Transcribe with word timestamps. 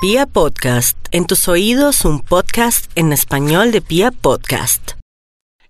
Pia 0.00 0.26
Podcast, 0.26 0.96
en 1.10 1.26
tus 1.26 1.48
oídos 1.48 2.04
un 2.04 2.20
podcast 2.20 2.88
en 2.94 3.12
español 3.12 3.72
de 3.72 3.80
Pia 3.80 4.12
Podcast. 4.12 4.92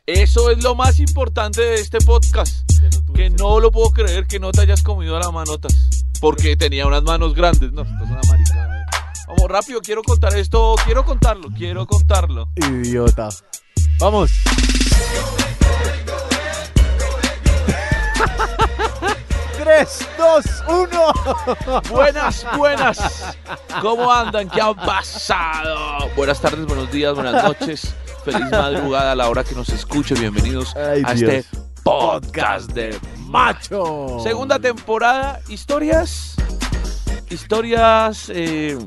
Eso 0.04 0.50
es 0.50 0.62
lo 0.62 0.74
más 0.74 1.00
importante 1.00 1.62
de 1.62 1.76
este 1.76 1.96
podcast. 2.00 2.70
Que 3.14 3.30
no 3.30 3.58
lo 3.58 3.70
puedo 3.70 3.88
creer 3.88 4.26
que 4.26 4.38
no 4.38 4.52
te 4.52 4.60
hayas 4.60 4.82
comido 4.82 5.18
las 5.18 5.32
manotas. 5.32 5.72
Porque 6.20 6.58
tenía 6.58 6.86
unas 6.86 7.04
manos 7.04 7.34
grandes. 7.34 7.72
No, 7.72 7.80
esto 7.80 8.04
es 8.04 8.10
una 8.10 8.20
maricada. 8.28 8.86
Vamos, 9.28 9.50
rápido, 9.50 9.80
quiero 9.80 10.02
contar 10.02 10.36
esto. 10.36 10.74
Quiero 10.84 11.06
contarlo, 11.06 11.48
quiero 11.56 11.86
contarlo. 11.86 12.50
Idiota. 12.56 13.30
Vamos. 13.98 14.30
Tres, 19.68 20.08
dos, 20.16 20.46
uno. 20.66 21.82
Buenas, 21.90 22.46
buenas. 22.56 23.36
¿Cómo 23.82 24.10
andan? 24.10 24.48
¿Qué 24.48 24.62
han 24.62 24.74
pasado? 24.74 26.08
Buenas 26.16 26.40
tardes, 26.40 26.64
buenos 26.64 26.90
días, 26.90 27.14
buenas 27.14 27.44
noches. 27.44 27.94
Feliz 28.24 28.50
madrugada 28.50 29.12
a 29.12 29.14
la 29.14 29.28
hora 29.28 29.44
que 29.44 29.54
nos 29.54 29.68
escuche. 29.68 30.14
Bienvenidos 30.14 30.74
Ay, 30.74 31.02
a 31.04 31.12
Dios. 31.12 31.30
este 31.34 31.58
podcast 31.82 32.70
de 32.72 32.98
Macho. 33.26 34.20
Segunda 34.22 34.58
temporada, 34.58 35.40
historias. 35.50 36.34
Historias. 37.28 38.30
eh, 38.34 38.78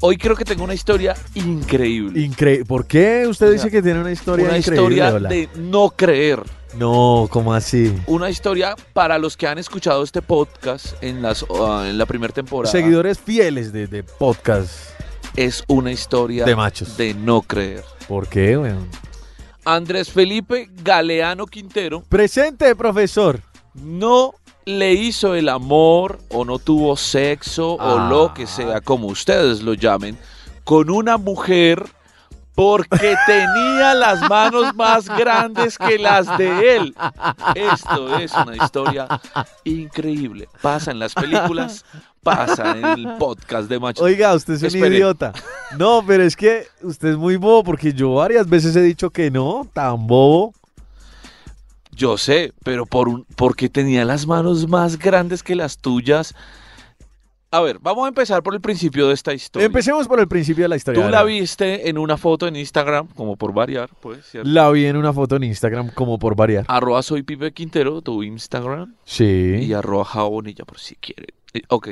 hoy 0.00 0.16
creo 0.16 0.34
que 0.34 0.46
tengo 0.46 0.64
una 0.64 0.72
historia 0.74 1.14
increíble. 1.34 2.22
Increíble. 2.22 2.64
¿Por 2.64 2.86
qué 2.86 3.26
usted 3.28 3.48
O 3.48 3.50
dice 3.50 3.70
que 3.70 3.82
tiene 3.82 4.00
una 4.00 4.12
historia 4.12 4.46
una 4.46 4.56
increíble? 4.56 4.94
historia 4.96 5.14
Hola? 5.14 5.28
de 5.28 5.46
no 5.56 5.90
creer. 5.90 6.42
No, 6.76 7.28
¿cómo 7.30 7.54
así? 7.54 7.94
Una 8.06 8.28
historia 8.30 8.74
para 8.92 9.18
los 9.18 9.36
que 9.36 9.46
han 9.46 9.58
escuchado 9.58 10.02
este 10.02 10.22
podcast 10.22 11.00
en, 11.02 11.22
las, 11.22 11.44
ah, 11.60 11.86
en 11.88 11.98
la 11.98 12.06
primera 12.06 12.32
temporada. 12.32 12.70
Seguidores 12.72 13.18
fieles 13.18 13.72
de, 13.72 13.86
de 13.86 14.02
podcast 14.02 14.72
Es 15.36 15.62
una 15.68 15.92
historia 15.92 16.44
de 16.44 16.56
machos. 16.56 16.96
de 16.96 17.14
no 17.14 17.42
creer. 17.42 17.84
¿Por 18.08 18.26
qué, 18.28 18.58
weón? 18.58 18.88
Andrés 19.64 20.10
Felipe 20.10 20.68
Galeano 20.82 21.46
Quintero 21.46 22.02
Presente, 22.08 22.74
profesor. 22.74 23.40
no 23.74 24.34
le 24.66 24.94
hizo 24.94 25.34
el 25.34 25.48
amor 25.50 26.18
o 26.30 26.44
no 26.44 26.58
tuvo 26.58 26.96
sexo 26.96 27.76
Ah. 27.78 27.94
o 27.94 28.08
lo 28.10 28.34
que 28.34 28.46
sea, 28.46 28.80
como 28.80 29.06
ustedes 29.08 29.62
lo 29.62 29.74
llamen, 29.74 30.18
con 30.64 30.90
una 30.90 31.18
mujer 31.18 31.84
porque 32.54 33.16
tenía 33.26 33.94
las 33.94 34.28
manos 34.28 34.74
más 34.74 35.08
grandes 35.08 35.76
que 35.76 35.98
las 35.98 36.38
de 36.38 36.76
él. 36.76 36.94
Esto 37.54 38.16
es 38.18 38.32
una 38.32 38.56
historia 38.56 39.08
increíble. 39.64 40.48
Pasa 40.62 40.92
en 40.92 40.98
las 40.98 41.14
películas, 41.14 41.84
pasa 42.22 42.76
en 42.76 42.84
el 42.84 43.16
podcast 43.16 43.68
de 43.68 43.80
Macho. 43.80 44.04
Oiga, 44.04 44.34
usted 44.34 44.54
es 44.62 44.74
un 44.74 44.84
idiota. 44.92 45.32
No, 45.78 46.04
pero 46.06 46.22
es 46.22 46.36
que 46.36 46.66
usted 46.82 47.10
es 47.10 47.16
muy 47.16 47.36
bobo 47.36 47.64
porque 47.64 47.92
yo 47.92 48.14
varias 48.14 48.48
veces 48.48 48.76
he 48.76 48.82
dicho 48.82 49.10
que 49.10 49.30
no, 49.30 49.68
tan 49.72 50.06
bobo. 50.06 50.54
Yo 51.90 52.18
sé, 52.18 52.52
pero 52.64 52.86
por 52.86 53.08
un, 53.08 53.24
porque 53.36 53.68
tenía 53.68 54.04
las 54.04 54.26
manos 54.26 54.68
más 54.68 54.98
grandes 54.98 55.42
que 55.42 55.54
las 55.54 55.78
tuyas. 55.78 56.34
A 57.56 57.60
ver, 57.60 57.78
vamos 57.80 58.04
a 58.04 58.08
empezar 58.08 58.42
por 58.42 58.52
el 58.54 58.60
principio 58.60 59.06
de 59.06 59.14
esta 59.14 59.32
historia. 59.32 59.66
Empecemos 59.66 60.08
por 60.08 60.18
el 60.18 60.26
principio 60.26 60.64
de 60.64 60.68
la 60.68 60.76
historia. 60.76 61.02
Tú 61.04 61.08
la 61.08 61.22
viste 61.22 61.88
en 61.88 61.98
una 61.98 62.16
foto 62.16 62.48
en 62.48 62.56
Instagram, 62.56 63.06
como 63.14 63.36
por 63.36 63.52
variar, 63.52 63.90
pues, 64.00 64.24
¿cierto? 64.26 64.48
La 64.50 64.68
vi 64.70 64.86
en 64.86 64.96
una 64.96 65.12
foto 65.12 65.36
en 65.36 65.44
Instagram 65.44 65.90
como 65.94 66.18
por 66.18 66.34
variar. 66.34 66.64
Arroba 66.66 67.02
soy 67.02 67.22
Pipe 67.22 67.52
Quintero, 67.52 68.02
tu 68.02 68.22
Instagram, 68.24 68.94
Sí. 69.04 69.24
y 69.60 69.72
arroba 69.72 70.04
Jabonilla, 70.04 70.64
por 70.64 70.78
si 70.80 70.96
quieren. 70.96 71.26
Eh, 71.52 71.62
Ok. 71.68 71.90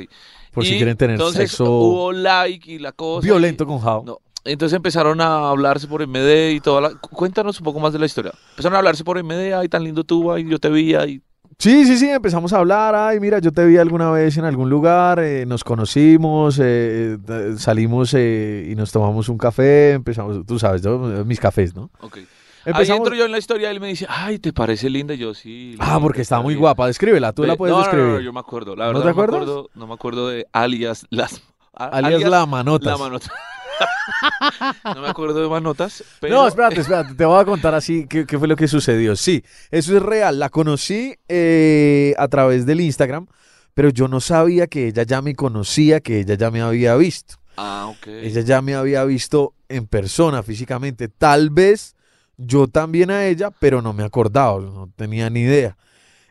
Por 0.51 0.65
si 0.65 0.75
quieren 0.75 0.97
tener 0.97 1.13
entonces 1.15 1.49
sexo 1.49 1.63
hubo 1.71 2.11
like 2.11 2.69
y 2.69 2.79
la 2.79 2.91
cosa. 2.91 3.23
violento 3.25 3.63
y- 3.63 3.67
con 3.67 3.79
Jao. 3.79 4.03
No. 4.05 4.19
Entonces 4.45 4.75
empezaron 4.75 5.21
a 5.21 5.49
hablarse 5.49 5.87
por 5.87 6.01
MD 6.05 6.51
y 6.51 6.59
toda 6.59 6.81
la... 6.81 6.89
Cu- 6.95 7.09
Cuéntanos 7.15 7.57
un 7.59 7.63
poco 7.63 7.79
más 7.79 7.93
de 7.93 7.99
la 7.99 8.05
historia. 8.05 8.33
Empezaron 8.49 8.75
a 8.75 8.79
hablarse 8.79 9.05
por 9.05 9.17
MD, 9.17 9.53
ay, 9.55 9.69
tan 9.69 9.85
lindo 9.85 10.03
tú, 10.03 10.29
ay, 10.33 10.45
yo 10.45 10.59
te 10.59 10.69
vi, 10.69 10.93
ay. 10.95 11.21
Sí, 11.63 11.85
sí, 11.85 11.97
sí, 11.97 12.09
empezamos 12.09 12.51
a 12.51 12.57
hablar. 12.57 12.93
Ay, 12.93 13.21
mira, 13.21 13.39
yo 13.39 13.53
te 13.53 13.63
vi 13.65 13.77
alguna 13.77 14.11
vez 14.11 14.35
en 14.35 14.43
algún 14.43 14.69
lugar, 14.69 15.19
eh, 15.19 15.45
nos 15.45 15.63
conocimos, 15.63 16.59
eh, 16.61 17.17
eh, 17.25 17.53
salimos 17.57 18.13
eh, 18.15 18.67
y 18.69 18.75
nos 18.75 18.91
tomamos 18.91 19.29
un 19.29 19.37
café, 19.37 19.91
empezamos, 19.91 20.45
tú 20.45 20.59
sabes, 20.59 20.81
yo, 20.81 20.99
mis 21.23 21.39
cafés, 21.39 21.73
¿no? 21.73 21.89
Ok. 22.01 22.17
Ahí 22.17 22.25
Empezamos. 22.65 23.07
entro 23.07 23.15
yo 23.15 23.23
en 23.23 23.31
la 23.31 23.37
historia, 23.37 23.71
él 23.71 23.79
me 23.79 23.87
dice, 23.87 24.05
ay, 24.09 24.39
¿te 24.39 24.51
parece 24.51 24.89
linda? 24.89 25.13
Y 25.13 25.19
yo, 25.19 25.33
sí. 25.33 25.77
Ah, 25.79 25.99
porque 26.01 26.19
está 26.23 26.41
muy 26.41 26.55
bien". 26.55 26.59
guapa, 26.63 26.85
descríbela, 26.85 27.31
tú 27.31 27.45
la 27.45 27.55
puedes 27.55 27.73
no, 27.73 27.79
describir. 27.79 28.07
No, 28.07 28.13
no, 28.15 28.19
yo 28.19 28.33
me 28.33 28.41
acuerdo. 28.41 28.75
La 28.75 28.87
¿No 28.87 28.99
verdad, 28.99 29.01
te 29.01 29.05
no, 29.05 29.11
acuerdas? 29.11 29.39
Me 29.39 29.43
acuerdo, 29.43 29.69
no 29.73 29.87
me 29.87 29.93
acuerdo 29.93 30.27
de 30.27 30.47
alias 30.51 31.07
las. 31.11 31.43
Alias 31.73 32.23
la 32.23 32.45
manotas. 32.45 32.91
La 32.91 32.97
manota. 32.97 33.31
no 34.95 35.01
me 35.01 35.07
acuerdo 35.07 35.41
de 35.41 35.49
manotas. 35.49 36.03
Pero, 36.19 36.35
No, 36.35 36.47
espérate, 36.47 36.81
espérate, 36.81 37.13
te 37.15 37.25
voy 37.25 37.41
a 37.41 37.45
contar 37.45 37.73
así 37.75 38.05
qué, 38.07 38.25
qué 38.25 38.39
fue 38.39 38.47
lo 38.47 38.55
que 38.55 38.67
sucedió. 38.67 39.15
Sí, 39.15 39.43
eso 39.71 39.95
es 39.95 40.01
real, 40.01 40.39
la 40.39 40.49
conocí 40.49 41.15
eh, 41.27 42.13
a 42.17 42.27
través 42.27 42.65
del 42.65 42.81
Instagram, 42.81 43.27
pero 43.73 43.89
yo 43.89 44.07
no 44.07 44.19
sabía 44.19 44.67
que 44.67 44.87
ella 44.87 45.03
ya 45.03 45.21
me 45.21 45.35
conocía, 45.35 45.99
que 45.99 46.19
ella 46.21 46.35
ya 46.35 46.51
me 46.51 46.61
había 46.61 46.95
visto. 46.95 47.35
Ah, 47.57 47.87
ok. 47.89 48.07
Ella 48.07 48.41
ya 48.41 48.61
me 48.61 48.75
había 48.75 49.03
visto 49.03 49.53
en 49.69 49.87
persona, 49.87 50.43
físicamente. 50.43 51.07
Tal 51.07 51.49
vez 51.49 51.95
yo 52.37 52.67
también 52.67 53.11
a 53.11 53.25
ella, 53.25 53.51
pero 53.51 53.81
no 53.81 53.93
me 53.93 54.03
acordaba, 54.03 54.59
no 54.59 54.89
tenía 54.95 55.29
ni 55.29 55.41
idea. 55.41 55.77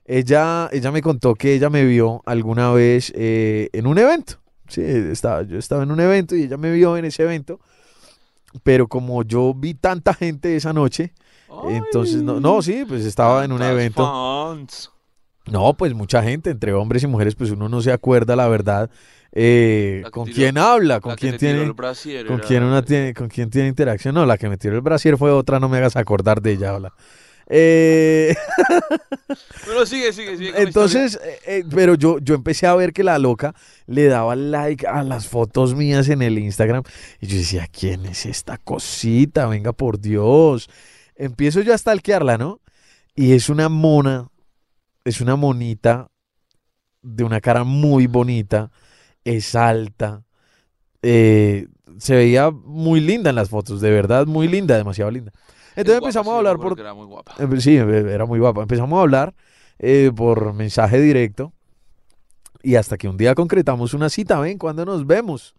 Ella, 0.04 0.68
ella 0.72 0.90
me 0.90 1.00
contó 1.00 1.34
que 1.34 1.54
ella 1.54 1.70
me 1.70 1.84
vio 1.84 2.22
alguna 2.26 2.72
vez 2.72 3.12
eh, 3.14 3.68
en 3.72 3.86
un 3.86 3.98
evento. 3.98 4.41
Sí, 4.72 4.82
estaba, 4.82 5.42
yo 5.42 5.58
estaba 5.58 5.82
en 5.84 5.90
un 5.92 6.00
evento 6.00 6.34
y 6.34 6.44
ella 6.44 6.56
me 6.56 6.72
vio 6.72 6.96
en 6.96 7.04
ese 7.04 7.22
evento. 7.22 7.60
Pero 8.62 8.86
como 8.88 9.22
yo 9.22 9.54
vi 9.54 9.74
tanta 9.74 10.12
gente 10.14 10.56
esa 10.56 10.72
noche, 10.72 11.12
entonces 11.68 12.22
no, 12.22 12.40
no, 12.40 12.60
sí, 12.62 12.84
pues 12.86 13.04
estaba 13.04 13.44
en 13.44 13.52
un 13.52 13.62
evento. 13.62 14.04
fans. 14.04 14.90
No, 15.46 15.74
pues 15.74 15.92
mucha 15.94 16.22
gente, 16.22 16.50
entre 16.50 16.72
hombres 16.72 17.02
y 17.02 17.06
mujeres, 17.06 17.34
pues 17.34 17.50
uno 17.50 17.68
no 17.68 17.80
se 17.82 17.90
acuerda, 17.92 18.36
la 18.36 18.46
verdad, 18.48 18.90
eh, 19.32 20.00
La 20.04 20.10
con 20.10 20.26
tiró- 20.28 20.34
quién 20.36 20.58
habla, 20.58 20.94
La 20.94 21.00
con 21.00 21.16
quién 21.16 21.36
tiene... 21.36 21.70
brasier 21.72 22.26
¿Con 22.26 22.38
era- 22.38 22.46
quién, 22.46 22.62
una 22.62 22.82
tiene, 22.82 23.12
¿Con 23.14 23.28
quién 23.28 23.50
tiene 23.50 23.68
interacción? 23.68 24.14
No, 24.14 24.24
la 24.24 24.38
que 24.38 24.48
me 24.48 24.56
tiró 24.56 24.76
el 24.76 24.82
brasier 24.82 25.16
fue 25.16 25.32
otra, 25.32 25.58
no 25.58 25.68
me 25.68 25.78
hagas 25.78 25.96
acordar 25.96 26.40
de 26.42 26.52
ella, 26.52 26.74
hola. 26.74 26.92
Eh, 27.48 28.34
Bueno, 29.66 29.86
sigue, 29.86 30.12
sigue, 30.12 30.36
sigue. 30.36 30.52
la 30.52 30.60
entonces, 30.60 31.18
eh, 31.22 31.38
eh, 31.46 31.64
pero 31.70 31.94
yo, 31.94 32.18
yo 32.18 32.34
empecé 32.34 32.66
a 32.66 32.74
ver 32.74 32.92
que 32.92 33.04
la 33.04 33.18
loca 33.18 33.54
le 33.86 34.06
daba 34.06 34.36
like 34.36 34.86
a 34.86 35.02
las 35.02 35.28
fotos 35.28 35.74
mías 35.74 36.08
en 36.08 36.22
el 36.22 36.38
Instagram. 36.38 36.82
Y 37.20 37.26
yo 37.26 37.38
decía, 37.38 37.66
¿quién 37.68 38.06
es 38.06 38.26
esta 38.26 38.58
cosita? 38.58 39.46
Venga, 39.46 39.72
por 39.72 40.00
Dios. 40.00 40.68
Empiezo 41.14 41.60
yo 41.60 41.74
a 41.74 41.78
stalkearla, 41.78 42.38
¿no? 42.38 42.60
Y 43.14 43.32
es 43.32 43.48
una 43.48 43.68
mona, 43.68 44.28
es 45.04 45.20
una 45.20 45.36
monita 45.36 46.08
de 47.02 47.24
una 47.24 47.40
cara 47.40 47.64
muy 47.64 48.06
bonita, 48.06 48.70
es 49.24 49.54
alta, 49.54 50.24
eh, 51.02 51.66
se 51.98 52.14
veía 52.14 52.50
muy 52.50 53.00
linda 53.00 53.30
en 53.30 53.36
las 53.36 53.50
fotos, 53.50 53.80
de 53.80 53.90
verdad, 53.90 54.26
muy 54.26 54.48
linda, 54.48 54.76
demasiado 54.76 55.10
linda. 55.10 55.32
Es 55.72 55.78
Entonces 55.78 56.00
guapa, 56.00 56.06
empezamos 56.06 56.26
sí, 56.30 56.34
a 56.34 56.38
hablar 56.38 56.56
por, 56.58 56.78
Era 56.80 56.94
muy 56.94 57.06
guapa. 57.06 57.34
eh, 57.38 57.60
Sí, 57.60 57.76
eh, 57.76 58.06
era 58.12 58.26
muy 58.26 58.38
guapa. 58.38 58.62
Empezamos 58.62 58.98
a 58.98 59.02
hablar 59.02 59.34
eh, 59.78 60.10
por 60.14 60.52
mensaje 60.52 61.00
directo 61.00 61.52
y 62.62 62.76
hasta 62.76 62.96
que 62.96 63.08
un 63.08 63.16
día 63.16 63.34
concretamos 63.34 63.94
una 63.94 64.08
cita, 64.08 64.38
ven, 64.38 64.58
¿cuándo 64.58 64.84
nos 64.84 65.06
vemos? 65.06 65.54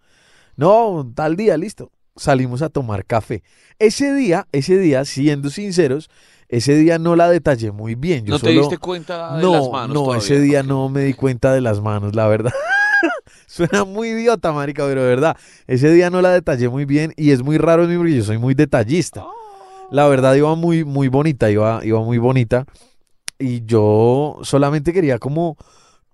No, 0.56 1.12
tal 1.16 1.36
día, 1.36 1.58
listo. 1.58 1.92
Salimos 2.16 2.62
a 2.62 2.70
tomar 2.70 3.06
café. 3.06 3.42
Ese 3.80 4.14
día, 4.14 4.48
ese 4.52 4.78
día, 4.78 5.04
siendo 5.04 5.50
sinceros, 5.50 6.10
ese 6.48 6.76
día 6.76 7.00
no 7.00 7.16
la 7.16 7.28
detallé 7.30 7.72
muy 7.72 7.96
bien. 7.96 8.24
Yo 8.26 8.34
¿No 8.36 8.40
te 8.40 8.52
diste 8.52 8.78
cuenta 8.78 9.36
de 9.36 9.42
no, 9.42 9.54
las 9.54 9.70
manos 9.70 9.94
no, 9.96 10.04
todavía? 10.04 10.20
ese 10.24 10.40
día 10.40 10.62
no 10.62 10.90
me 10.90 11.02
di 11.02 11.14
cuenta 11.16 11.52
de 11.54 11.62
las 11.62 11.82
manos, 11.82 12.14
la 12.16 12.28
verdad. 12.28 12.54
Suena 13.48 13.84
muy 13.84 14.10
idiota, 14.10 14.52
marica, 14.52 14.86
pero 14.86 15.02
de 15.02 15.08
verdad, 15.08 15.36
ese 15.68 15.92
día 15.92 16.10
no 16.12 16.22
la 16.22 16.30
detallé 16.32 16.70
muy 16.70 16.86
bien 16.86 17.14
y 17.18 17.32
es 17.32 17.42
muy 17.42 17.58
raro 17.58 17.84
en 17.84 17.90
mí 17.90 17.98
porque 17.98 18.16
yo 18.16 18.24
soy 18.24 18.38
muy 18.38 18.54
detallista. 18.54 19.26
La 19.94 20.08
verdad 20.08 20.34
iba 20.34 20.56
muy, 20.56 20.84
muy 20.84 21.08
bonita, 21.08 21.52
iba, 21.52 21.86
iba 21.86 22.02
muy 22.02 22.18
bonita. 22.18 22.66
Y 23.38 23.64
yo 23.64 24.40
solamente 24.42 24.92
quería 24.92 25.20
como, 25.20 25.56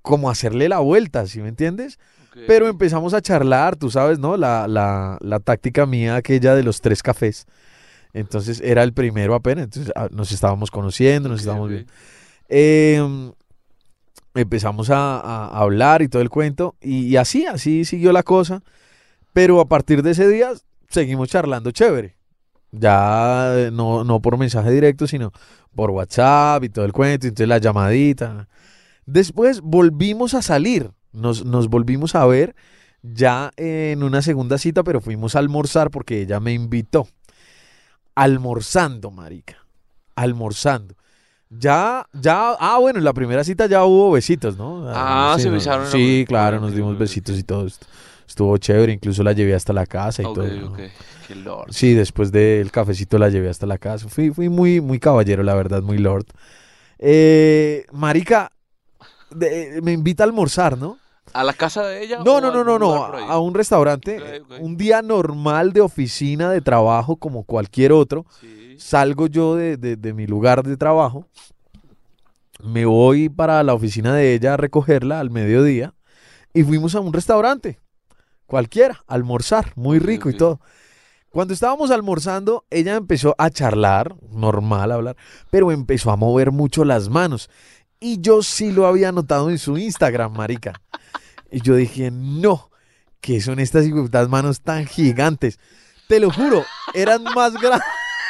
como 0.01 0.29
hacerle 0.29 0.67
la 0.67 0.79
vuelta, 0.79 1.25
¿sí 1.27 1.39
me 1.39 1.47
entiendes? 1.47 1.97
Pero 2.45 2.67
empezamos 2.67 3.13
a 3.13 3.21
charlar, 3.21 3.77
tú 3.77 3.89
sabes, 3.89 4.19
¿no? 4.19 4.35
La, 4.35 4.67
la, 4.67 5.17
la 5.21 5.39
táctica 5.39 5.85
mía, 5.85 6.17
aquella 6.17 6.55
de 6.55 6.63
los 6.63 6.81
tres 6.81 7.01
cafés. 7.01 7.45
Entonces 8.11 8.59
era 8.59 8.83
el 8.83 8.91
primero 8.91 9.33
apenas, 9.33 9.63
entonces 9.63 9.93
ah, 9.95 10.09
nos 10.11 10.33
estábamos 10.33 10.71
conociendo, 10.71 11.29
nos 11.29 11.37
Ok, 11.37 11.39
estábamos 11.39 11.69
viendo. 11.69 11.89
Eh, 12.49 13.31
empezamos 14.35 14.89
a, 14.89 15.21
a 15.21 15.57
hablar 15.57 16.01
y 16.01 16.09
todo 16.09 16.21
el 16.21 16.29
cuento, 16.29 16.75
y, 16.81 17.05
y 17.07 17.15
así, 17.15 17.45
así 17.45 17.85
siguió 17.85 18.11
la 18.11 18.23
cosa. 18.23 18.61
Pero 19.31 19.61
a 19.61 19.69
partir 19.69 20.03
de 20.03 20.11
ese 20.11 20.27
día 20.27 20.51
seguimos 20.89 21.29
charlando 21.29 21.71
chévere. 21.71 22.18
Ya 22.71 23.57
eh, 23.57 23.71
no, 23.71 24.03
no 24.03 24.21
por 24.21 24.37
mensaje 24.37 24.71
directo, 24.71 25.07
sino 25.07 25.31
por 25.75 25.91
WhatsApp 25.91 26.63
y 26.63 26.69
todo 26.69 26.85
el 26.85 26.93
cuento, 26.93 27.27
entonces 27.27 27.47
la 27.47 27.57
llamadita. 27.57 28.47
Después 29.05 29.61
volvimos 29.61 30.33
a 30.33 30.41
salir, 30.41 30.91
nos, 31.11 31.45
nos 31.45 31.67
volvimos 31.67 32.15
a 32.15 32.25
ver 32.25 32.55
ya 33.01 33.51
en 33.57 34.03
una 34.03 34.21
segunda 34.21 34.57
cita, 34.57 34.83
pero 34.83 35.01
fuimos 35.01 35.35
a 35.35 35.39
almorzar 35.39 35.89
porque 35.89 36.21
ella 36.21 36.39
me 36.39 36.53
invitó. 36.53 37.07
Almorzando, 38.15 39.11
marica. 39.11 39.65
Almorzando. 40.15 40.95
Ya, 41.49 42.05
ya, 42.13 42.51
ah, 42.59 42.77
bueno, 42.79 42.99
en 42.99 43.05
la 43.05 43.13
primera 43.13 43.43
cita 43.43 43.65
ya 43.65 43.83
hubo 43.83 44.11
besitos, 44.11 44.55
¿no? 44.55 44.83
Ah, 44.87 45.35
se 45.39 45.47
no, 45.47 45.53
besaron 45.53 45.87
Sí, 45.87 46.25
claro, 46.27 46.59
nos 46.59 46.75
dimos 46.75 46.97
besitos 46.97 47.39
y 47.39 47.43
todo 47.43 47.65
esto. 47.65 47.87
Estuvo 48.39 48.57
chévere, 48.57 48.93
incluso 48.93 49.21
la 49.21 49.33
llevé 49.33 49.53
hasta 49.53 49.73
la 49.73 49.85
casa 49.85 50.21
y 50.21 50.25
todo. 50.33 50.45
Qué 51.27 51.35
lord. 51.35 51.73
Sí, 51.73 51.93
después 51.93 52.31
del 52.31 52.71
cafecito 52.71 53.17
la 53.17 53.27
llevé 53.27 53.49
hasta 53.49 53.65
la 53.65 53.77
casa. 53.77 54.07
Fui, 54.07 54.29
fui 54.31 54.47
muy, 54.47 54.79
muy 54.79 54.97
caballero, 54.97 55.43
la 55.43 55.55
verdad, 55.55 55.81
muy 55.83 55.97
lord. 55.97 56.23
Eh, 56.99 57.85
marica, 57.91 58.53
de- 59.29 59.81
me 59.83 59.91
invita 59.91 60.23
a 60.23 60.27
almorzar, 60.27 60.77
¿no? 60.77 60.97
¿A 61.33 61.43
la 61.43 61.51
casa 61.51 61.85
de 61.85 62.01
ella? 62.01 62.19
No, 62.23 62.39
no, 62.39 62.49
no, 62.49 62.63
no, 62.63 62.79
no, 62.79 63.03
a 63.29 63.39
un 63.41 63.53
restaurante. 63.53 64.41
Un 64.61 64.77
día 64.77 65.01
normal 65.01 65.73
de 65.73 65.81
oficina, 65.81 66.49
de 66.49 66.61
trabajo, 66.61 67.17
como 67.17 67.43
cualquier 67.43 67.91
otro. 67.91 68.25
Sí. 68.39 68.75
Salgo 68.79 69.27
yo 69.27 69.57
de, 69.57 69.75
de- 69.75 69.97
de 69.97 70.13
mi 70.13 70.27
lugar 70.27 70.63
de 70.63 70.77
trabajo, 70.77 71.27
me 72.63 72.85
voy 72.85 73.27
para 73.27 73.61
la 73.63 73.73
oficina 73.73 74.13
de 74.15 74.33
ella 74.33 74.53
a 74.53 74.57
recogerla 74.57 75.19
al 75.19 75.29
mediodía 75.29 75.93
y 76.53 76.63
fuimos 76.63 76.95
a 76.95 76.99
un 77.01 77.11
restaurante, 77.13 77.79
cualquiera, 78.49 79.03
almorzar, 79.07 79.71
muy 79.75 79.99
rico 79.99 80.29
y 80.29 80.35
todo. 80.35 80.59
Cuando 81.29 81.53
estábamos 81.53 81.91
almorzando, 81.91 82.65
ella 82.71 82.95
empezó 82.95 83.35
a 83.37 83.51
charlar, 83.51 84.15
normal 84.31 84.91
hablar, 84.91 85.15
pero 85.51 85.71
empezó 85.71 86.09
a 86.09 86.17
mover 86.17 86.51
mucho 86.51 86.83
las 86.83 87.07
manos. 87.07 87.49
Y 87.99 88.19
yo 88.19 88.41
sí 88.41 88.71
lo 88.71 88.87
había 88.87 89.11
notado 89.11 89.51
en 89.51 89.59
su 89.59 89.77
Instagram, 89.77 90.33
marica. 90.33 90.81
Y 91.51 91.61
yo 91.61 91.75
dije, 91.75 92.09
no, 92.11 92.71
¿qué 93.21 93.41
son 93.41 93.59
estas 93.59 93.85
manos 94.29 94.61
tan 94.61 94.87
gigantes? 94.87 95.59
Te 96.07 96.19
lo 96.19 96.31
juro, 96.31 96.65
eran 96.95 97.23
más 97.23 97.53
grandes. 97.53 97.87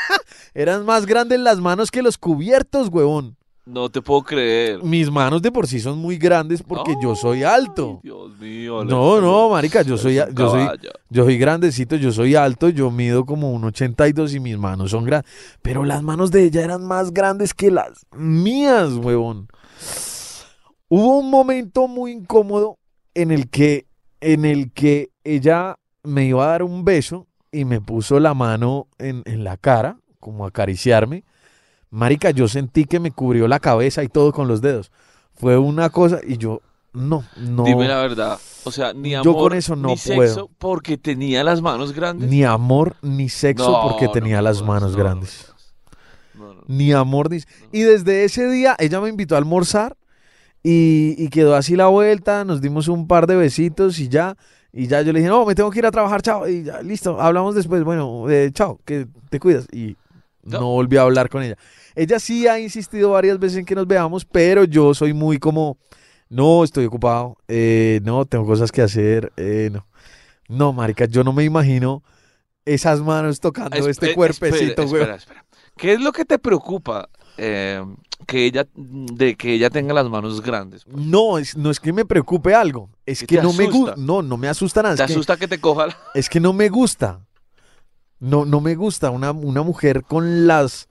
eran 0.54 0.86
más 0.86 1.06
grandes 1.06 1.39
las 1.39 1.60
manos 1.60 1.92
que 1.92 2.01
los 2.01 2.18
cubiertos, 2.18 2.89
huevón. 2.89 3.38
No 3.69 3.88
te 3.88 4.01
puedo 4.01 4.24
creer. 4.24 4.83
Mis 4.83 5.12
manos 5.12 5.44
de 5.44 5.51
por 5.51 5.68
sí 5.68 5.80
son 5.80 6.00
muy 6.00 6.18
grandes 6.18 6.63
porque 6.63 6.95
yo 7.00 7.16
soy 7.16 7.44
alto. 7.44 8.00
Ay, 8.04 8.10
Dios 8.10 8.39
mío. 8.39 8.83
No, 8.83 9.21
no, 9.21 9.50
marica, 9.50 9.83
yo 9.83 9.95
soy, 9.95 10.16
yo 10.16 10.50
soy, 10.50 10.68
yo 11.10 11.24
soy 11.24 11.38
grandecito, 11.38 11.95
yo 11.95 12.12
soy 12.12 12.33
alto, 12.33 12.69
yo 12.69 12.89
mido 12.89 13.25
como 13.25 13.51
un 13.51 13.63
82 13.66 14.33
y 14.33 14.39
mis 14.39 14.57
manos 14.57 14.89
son 14.89 15.04
grandes. 15.04 15.31
Pero 15.62 15.86
las 15.86 16.01
manos 16.01 16.31
de 16.31 16.45
ella 16.45 16.63
eran 16.63 16.83
más 16.83 17.13
grandes 17.13 17.54
que 17.54 17.69
las 17.69 18.07
mías, 18.18 18.94
huevón. 18.94 19.48
Hubo 20.88 21.19
un 21.19 21.30
momento 21.30 21.88
muy 21.88 22.12
incómodo 22.12 22.80
en 23.13 23.30
el 23.30 23.51
que, 23.51 23.86
en 24.19 24.45
el 24.45 24.71
que 24.71 25.12
ella 25.24 25.75
me 26.01 26.25
iba 26.25 26.44
a 26.44 26.48
dar 26.48 26.63
un 26.63 26.83
beso 26.83 27.27
y 27.51 27.66
me 27.66 27.81
puso 27.81 28.19
la 28.19 28.33
mano 28.33 28.88
en, 28.98 29.21
en 29.25 29.44
la 29.44 29.57
cara, 29.57 30.00
como 30.19 30.45
a 30.45 30.48
acariciarme. 30.48 31.24
Marica, 31.91 32.31
yo 32.31 32.47
sentí 32.47 32.86
que 32.86 33.00
me 33.00 33.12
cubrió 33.12 33.47
la 33.47 33.59
cabeza 33.59 34.03
y 34.03 34.07
todo 34.09 34.31
con 34.31 34.47
los 34.47 34.62
dedos. 34.62 34.91
Fue 35.33 35.57
una 35.57 35.89
cosa 35.89 36.19
y 36.25 36.38
yo, 36.38 36.62
no, 36.94 37.24
no. 37.38 37.63
Dime 37.63 37.88
la 37.88 38.01
verdad. 38.01 38.39
O 38.63 38.71
sea, 38.71 38.94
ni 38.94 39.12
Yo 39.12 39.19
amor 39.19 39.36
con 39.36 39.53
eso 39.53 39.75
no 39.75 39.89
ni 39.89 39.95
puedo. 39.95 40.27
sexo 40.27 40.50
porque 40.57 40.97
tenía 40.97 41.44
las 41.44 41.62
manos 41.62 41.94
grandes. 41.94 42.30
Ni 42.30 42.44
amor 42.44 42.95
ni 43.01 43.30
sexo 43.30 43.71
No, 43.71 43.89
porque 43.89 44.07
tenía 44.09 44.41
las 44.41 44.62
manos 44.62 44.91
no, 44.91 44.97
no 44.97 45.03
grandes. 45.03 45.53
Ni 46.68 46.94
amor 46.94 47.30
ni... 47.31 47.39
Y 47.71 47.81
desde 47.81 48.24
ese 48.25 48.50
día 48.50 48.75
ella 48.80 49.01
me 49.01 49.09
invitó 49.09 49.35
a 49.35 49.38
almorzar 49.38 49.97
y, 50.62 51.15
y 51.18 51.30
quedó 51.30 51.56
así 51.56 51.75
la 51.75 51.88
vuelta, 51.88 52.44
nos 52.44 52.62
dimos 52.62 52.88
un 52.88 53.07
par 53.07 53.27
de 53.27 53.35
besitos 53.35 54.00
y 54.00 54.09
ya. 54.09 54.35
Y 54.71 54.88
ya 54.88 55.01
yo 55.01 55.12
le 55.13 55.19
dije, 55.19 55.30
no, 55.30 55.45
me 55.45 55.56
tengo 55.56 55.71
que 55.71 55.80
ir 55.80 55.85
a 55.85 55.92
trabajar, 55.92 56.21
chao. 56.21 56.47
Y 56.47 56.63
ya, 56.63 56.81
listo, 56.81 57.19
hablamos 57.19 57.56
después. 57.56 57.83
Bueno, 57.83 58.30
eh, 58.30 58.51
chao, 58.53 58.80
que 58.85 59.07
te 59.30 59.39
cuidas. 59.39 59.68
Y 59.71 59.95
no. 60.44 60.59
No. 60.59 60.65
volví 60.71 60.97
a 60.97 61.01
hablar 61.03 61.30
con 61.30 61.44
ella. 61.44 61.57
Ella 61.95 62.19
sí 62.19 62.47
ha 62.47 62.59
insistido 62.59 63.12
varias 63.12 63.39
veces 63.39 63.57
en 63.59 63.65
que 63.65 63.75
nos 63.75 63.88
veamos, 63.88 64.25
pero 64.25 64.63
yo 64.63 64.94
soy 64.94 65.13
muy 65.13 65.38
como, 65.39 65.77
no, 66.30 66.63
estoy 66.63 66.86
ocupado, 66.86 67.36
eh, 67.47 68.00
no, 68.03 68.25
tengo 68.25 68.45
cosas 68.45 68.71
que 68.71 68.81
hacer, 68.81 69.31
eh, 69.38 69.69
no. 69.71 69.86
No, 70.47 70.74
marica, 70.74 71.06
yo 71.06 71.24
no 71.24 71.33
me 71.33 71.44
imagino 71.44 72.03
esas 72.65 73.01
manos 73.01 73.39
tocando 73.39 73.75
Es- 73.77 73.86
este 73.88 74.12
eh, 74.12 74.15
cuerpecito, 74.15 74.83
espera, 74.83 74.88
güey. 74.88 75.01
espera, 75.01 75.15
espera. 75.18 75.45
¿Qué 75.77 75.94
es 75.94 76.01
lo 76.01 76.12
que 76.12 76.25
te 76.25 76.39
preocupa 76.39 77.09
eh, 77.38 77.83
que 78.27 78.45
ella, 78.45 78.68
de 78.75 79.35
que 79.35 79.53
ella 79.53 79.69
tenga 79.69 79.94
las 79.94 80.09
manos 80.09 80.42
grandes? 80.42 80.83
pues? 80.85 80.97
No, 80.97 81.38
es, 81.38 81.56
no 81.56 81.69
es 81.71 81.80
que 81.80 81.94
me 81.94 82.03
preocupe 82.06 82.53
algo, 82.53 82.89
es 83.06 83.19
¿Qué 83.21 83.27
que 83.38 83.42
no 83.42 83.53
me 83.53 83.65
gusta. 83.68 83.95
No, 83.97 84.21
no 84.21 84.38
me 84.38 84.47
asusta 84.50 84.81
nada. 84.83 84.95
¿Te 84.95 85.03
Es 85.03 85.07
que, 85.07 85.13
asusta 85.13 85.38
que 85.38 85.47
te 85.47 85.59
coja? 85.59 85.88
la- 85.88 85.97
es 86.15 86.30
que 86.30 86.39
no 86.39 86.51
me 86.53 86.68
gusta. 86.69 87.25
No, 88.19 88.45
no 88.45 88.62
me 88.62 88.75
gusta 88.75 89.10
una, 89.12 89.31
una 89.31 89.62
mujer 89.63 90.04
con 90.04 90.45
las, 90.48 90.88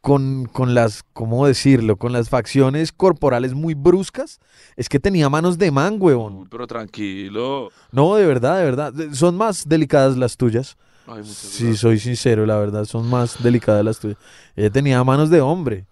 con, 0.00 0.46
con 0.46 0.74
las, 0.74 1.02
¿cómo 1.12 1.46
decirlo? 1.46 1.96
Con 1.96 2.12
las 2.12 2.28
facciones 2.28 2.92
corporales 2.92 3.54
muy 3.54 3.74
bruscas. 3.74 4.38
Es 4.76 4.88
que 4.88 4.98
tenía 5.00 5.28
manos 5.28 5.58
de 5.58 5.70
man, 5.70 5.96
huevón. 6.00 6.34
Uy, 6.38 6.46
pero 6.50 6.66
tranquilo. 6.66 7.70
No, 7.92 8.14
de 8.16 8.26
verdad, 8.26 8.58
de 8.58 8.64
verdad. 8.64 8.92
Son 9.12 9.36
más 9.36 9.68
delicadas 9.68 10.16
las 10.16 10.36
tuyas. 10.36 10.76
Ay, 11.06 11.16
gracias. 11.16 11.78
soy 11.78 11.98
sincero, 11.98 12.46
la 12.46 12.56
verdad, 12.58 12.86
son 12.86 13.08
más 13.10 13.42
delicadas 13.42 13.84
las 13.84 13.98
tuyas. 13.98 14.16
Ella 14.56 14.70
tenía 14.70 15.04
manos 15.04 15.28
de 15.28 15.42
hombre 15.42 15.84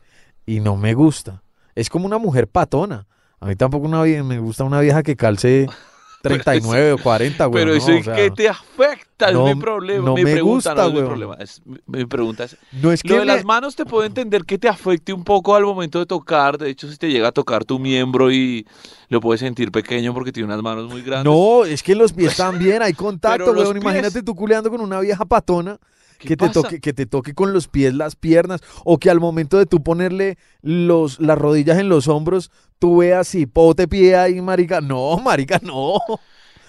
y 0.46 0.60
no 0.60 0.76
me 0.76 0.94
gusta. 0.94 1.42
Es 1.74 1.90
como 1.90 2.06
una 2.06 2.16
mujer 2.18 2.48
patona. 2.48 3.06
A 3.40 3.46
mí 3.46 3.56
tampoco 3.56 3.86
una 3.86 4.02
vie- 4.04 4.24
me 4.24 4.38
gusta 4.38 4.64
una 4.64 4.80
vieja 4.80 5.02
que 5.02 5.16
calce 5.16 5.68
39 6.22 6.92
o 6.92 6.98
40, 6.98 7.46
güey. 7.46 7.62
Pero 7.64 7.72
no, 7.72 7.78
eso 7.78 7.92
o 7.92 7.94
es 7.94 8.04
sea, 8.04 8.14
que 8.14 8.30
te 8.30 8.48
afecta, 8.48 9.30
no- 9.32 9.48
es 9.48 9.54
mi 9.56 9.60
problema. 9.60 10.04
no 10.06 10.14
mi 10.14 10.24
me 10.24 10.32
pregunta 10.32 10.70
gusta, 10.70 10.74
no 10.74 10.88
es 10.88 10.94
mi 10.94 11.00
problema. 11.08 11.34
Es, 11.40 11.60
mi, 11.64 11.78
mi 11.86 12.04
pregunta 12.06 12.44
es, 12.44 12.56
no 12.72 12.92
es 12.92 13.02
que 13.02 13.08
lo 13.10 13.14
de 13.16 13.20
me- 13.20 13.26
las 13.26 13.44
manos 13.44 13.76
te 13.76 13.84
puedo 13.84 14.04
entender 14.04 14.44
que 14.44 14.58
te 14.58 14.68
afecte 14.68 15.12
un 15.12 15.24
poco 15.24 15.54
al 15.54 15.64
momento 15.64 15.98
de 15.98 16.06
tocar. 16.06 16.58
De 16.58 16.70
hecho, 16.70 16.90
si 16.90 16.96
te 16.96 17.10
llega 17.10 17.28
a 17.28 17.32
tocar 17.32 17.64
tu 17.64 17.78
miembro 17.78 18.30
y 18.32 18.66
lo 19.08 19.20
puedes 19.20 19.40
sentir 19.40 19.70
pequeño 19.70 20.14
porque 20.14 20.32
tiene 20.32 20.46
unas 20.46 20.62
manos 20.62 20.88
muy 20.90 21.02
grandes. 21.02 21.24
No, 21.32 21.64
es 21.64 21.82
que 21.82 21.94
los 21.94 22.12
pies 22.12 22.36
también 22.36 22.80
hay 22.82 22.92
contacto, 22.94 23.52
weón. 23.52 23.76
Imagínate 23.76 24.22
tú 24.22 24.34
culeando 24.34 24.70
con 24.70 24.80
una 24.80 25.00
vieja 25.00 25.24
patona 25.24 25.78
¿Qué 25.78 25.91
que 26.28 26.36
te 26.36 26.46
pasa? 26.48 26.62
toque 26.62 26.80
que 26.80 26.92
te 26.92 27.06
toque 27.06 27.34
con 27.34 27.52
los 27.52 27.68
pies 27.68 27.94
las 27.94 28.16
piernas 28.16 28.60
o 28.84 28.98
que 28.98 29.10
al 29.10 29.20
momento 29.20 29.58
de 29.58 29.66
tú 29.66 29.82
ponerle 29.82 30.38
los 30.62 31.20
las 31.20 31.38
rodillas 31.38 31.78
en 31.78 31.88
los 31.88 32.08
hombros 32.08 32.50
tú 32.78 32.98
veas 32.98 33.34
hipote 33.34 33.86
pie 33.88 34.16
ahí, 34.16 34.40
marica. 34.40 34.80
No, 34.80 35.16
marica, 35.24 35.60
no. 35.62 35.94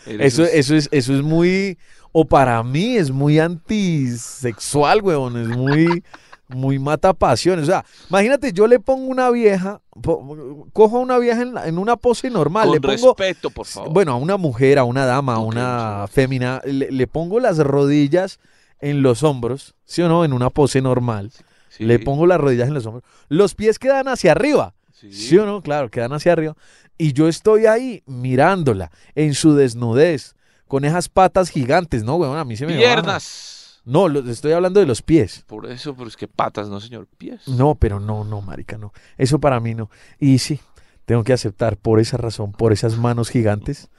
Eres 0.05 0.33
Eso, 0.33 0.43
eso, 0.43 0.75
es, 0.75 0.89
eso 0.91 1.13
es 1.15 1.21
muy, 1.21 1.77
o 2.11 2.25
para 2.25 2.61
mí 2.63 2.97
es 2.97 3.09
muy 3.11 3.39
antisexual, 3.39 5.01
weón, 5.01 5.37
es 5.37 5.47
muy, 5.47 6.03
muy 6.47 6.77
mata 6.77 7.13
pasiones. 7.13 7.63
O 7.63 7.65
sea, 7.67 7.85
imagínate, 8.09 8.51
yo 8.53 8.67
le 8.67 8.79
pongo 8.79 9.07
una 9.07 9.29
vieja, 9.29 9.81
po- 10.01 10.67
cojo 10.73 10.97
a 10.97 10.99
una 10.99 11.17
vieja 11.19 11.41
en, 11.41 11.53
la- 11.53 11.67
en 11.67 11.77
una 11.77 11.95
pose 11.95 12.29
normal, 12.29 12.65
Con 12.65 12.73
le 12.75 12.81
pongo, 12.81 13.15
respeto, 13.15 13.49
por 13.49 13.65
favor. 13.65 13.93
bueno, 13.93 14.11
a 14.11 14.15
una 14.17 14.37
mujer, 14.37 14.77
a 14.77 14.83
una 14.83 15.05
dama, 15.05 15.35
a 15.35 15.39
una 15.39 16.05
sí. 16.07 16.13
fémina, 16.13 16.61
le, 16.65 16.91
le 16.91 17.07
pongo 17.07 17.39
las 17.39 17.57
rodillas 17.59 18.39
en 18.83 19.01
los 19.01 19.23
hombros, 19.23 19.75
¿sí 19.85 20.01
o 20.01 20.07
no? 20.09 20.25
En 20.25 20.33
una 20.33 20.49
pose 20.49 20.81
normal. 20.81 21.31
Sí, 21.69 21.85
Le 21.85 21.97
pongo 21.99 22.27
las 22.27 22.39
rodillas 22.39 22.67
en 22.67 22.73
los 22.75 22.85
hombros. 22.85 23.03
Los 23.29 23.55
pies 23.55 23.79
quedan 23.79 24.07
hacia 24.07 24.31
arriba. 24.33 24.73
sí. 24.91 25.11
¿Sí 25.11 25.37
o 25.37 25.45
no? 25.45 25.61
Claro, 25.61 25.89
quedan 25.89 26.13
hacia 26.13 26.33
arriba. 26.33 26.55
Y 26.97 27.13
yo 27.13 27.27
estoy 27.27 27.65
ahí 27.65 28.03
mirándola 28.05 28.91
en 29.15 29.33
su 29.33 29.55
desnudez, 29.55 30.35
con 30.67 30.85
esas 30.85 31.09
patas 31.09 31.49
gigantes, 31.49 32.03
¿no, 32.03 32.15
weón? 32.17 32.37
A 32.37 32.45
mí 32.45 32.55
se 32.55 32.65
me. 32.67 32.75
Piernas. 32.77 33.81
No, 33.85 34.07
lo- 34.07 34.19
estoy 34.29 34.53
hablando 34.53 34.79
de 34.79 34.85
los 34.85 35.01
pies. 35.01 35.43
Por 35.47 35.65
eso, 35.69 35.93
pero 35.95 36.07
es 36.07 36.15
que 36.15 36.27
patas, 36.27 36.69
no, 36.69 36.79
señor, 36.79 37.07
pies. 37.17 37.47
No, 37.47 37.75
pero 37.75 37.99
no, 37.99 38.23
no, 38.23 38.41
marica, 38.41 38.77
no. 38.77 38.93
Eso 39.17 39.39
para 39.39 39.59
mí 39.59 39.73
no. 39.75 39.89
Y 40.19 40.37
sí, 40.39 40.59
tengo 41.05 41.23
que 41.23 41.33
aceptar 41.33 41.75
por 41.77 41.99
esa 41.99 42.17
razón, 42.17 42.51
por 42.53 42.71
esas 42.71 42.97
manos 42.97 43.29
gigantes, 43.29 43.89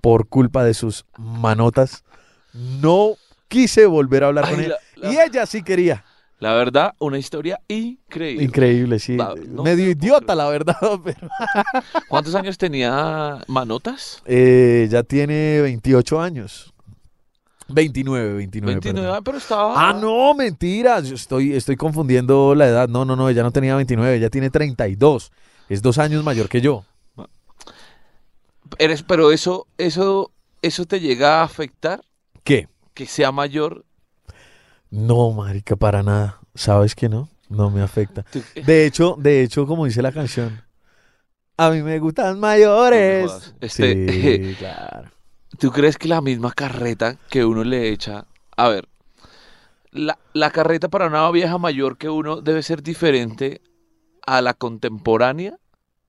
por 0.00 0.26
culpa 0.28 0.64
de 0.64 0.74
sus 0.74 1.04
manotas, 1.18 2.04
no 2.52 3.14
quise 3.48 3.86
volver 3.86 4.24
a 4.24 4.28
hablar 4.28 4.44
Ay, 4.46 4.54
con 4.54 4.64
ella. 4.64 4.76
la, 4.96 5.08
la- 5.08 5.12
Y 5.14 5.18
ella 5.26 5.46
sí 5.46 5.62
quería. 5.62 6.04
la 6.40 6.52
verdad, 6.54 6.94
una 6.98 7.18
historia 7.18 7.60
increíble. 7.68 8.44
Increíble, 8.44 8.98
sí. 8.98 9.16
No 9.48 9.62
Medio 9.64 9.90
idiota, 9.90 10.34
la 10.34 10.48
verdad, 10.48 10.76
pero... 11.04 11.28
¿Cuántos 12.08 12.34
años 12.34 12.56
tenía 12.58 13.42
Manotas? 13.48 14.22
Eh, 14.24 14.86
ya 14.90 15.02
tiene 15.02 15.60
28 15.62 16.20
años. 16.20 16.72
29, 17.70 18.34
29. 18.34 18.74
29, 18.80 19.02
perdón. 19.02 19.16
ah, 19.18 19.22
pero 19.22 19.36
estaba... 19.38 19.88
Ah, 19.90 19.92
no, 19.92 20.32
mentira. 20.34 21.00
Yo 21.00 21.14
estoy, 21.16 21.54
estoy 21.54 21.76
confundiendo 21.76 22.54
la 22.54 22.66
edad. 22.68 22.88
No, 22.88 23.04
no, 23.04 23.14
no, 23.16 23.28
ella 23.28 23.42
no 23.42 23.50
tenía 23.50 23.74
29, 23.76 24.16
ella 24.16 24.30
tiene 24.30 24.48
32. 24.48 25.32
Es 25.68 25.82
dos 25.82 25.98
años 25.98 26.24
mayor 26.24 26.48
que 26.48 26.60
yo. 26.62 26.84
Eres, 28.78 29.02
pero 29.02 29.32
eso, 29.32 29.66
eso, 29.78 30.30
eso 30.62 30.84
te 30.86 31.00
llega 31.00 31.40
a 31.40 31.42
afectar, 31.44 32.00
¿Qué? 32.44 32.68
Que 32.98 33.06
sea 33.06 33.30
mayor. 33.32 33.84
No, 34.90 35.30
marica, 35.32 35.76
para 35.76 36.02
nada. 36.02 36.40
¿Sabes 36.54 36.94
que 36.94 37.08
no? 37.08 37.28
No 37.48 37.70
me 37.70 37.82
afecta. 37.82 38.24
De 38.60 38.86
hecho, 38.86 39.16
de 39.18 39.42
hecho, 39.42 39.66
como 39.66 39.84
dice 39.86 40.02
la 40.02 40.12
canción, 40.12 40.62
a 41.56 41.70
mí 41.70 41.82
me 41.82 41.98
gustan 41.98 42.40
No 42.90 43.00
me 43.00 43.20
mayores. 43.20 43.54
Este, 43.60 43.98
Sí, 44.08 44.54
claro. 44.58 45.10
¿Tú 45.58 45.70
crees 45.72 45.98
que 45.98 46.08
la 46.08 46.20
misma 46.20 46.52
carreta 46.52 47.16
que 47.28 47.44
uno 47.44 47.64
le 47.64 47.90
echa... 47.90 48.26
A 48.56 48.68
ver, 48.68 48.88
la, 49.90 50.18
la 50.32 50.50
carreta 50.50 50.88
para 50.88 51.06
una 51.06 51.30
vieja 51.30 51.58
mayor 51.58 51.98
que 51.98 52.08
uno 52.08 52.40
debe 52.40 52.62
ser 52.62 52.82
diferente 52.82 53.60
a 54.26 54.42
la 54.42 54.54
contemporánea? 54.54 55.58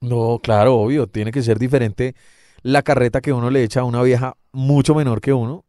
No, 0.02 0.40
claro, 0.42 0.76
obvio, 0.78 1.08
tiene 1.08 1.32
que 1.32 1.42
ser 1.44 1.60
diferente 1.60 2.16
la 2.62 2.84
carreta 2.84 3.22
que 3.22 3.34
uno 3.34 3.50
le 3.50 3.64
echa 3.64 3.82
a 3.82 3.84
una 3.84 4.02
vieja 4.02 4.38
mucho 4.52 4.96
menor 4.96 5.22
que 5.22 5.34
uno, 5.34 5.66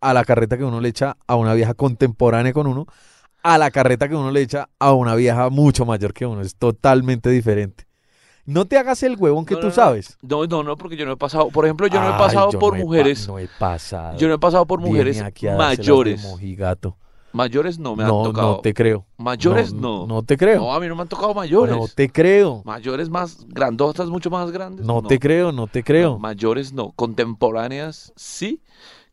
a 0.00 0.12
la 0.14 0.24
carreta 0.24 0.56
que 0.56 0.64
uno 0.64 0.80
le 0.80 0.88
echa 0.88 1.16
a 1.26 1.36
una 1.36 1.54
vieja 1.54 1.74
contemporánea 1.74 2.52
con 2.52 2.66
uno, 2.66 2.86
a 3.42 3.58
la 3.58 3.70
carreta 3.70 4.08
que 4.08 4.14
uno 4.16 4.30
le 4.30 4.42
echa 4.42 4.68
a 4.78 4.92
una 4.92 5.14
vieja 5.14 5.48
mucho 5.50 5.84
mayor 5.86 6.12
que 6.12 6.26
uno. 6.26 6.40
Es 6.42 6.56
totalmente 6.56 7.30
diferente. 7.30 7.86
No 8.44 8.64
te 8.66 8.78
hagas 8.78 9.02
el 9.02 9.16
huevón 9.18 9.44
que 9.44 9.54
No, 9.54 9.60
tú 9.60 9.66
no, 9.68 9.72
sabes. 9.72 10.16
No, 10.22 10.46
no, 10.46 10.62
no, 10.62 10.76
porque 10.76 10.96
yo 10.96 11.04
no 11.04 11.12
he 11.12 11.16
pasado... 11.16 11.48
Por 11.48 11.64
ejemplo, 11.64 11.88
yo 11.88 12.00
no 12.00 12.08
he 12.14 12.18
pasado 12.18 12.50
por 12.50 12.74
pa- 12.74 12.78
mujeres... 12.78 13.26
no 13.26 13.38
he 13.40 13.48
pasado. 13.48 14.16
Yo 14.18 14.28
no 14.28 14.34
he 14.34 14.38
pasado 14.38 14.66
por 14.66 14.78
Viene 14.78 14.90
mujeres 14.92 15.20
aquí 15.22 15.48
a 15.48 15.56
mayores. 15.56 16.22
mojigato. 16.22 16.96
Mayores 17.32 17.78
no 17.78 17.94
me 17.96 18.04
han 18.04 18.08
tocado. 18.10 18.56
no 18.56 18.60
te 18.60 18.72
creo. 18.72 19.04
Mayores 19.18 19.72
no. 19.72 20.06
No 20.06 20.22
te 20.22 20.36
creo. 20.36 20.60
No, 20.60 20.72
a 20.74 20.80
mí 20.80 20.86
no 20.88 20.96
me 20.96 21.02
han 21.02 21.08
tocado 21.08 21.34
mayores. 21.34 21.76
No 21.76 21.86
te 21.88 22.08
creo. 22.10 22.62
Mayores 22.64 23.10
más 23.10 23.44
grandotas, 23.48 24.08
mucho 24.08 24.30
más 24.30 24.50
grandes. 24.50 24.86
No 24.86 25.02
te 25.02 25.18
creo, 25.18 25.52
no 25.52 25.66
te 25.66 25.82
creo. 25.84 26.18
Mayores 26.18 26.72
no. 26.72 26.92
Contemporáneas 26.96 28.12
sí. 28.16 28.62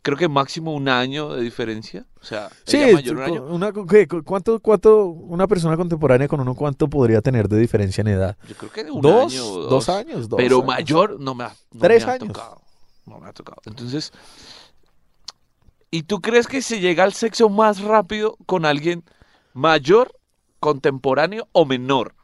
Creo 0.01 0.17
que 0.17 0.27
máximo 0.27 0.73
un 0.73 0.89
año 0.89 1.29
de 1.29 1.41
diferencia. 1.41 2.05
O 2.21 2.25
sea, 2.25 2.49
Sí, 2.65 2.75
ella 2.77 2.93
mayor 2.95 3.15
un 3.17 3.21
año. 3.23 3.43
una, 3.45 3.71
¿qué? 3.89 4.05
¿cuánto, 4.25 4.59
cuánto 4.59 5.05
una 5.07 5.47
persona 5.47 5.77
contemporánea 5.77 6.27
con 6.27 6.41
uno 6.41 6.55
cuánto 6.55 6.89
podría 6.89 7.21
tener 7.21 7.47
de 7.47 7.57
diferencia 7.57 8.01
en 8.01 8.07
edad? 8.09 8.37
Yo 8.47 8.55
creo 8.55 8.71
que 8.71 8.91
un 8.91 8.99
dos, 9.01 9.33
año. 9.33 9.45
o 9.45 9.57
dos 9.63 9.87
años, 9.89 10.27
dos 10.27 10.37
Pero 10.37 10.57
años. 10.57 10.67
mayor 10.67 11.19
no 11.21 11.33
me 11.35 11.45
ha, 11.45 11.55
no 11.71 11.79
Tres 11.79 12.05
me 12.05 12.11
ha 12.11 12.15
años. 12.15 12.27
tocado. 12.27 12.61
No 13.05 13.19
me 13.19 13.29
ha 13.29 13.33
tocado. 13.33 13.61
Entonces, 13.65 14.11
¿y 15.93 16.03
tú 16.03 16.21
crees 16.21 16.47
que 16.47 16.61
se 16.63 16.79
llega 16.79 17.03
al 17.03 17.13
sexo 17.13 17.49
más 17.49 17.81
rápido 17.81 18.35
con 18.47 18.65
alguien 18.65 19.03
mayor, 19.53 20.11
contemporáneo 20.59 21.47
o 21.51 21.65
menor? 21.65 22.15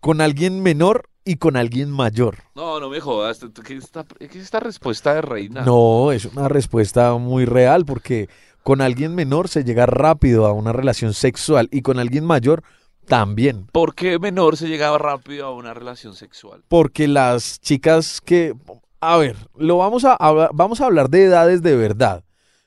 Con 0.00 0.20
alguien 0.20 0.62
menor 0.62 1.08
y 1.24 1.36
con 1.36 1.56
alguien 1.56 1.90
mayor. 1.90 2.38
No, 2.54 2.80
no 2.80 2.88
me 2.88 3.00
jodas. 3.00 3.38
¿tú- 3.38 3.50
tú- 3.50 3.62
¿Qué 3.62 3.76
es 3.76 3.84
esta, 3.84 4.04
qué 4.18 4.24
es 4.26 4.36
esta 4.36 4.58
respuesta 4.58 5.14
de 5.14 5.22
reina? 5.22 5.62
No, 5.62 6.10
es 6.10 6.24
una 6.24 6.48
respuesta 6.48 7.14
muy 7.14 7.44
real 7.44 7.84
porque 7.84 8.28
con 8.62 8.80
alguien 8.80 9.14
menor 9.14 9.48
se 9.48 9.62
llega 9.62 9.86
rápido 9.86 10.46
a 10.46 10.52
una 10.52 10.72
relación 10.72 11.12
sexual 11.14 11.68
y 11.70 11.82
con 11.82 11.98
alguien 11.98 12.24
mayor 12.24 12.62
también. 13.06 13.66
¿Por 13.72 13.94
qué 13.94 14.18
menor 14.18 14.56
se 14.56 14.68
llegaba 14.68 14.98
rápido 14.98 15.46
a 15.46 15.54
una 15.54 15.72
relación 15.74 16.14
sexual? 16.16 16.62
Porque 16.68 17.06
las 17.06 17.60
chicas 17.60 18.20
que... 18.20 18.54
A 19.00 19.16
ver, 19.18 19.36
lo 19.56 19.78
vamos 19.78 20.04
a, 20.04 20.14
hablar- 20.14 20.50
vamos 20.52 20.80
a 20.80 20.86
hablar 20.86 21.08
de 21.10 21.24
edades 21.24 21.62
de 21.62 21.76
verdad. 21.76 22.24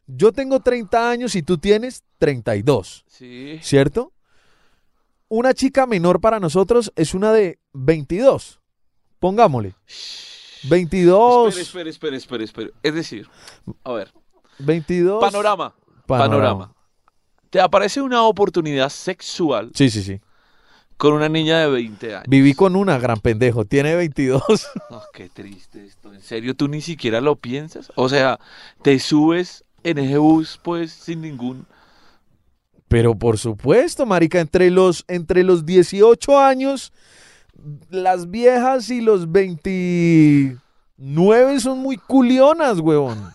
Yo 0.08 0.32
tengo 0.34 0.60
30 0.60 1.10
años 1.10 1.36
y 1.36 1.44
tú 1.44 1.58
tienes 1.58 2.04
32, 2.20 3.06
Sí. 3.08 3.60
¿cierto? 3.62 4.12
Una 5.30 5.54
chica 5.54 5.86
menor 5.88 6.20
para 6.22 6.40
nosotros 6.40 6.92
es 6.96 7.14
una 7.14 7.32
de 7.32 7.60
22. 7.74 8.60
Pongámosle. 9.20 9.74
22. 10.70 11.58
Espera, 11.58 11.90
espera, 11.90 12.18
espera, 12.18 12.44
espera. 12.44 12.70
Es 12.84 12.94
decir, 12.94 13.28
a 13.84 13.94
ver, 13.94 14.12
22. 14.60 15.20
panorama, 15.22 15.74
panorama. 16.06 16.74
Te 17.50 17.60
aparece 17.60 18.02
una 18.02 18.24
oportunidad 18.24 18.90
sexual 18.90 19.72
Sí, 19.76 19.90
sí, 19.90 20.02
sí. 20.04 20.20
con 20.98 21.14
una 21.14 21.30
niña 21.30 21.60
de 21.60 21.68
20 21.68 22.16
años. 22.16 22.26
Viví 22.28 22.54
con 22.54 22.76
una, 22.76 22.98
gran 22.98 23.20
pendejo. 23.20 23.66
Tiene 23.66 23.96
22. 23.96 24.42
No, 24.90 25.02
qué 25.14 25.30
triste 25.30 25.86
esto. 25.86 26.14
¿En 26.14 26.22
serio 26.22 26.56
tú 26.56 26.68
ni 26.68 26.82
siquiera 26.82 27.22
lo 27.22 27.36
piensas? 27.36 27.92
O 27.96 28.10
sea, 28.10 28.40
te 28.82 29.00
subes 29.00 29.66
en 29.84 29.98
ese 29.98 30.18
bus 30.18 30.60
pues 30.62 30.92
sin 30.92 31.22
ningún... 31.22 31.66
Pero 32.88 33.16
por 33.16 33.40
supuesto, 33.40 34.06
marica, 34.06 34.40
entre 34.40 34.70
los, 34.70 35.04
entre 35.08 35.44
los 35.44 35.66
18 35.66 36.40
años, 36.40 36.94
las 37.90 38.30
viejas 38.30 38.90
y 38.92 39.02
los 39.02 39.32
29 39.32 40.60
son 41.60 41.80
muy 41.80 41.98
culionas, 41.98 42.80
huevón. 42.80 43.34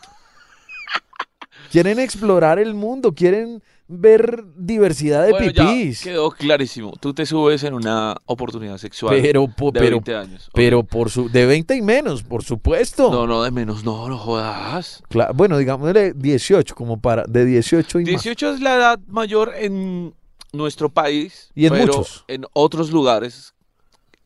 Quieren 1.70 1.98
explorar 1.98 2.58
el 2.58 2.74
mundo, 2.74 3.14
quieren 3.14 3.62
ver 3.90 4.44
diversidad 4.56 5.24
de 5.24 5.30
Bueno, 5.30 5.50
ya 5.50 5.66
pipís. 5.66 6.02
quedó 6.02 6.30
clarísimo. 6.30 6.92
Tú 7.00 7.14
te 7.14 7.24
subes 7.24 7.62
en 7.64 7.72
una 7.74 8.16
oportunidad 8.26 8.76
sexual 8.76 9.18
Pero, 9.20 9.48
po- 9.48 9.70
de 9.70 9.80
pero, 9.80 9.96
20 9.96 10.14
años. 10.14 10.50
Pero 10.52 10.82
por 10.82 11.10
su, 11.10 11.30
de 11.30 11.46
20 11.46 11.74
y 11.76 11.80
menos, 11.82 12.22
por 12.22 12.44
supuesto. 12.44 13.10
No, 13.10 13.26
no, 13.26 13.42
de 13.42 13.50
menos. 13.50 13.84
No, 13.84 14.08
no 14.08 14.18
jodas. 14.18 15.02
Bueno, 15.34 15.56
digámosle 15.56 16.12
18, 16.14 16.74
como 16.74 17.00
para, 17.00 17.24
de 17.24 17.44
18 17.46 18.00
y 18.00 18.02
más. 18.02 18.08
18 18.10 18.54
es 18.54 18.60
la 18.60 18.74
edad 18.74 19.00
mayor 19.06 19.52
en 19.56 20.14
nuestro 20.52 20.90
país. 20.90 21.50
Y 21.54 21.66
en 21.66 21.72
pero 21.72 21.86
muchos. 21.86 22.24
En 22.28 22.44
otros 22.52 22.90
lugares, 22.90 23.54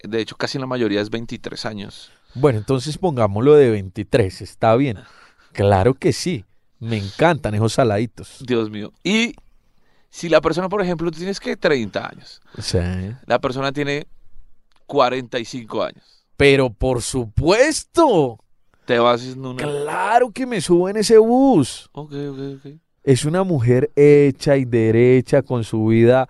de 0.03 0.21
hecho 0.21 0.37
casi 0.37 0.59
en 0.59 0.63
la 0.63 0.67
mayoría 0.67 1.01
es 1.01 1.11
23 1.11 1.65
años. 1.67 2.11
Bueno, 2.35 2.59
entonces 2.59 2.99
pongámoslo 2.99 3.55
de 3.55 3.71
23, 3.71 4.43
está 4.43 4.75
bien. 4.75 4.99
Claro 5.53 5.95
que 5.95 6.13
sí, 6.13 6.45
me 6.83 6.97
encantan 6.99 7.55
esos 7.55 7.73
saladitos. 7.75 8.39
Dios 8.45 8.69
mío. 8.71 8.93
Y 9.05 9.35
si 10.11 10.29
la 10.29 10.41
persona, 10.41 10.69
por 10.69 10.83
ejemplo, 10.83 11.11
tú 11.11 11.19
tienes 11.19 11.39
que 11.39 11.57
30 11.57 12.09
años, 12.09 12.41
Sí. 12.59 12.79
la 13.27 13.39
persona 13.39 13.73
tiene 13.73 14.07
45 14.87 15.83
años, 15.85 16.27
Pero 16.37 16.71
por 16.71 17.01
supuesto, 17.03 18.39
te 18.85 18.99
vas 18.99 19.23
en 19.25 19.47
una... 19.47 19.63
claro 19.63 20.33
que 20.33 20.45
me 20.45 20.61
subo 20.61 20.89
en 20.89 20.97
ese 20.97 21.19
bus. 21.19 21.89
Ok, 21.93 22.13
ok, 22.13 22.39
ok. 22.59 22.73
Es 23.05 23.25
una 23.25 23.45
mujer 23.45 23.91
hecha 23.95 24.57
y 24.57 24.65
derecha, 24.65 25.43
con 25.43 25.63
su 25.65 25.87
vida 25.87 26.29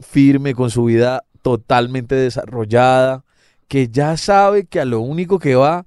firme, 0.00 0.54
con 0.54 0.70
su 0.70 0.84
vida 0.84 1.24
totalmente 1.42 2.14
desarrollada, 2.14 3.24
que 3.68 3.88
ya 3.88 4.16
sabe 4.16 4.66
que 4.66 4.80
a 4.80 4.84
lo 4.84 5.00
único 5.00 5.38
que 5.38 5.54
va 5.54 5.86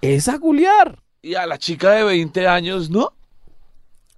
es 0.00 0.28
a 0.28 0.38
culiar. 0.38 1.02
Y 1.26 1.34
a 1.34 1.44
la 1.44 1.58
chica 1.58 1.90
de 1.90 2.04
20 2.04 2.46
años, 2.46 2.88
¿no? 2.88 3.12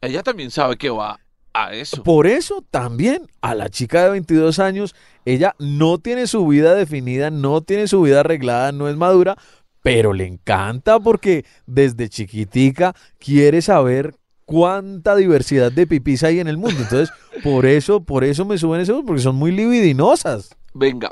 Ella 0.02 0.22
también 0.22 0.50
sabe 0.50 0.76
que 0.76 0.90
va 0.90 1.18
a 1.54 1.72
eso. 1.72 2.02
Por 2.02 2.26
eso 2.26 2.62
también 2.70 3.30
a 3.40 3.54
la 3.54 3.70
chica 3.70 4.04
de 4.04 4.10
22 4.10 4.58
años, 4.58 4.94
ella 5.24 5.54
no 5.58 5.96
tiene 5.96 6.26
su 6.26 6.46
vida 6.46 6.74
definida, 6.74 7.30
no 7.30 7.62
tiene 7.62 7.88
su 7.88 8.02
vida 8.02 8.20
arreglada, 8.20 8.72
no 8.72 8.90
es 8.90 8.96
madura, 8.96 9.38
pero 9.82 10.12
le 10.12 10.26
encanta 10.26 11.00
porque 11.00 11.46
desde 11.64 12.10
chiquitica 12.10 12.94
quiere 13.18 13.62
saber 13.62 14.14
cuánta 14.44 15.16
diversidad 15.16 15.72
de 15.72 15.86
pipís 15.86 16.22
hay 16.24 16.40
en 16.40 16.48
el 16.48 16.58
mundo. 16.58 16.82
Entonces, 16.82 17.10
por 17.42 17.64
eso, 17.64 18.02
por 18.02 18.22
eso 18.22 18.44
me 18.44 18.58
suben 18.58 18.82
ese 18.82 18.92
bus, 18.92 19.04
porque 19.06 19.22
son 19.22 19.36
muy 19.36 19.50
libidinosas. 19.50 20.54
Venga, 20.74 21.10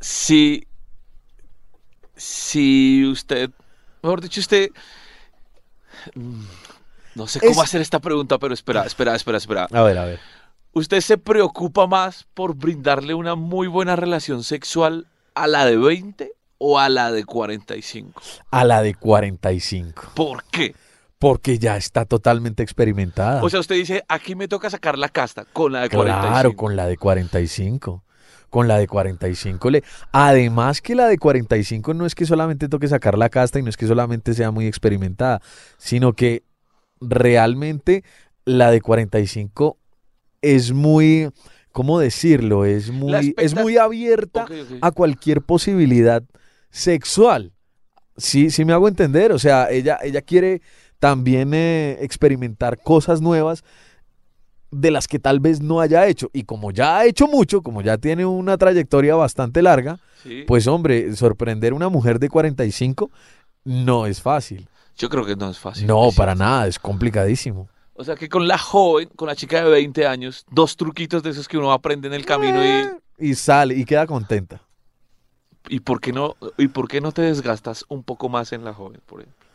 si, 0.00 0.68
si 2.14 3.04
usted, 3.04 3.50
mejor 4.00 4.20
dicho, 4.20 4.38
usted, 4.38 4.70
no 7.14 7.26
sé 7.26 7.40
cómo 7.40 7.52
Es- 7.52 7.58
hacer 7.58 7.80
esta 7.80 8.00
pregunta, 8.00 8.38
pero 8.38 8.54
espera, 8.54 8.84
espera, 8.84 9.14
espera, 9.14 9.38
espera. 9.38 9.68
A 9.72 9.82
ver, 9.82 9.98
a 9.98 10.04
ver. 10.04 10.20
¿Usted 10.72 11.00
se 11.00 11.18
preocupa 11.18 11.86
más 11.86 12.26
por 12.34 12.54
brindarle 12.56 13.14
una 13.14 13.34
muy 13.36 13.68
buena 13.68 13.94
relación 13.96 14.42
sexual 14.42 15.06
a 15.34 15.46
la 15.46 15.64
de 15.66 15.76
20 15.76 16.32
o 16.58 16.78
a 16.78 16.88
la 16.88 17.12
de 17.12 17.24
45? 17.24 18.20
A 18.50 18.64
la 18.64 18.82
de 18.82 18.94
45, 18.94 20.10
¿Por 20.14 20.42
qué? 20.44 20.74
porque 21.18 21.58
ya 21.58 21.76
está 21.76 22.04
totalmente 22.04 22.62
experimentada. 22.62 23.42
O 23.42 23.48
sea, 23.48 23.60
usted 23.60 23.76
dice, 23.76 24.04
aquí 24.08 24.34
me 24.34 24.46
toca 24.48 24.68
sacar 24.68 24.98
la 24.98 25.08
casta 25.08 25.44
con 25.46 25.72
la 25.72 25.82
de 25.82 25.88
45. 25.90 26.28
Claro, 26.30 26.56
con 26.56 26.76
la 26.76 26.86
de 26.86 26.96
45. 26.98 28.03
Con 28.54 28.68
la 28.68 28.78
de 28.78 28.86
45 28.86 29.68
le. 29.68 29.82
Además 30.12 30.80
que 30.80 30.94
la 30.94 31.08
de 31.08 31.18
45 31.18 31.92
no 31.92 32.06
es 32.06 32.14
que 32.14 32.24
solamente 32.24 32.68
toque 32.68 32.86
sacar 32.86 33.18
la 33.18 33.28
casta 33.28 33.58
y 33.58 33.62
no 33.62 33.68
es 33.68 33.76
que 33.76 33.88
solamente 33.88 34.32
sea 34.32 34.52
muy 34.52 34.68
experimentada, 34.68 35.42
sino 35.76 36.12
que 36.12 36.44
realmente 37.00 38.04
la 38.44 38.70
de 38.70 38.80
45 38.80 39.76
es 40.40 40.70
muy, 40.70 41.30
¿cómo 41.72 41.98
decirlo? 41.98 42.64
Es 42.64 42.92
muy, 42.92 43.34
es 43.38 43.56
muy 43.56 43.76
abierta 43.76 44.46
a 44.80 44.92
cualquier 44.92 45.42
posibilidad 45.42 46.22
sexual. 46.70 47.54
Sí, 48.16 48.50
sí 48.50 48.64
me 48.64 48.72
hago 48.72 48.86
entender. 48.86 49.32
O 49.32 49.40
sea, 49.40 49.68
ella, 49.68 49.98
ella 50.00 50.22
quiere 50.22 50.62
también 51.00 51.54
eh, 51.54 51.98
experimentar 52.02 52.78
cosas 52.80 53.20
nuevas 53.20 53.64
de 54.80 54.90
las 54.90 55.06
que 55.08 55.18
tal 55.18 55.40
vez 55.40 55.60
no 55.60 55.80
haya 55.80 56.06
hecho. 56.06 56.30
Y 56.32 56.44
como 56.44 56.70
ya 56.70 56.98
ha 56.98 57.06
hecho 57.06 57.26
mucho, 57.26 57.62
como 57.62 57.82
ya 57.82 57.98
tiene 57.98 58.24
una 58.26 58.56
trayectoria 58.58 59.14
bastante 59.14 59.62
larga, 59.62 59.98
Sí. 60.22 60.44
pues 60.46 60.66
hombre, 60.66 61.14
sorprender 61.16 61.72
a 61.72 61.76
una 61.76 61.88
mujer 61.88 62.18
de 62.18 62.28
45 62.28 63.10
no 63.64 64.06
es 64.06 64.20
fácil. 64.22 64.68
Yo 64.96 65.08
creo 65.08 65.24
que 65.26 65.36
no 65.36 65.50
es 65.50 65.58
fácil. 65.58 65.86
no, 65.86 66.10
para 66.16 66.34
nada, 66.34 66.66
es 66.66 66.78
complicadísimo. 66.78 67.68
O 67.94 68.02
sea 68.04 68.16
que 68.16 68.28
con 68.28 68.48
la 68.48 68.58
joven, 68.58 69.08
con 69.16 69.28
la 69.28 69.36
chica 69.36 69.62
de 69.62 69.70
20 69.70 70.06
años, 70.06 70.44
dos 70.50 70.76
truquitos 70.76 71.22
de 71.22 71.30
esos 71.30 71.46
que 71.46 71.56
uno 71.58 71.72
aprende 71.72 72.08
en 72.08 72.14
el 72.14 72.24
camino 72.26 72.62
Eh, 72.62 72.90
Y 73.18 73.34
sale 73.34 73.74
y 73.76 73.84
queda 73.84 74.06
contenta. 74.06 74.60
y, 75.68 75.76
¿y 75.76 75.80
por 75.80 76.00
qué 76.00 76.12
no 76.12 76.36
y 76.58 76.68
por 76.68 76.88
qué 76.88 77.00
no 77.00 77.12
te 77.12 77.22
desgastas 77.22 77.84
un 77.88 78.02
poco 78.02 78.28
más 78.28 78.52
en 78.52 78.64
la 78.64 78.72
joven, 78.74 79.00
por 79.06 79.20
ejemplo? 79.20 79.46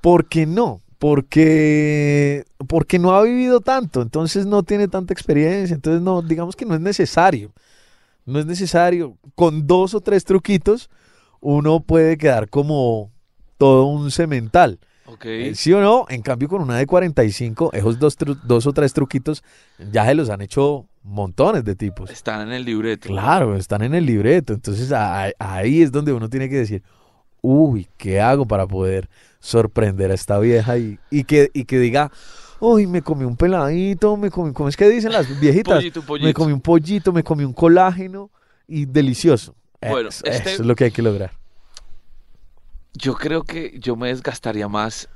¿Por 0.00 0.26
qué 0.26 0.46
no? 0.46 0.80
Porque, 1.00 2.44
porque 2.68 2.98
no 2.98 3.14
ha 3.14 3.22
vivido 3.22 3.60
tanto, 3.60 4.02
entonces 4.02 4.44
no 4.44 4.62
tiene 4.62 4.86
tanta 4.86 5.14
experiencia, 5.14 5.74
entonces 5.74 6.02
no, 6.02 6.20
digamos 6.20 6.54
que 6.54 6.66
no 6.66 6.74
es 6.74 6.80
necesario. 6.82 7.52
No 8.26 8.38
es 8.38 8.44
necesario. 8.44 9.16
Con 9.34 9.66
dos 9.66 9.94
o 9.94 10.02
tres 10.02 10.26
truquitos, 10.26 10.90
uno 11.40 11.80
puede 11.80 12.18
quedar 12.18 12.50
como 12.50 13.10
todo 13.56 13.86
un 13.86 14.10
cemental. 14.10 14.78
Eh, 15.22 15.52
¿Sí 15.54 15.72
o 15.72 15.80
no? 15.80 16.04
En 16.10 16.20
cambio, 16.20 16.48
con 16.48 16.60
una 16.60 16.76
de 16.76 16.86
45, 16.86 17.70
esos 17.72 17.98
dos, 17.98 18.18
dos 18.44 18.66
o 18.66 18.72
tres 18.74 18.92
truquitos 18.92 19.42
ya 19.90 20.04
se 20.04 20.14
los 20.14 20.28
han 20.28 20.42
hecho 20.42 20.86
montones 21.02 21.64
de 21.64 21.76
tipos. 21.76 22.10
Están 22.10 22.42
en 22.48 22.52
el 22.52 22.66
libreto. 22.66 23.08
Claro, 23.08 23.56
están 23.56 23.80
en 23.80 23.94
el 23.94 24.04
libreto. 24.04 24.52
Entonces 24.52 24.92
ahí 24.92 25.80
es 25.80 25.90
donde 25.90 26.12
uno 26.12 26.28
tiene 26.28 26.50
que 26.50 26.56
decir, 26.56 26.82
uy, 27.40 27.88
¿qué 27.96 28.20
hago 28.20 28.46
para 28.46 28.66
poder 28.66 29.08
sorprender 29.40 30.10
a 30.10 30.14
esta 30.14 30.38
vieja? 30.38 30.78
Y, 30.78 30.98
y, 31.10 31.24
que, 31.24 31.50
y 31.52 31.64
que 31.64 31.78
diga, 31.78 32.10
uy, 32.60 32.86
me 32.86 33.02
comí 33.02 33.24
un 33.24 33.36
peladito, 33.36 34.16
me 34.16 34.30
comí, 34.30 34.52
¿cómo 34.52 34.68
es 34.68 34.76
que 34.76 34.88
dicen 34.88 35.12
las 35.12 35.40
viejitas? 35.40 35.76
Pollito, 35.76 36.02
pollito. 36.02 36.26
Me 36.28 36.34
comí 36.34 36.52
un 36.52 36.60
pollito, 36.60 37.12
me 37.12 37.24
comí 37.24 37.44
un 37.44 37.52
colágeno 37.52 38.30
y 38.68 38.86
delicioso. 38.86 39.54
Bueno, 39.80 40.10
eso, 40.10 40.24
este- 40.26 40.52
eso 40.52 40.62
es 40.62 40.66
lo 40.68 40.74
que 40.76 40.84
hay 40.84 40.90
que 40.90 41.02
lograr. 41.02 41.32
Yo 42.94 43.14
creo 43.14 43.44
que 43.44 43.78
yo 43.80 43.96
me 43.96 44.08
desgastaría 44.08 44.68
más 44.68 45.08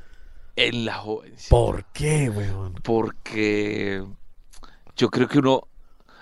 en 0.56 0.84
la 0.84 0.94
jovencita. 0.94 1.50
¿Por 1.50 1.84
qué, 1.92 2.30
weón? 2.30 2.74
Porque 2.82 4.04
yo 4.96 5.10
creo 5.10 5.28
que 5.28 5.38
uno 5.40 5.66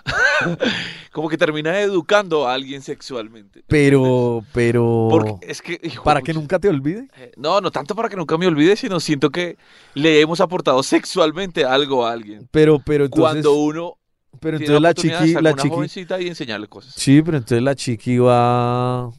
como 1.11 1.29
que 1.29 1.37
termina 1.37 1.79
educando 1.79 2.47
a 2.47 2.53
alguien 2.53 2.81
sexualmente. 2.81 3.63
Pero, 3.67 4.43
pero... 4.53 5.07
Porque 5.09 5.35
es 5.41 5.61
que... 5.61 5.79
hijo 5.83 6.01
de 6.01 6.05
Para 6.05 6.21
que 6.21 6.33
nunca 6.33 6.59
te 6.59 6.69
olvide. 6.69 7.07
eh, 7.17 7.31
No, 7.37 7.61
no 7.61 7.71
tanto 7.71 7.95
para 7.95 8.09
que 8.09 8.15
nunca 8.15 8.37
me 8.37 8.47
olvide, 8.47 8.75
sino 8.75 8.99
siento 8.99 9.29
que 9.29 9.57
le 9.93 10.21
hemos 10.21 10.41
aportado 10.41 10.83
sexualmente 10.83 11.65
algo 11.65 12.05
a 12.05 12.11
alguien. 12.11 12.47
Pero, 12.51 12.79
pero 12.79 13.05
entonces... 13.05 13.21
Cuando 13.31 13.53
uno 13.53 13.97
pero 14.39 14.57
tiene 14.57 14.75
entonces 14.75 14.81
la 14.81 14.89
de 14.89 14.95
chiqui, 14.95 15.29
estar 15.29 15.43
la 15.43 15.53
chiqui... 15.55 15.69
jovencita 15.69 16.21
y 16.21 16.27
enseñarle 16.27 16.67
cosas. 16.67 16.93
Sí, 16.95 17.21
pero 17.21 17.37
entonces 17.37 17.61
la 17.61 17.75
chiqui 17.75 18.17
va 18.17 19.09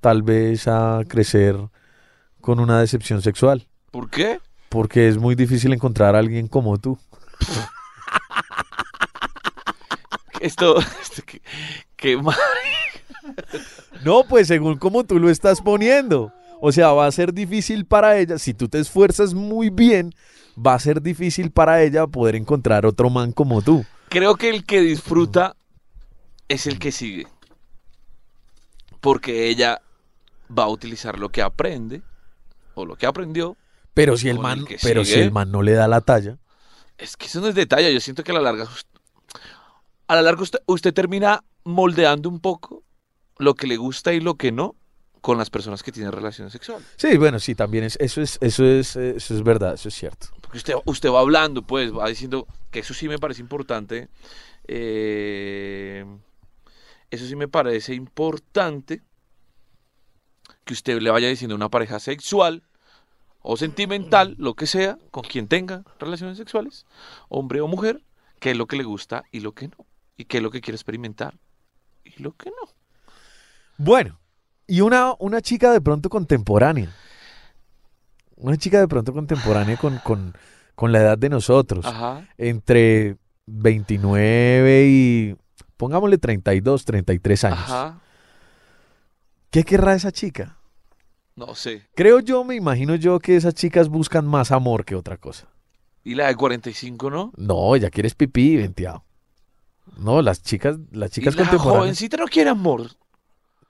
tal 0.00 0.22
vez 0.22 0.66
a 0.68 1.00
crecer 1.08 1.56
con 2.40 2.60
una 2.60 2.80
decepción 2.80 3.22
sexual. 3.22 3.66
¿Por 3.90 4.08
qué? 4.08 4.40
Porque 4.68 5.08
es 5.08 5.18
muy 5.18 5.34
difícil 5.34 5.72
encontrar 5.72 6.14
a 6.14 6.20
alguien 6.20 6.46
como 6.46 6.78
tú. 6.78 6.98
Esto, 10.40 10.78
esto 11.02 11.22
que, 11.24 11.40
que 11.96 12.20
No, 14.04 14.24
pues 14.28 14.48
según 14.48 14.78
como 14.78 15.04
tú 15.04 15.18
lo 15.18 15.30
estás 15.30 15.60
poniendo. 15.60 16.32
O 16.60 16.72
sea, 16.72 16.92
va 16.92 17.06
a 17.06 17.12
ser 17.12 17.32
difícil 17.32 17.86
para 17.86 18.18
ella, 18.18 18.38
si 18.38 18.52
tú 18.52 18.68
te 18.68 18.78
esfuerzas 18.78 19.32
muy 19.32 19.70
bien, 19.70 20.12
va 20.54 20.74
a 20.74 20.78
ser 20.78 21.00
difícil 21.00 21.50
para 21.50 21.82
ella 21.82 22.06
poder 22.06 22.36
encontrar 22.36 22.84
otro 22.84 23.08
man 23.08 23.32
como 23.32 23.62
tú. 23.62 23.86
creo 24.10 24.36
que 24.36 24.50
el 24.50 24.64
que 24.66 24.80
disfruta 24.80 25.56
es 26.48 26.66
el 26.66 26.78
que 26.78 26.92
sigue. 26.92 27.26
Porque 29.00 29.48
ella 29.48 29.80
va 30.56 30.64
a 30.64 30.68
utilizar 30.68 31.18
lo 31.18 31.30
que 31.30 31.40
aprende 31.40 32.02
o 32.74 32.84
lo 32.84 32.96
que 32.96 33.06
aprendió. 33.06 33.56
Pero 33.94 34.18
si 34.18 34.28
el 34.28 34.38
man, 34.38 34.66
pero 34.82 35.04
si 35.04 35.14
el 35.14 35.32
man 35.32 35.50
no 35.50 35.62
le 35.62 35.72
da 35.72 35.88
la 35.88 36.00
talla, 36.02 36.36
Es 36.98 37.16
que 37.16 37.26
eso 37.26 37.40
no 37.40 37.48
es 37.48 37.54
detalle. 37.54 37.92
Yo 37.94 38.00
siento 38.00 38.22
que 38.22 38.32
a 38.32 38.34
la 38.34 38.42
larga, 38.42 38.68
a 40.10 40.16
la 40.16 40.22
larga 40.22 40.42
usted, 40.42 40.58
usted 40.66 40.92
termina 40.92 41.44
moldeando 41.62 42.28
un 42.28 42.40
poco 42.40 42.82
lo 43.38 43.54
que 43.54 43.68
le 43.68 43.76
gusta 43.76 44.12
y 44.12 44.18
lo 44.18 44.34
que 44.34 44.50
no 44.50 44.74
con 45.20 45.38
las 45.38 45.50
personas 45.50 45.84
que 45.84 45.92
tienen 45.92 46.10
relaciones 46.10 46.52
sexuales. 46.52 46.84
sí, 46.96 47.16
bueno, 47.16 47.38
sí, 47.38 47.54
también 47.54 47.84
es, 47.84 47.96
eso 48.00 48.20
es, 48.20 48.36
eso 48.40 48.64
es, 48.64 48.96
eso 48.96 49.34
es 49.34 49.42
verdad, 49.44 49.74
eso 49.74 49.88
es 49.88 49.94
cierto. 49.94 50.26
Porque 50.40 50.58
usted, 50.58 50.74
usted 50.84 51.10
va 51.10 51.20
hablando, 51.20 51.62
pues, 51.62 51.96
va 51.96 52.08
diciendo 52.08 52.48
que 52.72 52.80
eso 52.80 52.92
sí 52.92 53.06
me 53.06 53.20
parece 53.20 53.40
importante. 53.40 54.08
eh, 54.66 56.04
eso 57.12 57.26
sí 57.26 57.36
me 57.36 57.46
parece 57.46 57.94
importante 57.94 59.02
que 60.64 60.72
usted 60.72 61.00
le 61.00 61.10
vaya 61.10 61.28
diciendo 61.28 61.54
a 61.54 61.56
una 61.56 61.68
pareja 61.68 62.00
sexual 62.00 62.64
o 63.42 63.56
sentimental, 63.56 64.34
lo 64.38 64.54
que 64.54 64.66
sea, 64.66 64.98
con 65.12 65.22
quien 65.22 65.46
tenga 65.46 65.84
relaciones 66.00 66.36
sexuales, 66.36 66.84
hombre 67.28 67.60
o 67.60 67.68
mujer, 67.68 68.02
qué 68.40 68.50
es 68.50 68.56
lo 68.56 68.66
que 68.66 68.76
le 68.76 68.82
gusta 68.84 69.22
y 69.30 69.40
lo 69.40 69.52
que 69.52 69.68
no. 69.68 69.86
Y 70.20 70.26
qué 70.26 70.36
es 70.36 70.42
lo 70.42 70.50
que 70.50 70.60
quiere 70.60 70.76
experimentar 70.76 71.38
y 72.04 72.22
lo 72.22 72.36
que 72.36 72.50
no. 72.50 72.68
Bueno, 73.78 74.20
y 74.66 74.82
una, 74.82 75.14
una 75.18 75.40
chica 75.40 75.72
de 75.72 75.80
pronto 75.80 76.10
contemporánea. 76.10 76.94
Una 78.36 78.58
chica 78.58 78.80
de 78.80 78.86
pronto 78.86 79.14
contemporánea 79.14 79.78
con, 79.78 79.96
con, 80.04 80.34
con 80.74 80.92
la 80.92 80.98
edad 80.98 81.16
de 81.16 81.30
nosotros. 81.30 81.86
Ajá. 81.86 82.28
Entre 82.36 83.16
29 83.46 84.84
y, 84.88 85.36
pongámosle 85.78 86.18
32, 86.18 86.84
33 86.84 87.44
años. 87.44 87.58
Ajá. 87.60 88.00
¿Qué 89.48 89.64
querrá 89.64 89.94
esa 89.94 90.12
chica? 90.12 90.58
No 91.34 91.54
sé. 91.54 91.88
Creo 91.94 92.20
yo, 92.20 92.44
me 92.44 92.56
imagino 92.56 92.94
yo 92.94 93.20
que 93.20 93.36
esas 93.36 93.54
chicas 93.54 93.88
buscan 93.88 94.26
más 94.26 94.52
amor 94.52 94.84
que 94.84 94.96
otra 94.96 95.16
cosa. 95.16 95.48
¿Y 96.04 96.14
la 96.14 96.26
de 96.26 96.36
45 96.36 97.08
no? 97.08 97.32
No, 97.38 97.74
ella 97.74 97.88
quiere 97.88 98.06
es 98.06 98.14
pipí, 98.14 98.58
venteado. 98.58 99.06
No, 99.98 100.22
las 100.22 100.42
chicas, 100.42 100.76
las 100.92 101.10
chicas 101.10 101.34
y 101.34 101.36
la 101.38 101.42
contemporáneas. 101.44 101.82
jovencita 101.82 102.16
no 102.16 102.26
quiere 102.26 102.50
amor. 102.50 102.90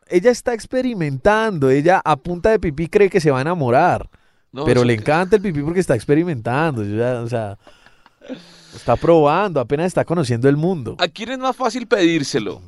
Ella 0.08 0.30
está 0.30 0.54
experimentando, 0.54 1.70
ella 1.70 2.00
a 2.04 2.16
punta 2.16 2.50
de 2.50 2.58
pipí 2.58 2.88
cree 2.88 3.08
que 3.10 3.20
se 3.20 3.30
va 3.30 3.38
a 3.38 3.42
enamorar. 3.42 4.08
No, 4.52 4.64
pero 4.64 4.82
le 4.84 4.94
que- 4.96 5.00
encanta 5.02 5.36
el 5.36 5.42
pipí 5.42 5.62
porque 5.62 5.80
está 5.80 5.94
experimentando, 5.94 6.82
o 6.82 7.28
sea, 7.28 7.56
está 8.74 8.96
probando, 8.96 9.60
apenas 9.60 9.86
está 9.86 10.04
conociendo 10.04 10.48
el 10.48 10.56
mundo. 10.56 10.96
¿A 10.98 11.08
quién 11.08 11.30
es 11.30 11.38
más 11.38 11.54
fácil 11.56 11.86
pedírselo? 11.86 12.60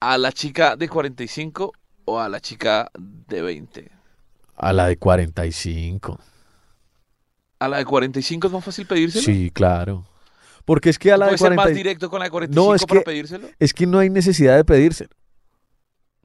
¿A 0.00 0.18
la 0.18 0.32
chica 0.32 0.76
de 0.76 0.88
45 0.88 1.72
o 2.04 2.20
a 2.20 2.28
la 2.28 2.40
chica 2.40 2.90
de 2.98 3.42
20? 3.42 3.90
A 4.56 4.72
la 4.72 4.86
de 4.88 4.96
45. 4.96 6.18
¿A 7.58 7.68
la 7.68 7.78
de 7.78 7.84
45 7.84 8.46
es 8.48 8.52
más 8.52 8.64
fácil 8.64 8.86
pedírselo? 8.86 9.24
Sí, 9.24 9.50
claro. 9.52 10.04
Porque 10.66 10.90
es 10.90 10.98
que 10.98 11.10
a 11.12 11.16
la 11.16 11.24
de 11.26 11.30
¿Puede 11.30 11.38
ser 11.38 11.50
más 11.56 11.64
40 11.64 11.76
directo 11.78 12.10
con 12.10 12.18
la 12.18 12.24
de 12.26 12.30
45 12.32 12.68
No, 12.68 12.74
es 12.74 12.84
para 12.84 13.00
que- 13.00 13.04
pedírselo? 13.04 13.48
es 13.58 13.72
que 13.72 13.86
no 13.86 13.98
hay 14.00 14.10
necesidad 14.10 14.56
de 14.56 14.64
pedírselo. 14.64 15.08